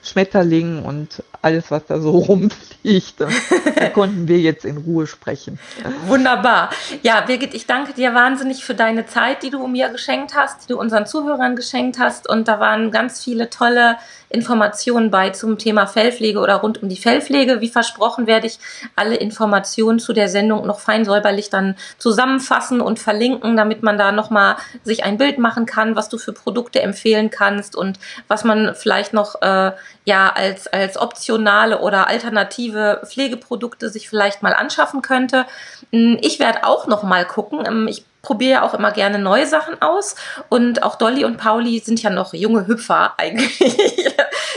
Schmetterlingen 0.02 0.84
und 0.84 1.22
alles, 1.42 1.70
was 1.70 1.84
da 1.86 2.00
so 2.00 2.10
rumfliegt. 2.18 3.20
da 3.76 3.88
konnten 3.88 4.28
wir 4.28 4.38
jetzt 4.38 4.64
in 4.64 4.78
Ruhe 4.78 5.06
sprechen. 5.06 5.58
Wunderbar. 6.06 6.70
Ja, 7.02 7.20
Birgit, 7.20 7.54
ich 7.54 7.66
danke 7.66 7.92
dir 7.92 8.14
wahnsinnig 8.14 8.64
für 8.64 8.74
deine 8.74 9.06
Zeit, 9.06 9.42
die 9.42 9.50
du 9.50 9.66
mir 9.66 9.88
geschenkt 9.88 10.34
hast, 10.34 10.64
die 10.64 10.72
du 10.72 10.78
unseren 10.78 11.06
Zuhörern 11.06 11.56
geschenkt 11.56 11.98
hast. 11.98 12.28
Und 12.28 12.48
da 12.48 12.60
waren 12.60 12.90
ganz 12.90 13.22
viele 13.22 13.50
tolle 13.50 13.96
Informationen 14.32 15.10
bei 15.10 15.30
zum 15.30 15.58
Thema 15.58 15.86
Fellpflege 15.86 16.38
oder 16.38 16.56
rund 16.56 16.82
um 16.82 16.88
die 16.88 16.96
Fellpflege. 16.96 17.60
Wie 17.60 17.68
versprochen 17.68 18.26
werde 18.26 18.46
ich 18.46 18.58
alle 18.96 19.16
Informationen 19.16 19.98
zu 19.98 20.12
der 20.12 20.28
Sendung 20.28 20.66
noch 20.66 20.80
fein 20.80 21.04
säuberlich 21.04 21.50
dann 21.50 21.76
zusammenfassen 21.98 22.80
und 22.80 22.98
verlinken, 22.98 23.56
damit 23.56 23.82
man 23.82 23.98
da 23.98 24.10
nochmal 24.10 24.56
sich 24.84 25.04
ein 25.04 25.18
Bild 25.18 25.38
machen 25.38 25.66
kann, 25.66 25.96
was 25.96 26.08
du 26.08 26.18
für 26.18 26.32
Produkte 26.32 26.80
empfehlen 26.80 27.30
kannst 27.30 27.76
und 27.76 27.98
was 28.28 28.44
man 28.44 28.74
vielleicht 28.74 29.12
noch 29.12 29.42
äh, 29.42 29.72
ja 30.04 30.30
als, 30.30 30.66
als 30.66 30.96
optionale 31.32 31.80
oder 31.80 32.08
alternative 32.08 33.02
Pflegeprodukte 33.06 33.88
sich 33.88 34.08
vielleicht 34.08 34.42
mal 34.42 34.54
anschaffen 34.54 35.02
könnte. 35.02 35.46
Hm, 35.90 36.18
ich 36.20 36.38
werde 36.38 36.64
auch 36.64 36.86
noch 36.86 37.02
mal 37.02 37.24
gucken. 37.26 37.64
Ähm, 37.66 37.88
ich 37.88 38.04
probiere 38.22 38.52
ja 38.52 38.62
auch 38.62 38.74
immer 38.74 38.92
gerne 38.92 39.18
neue 39.18 39.46
Sachen 39.46 39.80
aus 39.82 40.14
und 40.48 40.84
auch 40.84 40.94
Dolly 40.94 41.24
und 41.24 41.38
Pauli 41.38 41.80
sind 41.80 42.00
ja 42.02 42.10
noch 42.10 42.34
junge 42.34 42.66
Hüpfer 42.66 43.14
eigentlich. 43.18 43.58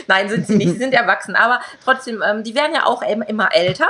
Nein, 0.07 0.29
sind 0.29 0.47
sie 0.47 0.55
nicht, 0.55 0.73
sie 0.73 0.77
sind 0.77 0.93
erwachsen, 0.93 1.35
aber 1.35 1.61
trotzdem, 1.83 2.21
ähm, 2.21 2.43
die 2.43 2.55
werden 2.55 2.75
ja 2.75 2.85
auch 2.85 3.01
immer 3.01 3.55
älter. 3.55 3.87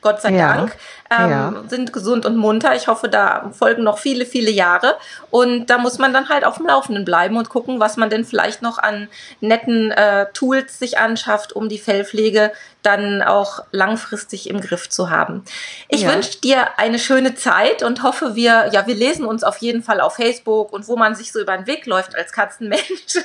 Gott 0.00 0.22
sei 0.22 0.30
ja, 0.30 0.54
Dank, 0.54 0.76
ähm, 1.10 1.30
ja. 1.30 1.62
sind 1.68 1.92
gesund 1.92 2.24
und 2.24 2.36
munter. 2.36 2.74
Ich 2.76 2.86
hoffe, 2.86 3.08
da 3.08 3.50
folgen 3.52 3.82
noch 3.82 3.98
viele, 3.98 4.26
viele 4.26 4.50
Jahre. 4.50 4.96
Und 5.30 5.66
da 5.66 5.78
muss 5.78 5.98
man 5.98 6.12
dann 6.12 6.28
halt 6.28 6.44
auf 6.44 6.58
dem 6.58 6.66
Laufenden 6.66 7.04
bleiben 7.04 7.36
und 7.36 7.48
gucken, 7.48 7.80
was 7.80 7.96
man 7.96 8.08
denn 8.08 8.24
vielleicht 8.24 8.62
noch 8.62 8.78
an 8.78 9.08
netten 9.40 9.90
äh, 9.90 10.26
Tools 10.32 10.78
sich 10.78 10.98
anschafft, 10.98 11.52
um 11.52 11.68
die 11.68 11.78
Fellpflege 11.78 12.52
dann 12.82 13.22
auch 13.22 13.64
langfristig 13.72 14.48
im 14.48 14.60
Griff 14.60 14.88
zu 14.88 15.10
haben. 15.10 15.44
Ich 15.88 16.02
ja. 16.02 16.12
wünsche 16.12 16.38
dir 16.40 16.78
eine 16.78 17.00
schöne 17.00 17.34
Zeit 17.34 17.82
und 17.82 18.04
hoffe, 18.04 18.36
wir, 18.36 18.70
ja, 18.72 18.86
wir 18.86 18.94
lesen 18.94 19.24
uns 19.26 19.42
auf 19.42 19.58
jeden 19.58 19.82
Fall 19.82 20.00
auf 20.00 20.14
Facebook 20.14 20.72
und 20.72 20.86
wo 20.86 20.96
man 20.96 21.16
sich 21.16 21.32
so 21.32 21.40
über 21.40 21.56
den 21.56 21.66
Weg 21.66 21.86
läuft 21.86 22.14
als 22.14 22.32
Katzenmensch. 22.32 23.18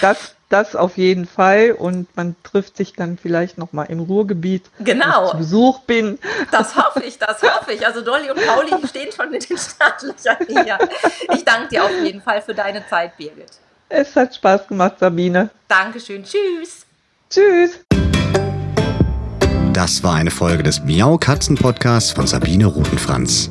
Das 0.00 0.34
das 0.48 0.74
auf 0.74 0.96
jeden 0.96 1.26
Fall 1.26 1.72
und 1.72 2.14
man 2.16 2.34
trifft 2.42 2.76
sich 2.76 2.94
dann 2.94 3.18
vielleicht 3.18 3.58
noch 3.58 3.72
mal 3.72 3.84
im 3.84 4.00
Ruhrgebiet, 4.00 4.70
genau. 4.80 5.22
wo 5.22 5.24
ich 5.24 5.30
zu 5.32 5.36
Besuch 5.38 5.80
bin. 5.80 6.18
Das 6.50 6.76
hoffe 6.76 7.02
ich, 7.02 7.18
das 7.18 7.42
hoffe 7.42 7.72
ich. 7.72 7.86
Also 7.86 8.00
Dolly 8.00 8.30
und 8.30 8.44
Pauli 8.46 8.70
stehen 8.88 9.12
schon 9.12 9.30
mit 9.30 9.48
den 9.48 9.58
Startlöchern 9.58 10.36
hier. 10.48 10.78
Ich 11.34 11.44
danke 11.44 11.68
dir 11.68 11.84
auf 11.84 11.92
jeden 12.02 12.22
Fall 12.22 12.40
für 12.42 12.54
deine 12.54 12.86
Zeit, 12.88 13.16
Birgit. 13.16 13.50
Es 13.88 14.14
hat 14.16 14.34
Spaß 14.34 14.68
gemacht, 14.68 14.98
Sabine. 14.98 15.50
Dankeschön. 15.66 16.24
Tschüss. 16.24 16.86
Tschüss. 17.30 17.80
Das 19.72 20.02
war 20.02 20.14
eine 20.14 20.30
Folge 20.30 20.62
des 20.62 20.82
Miau 20.82 21.18
Katzen 21.18 21.56
Podcasts 21.56 22.10
von 22.10 22.26
Sabine 22.26 22.66
Rutenfranz. 22.66 23.50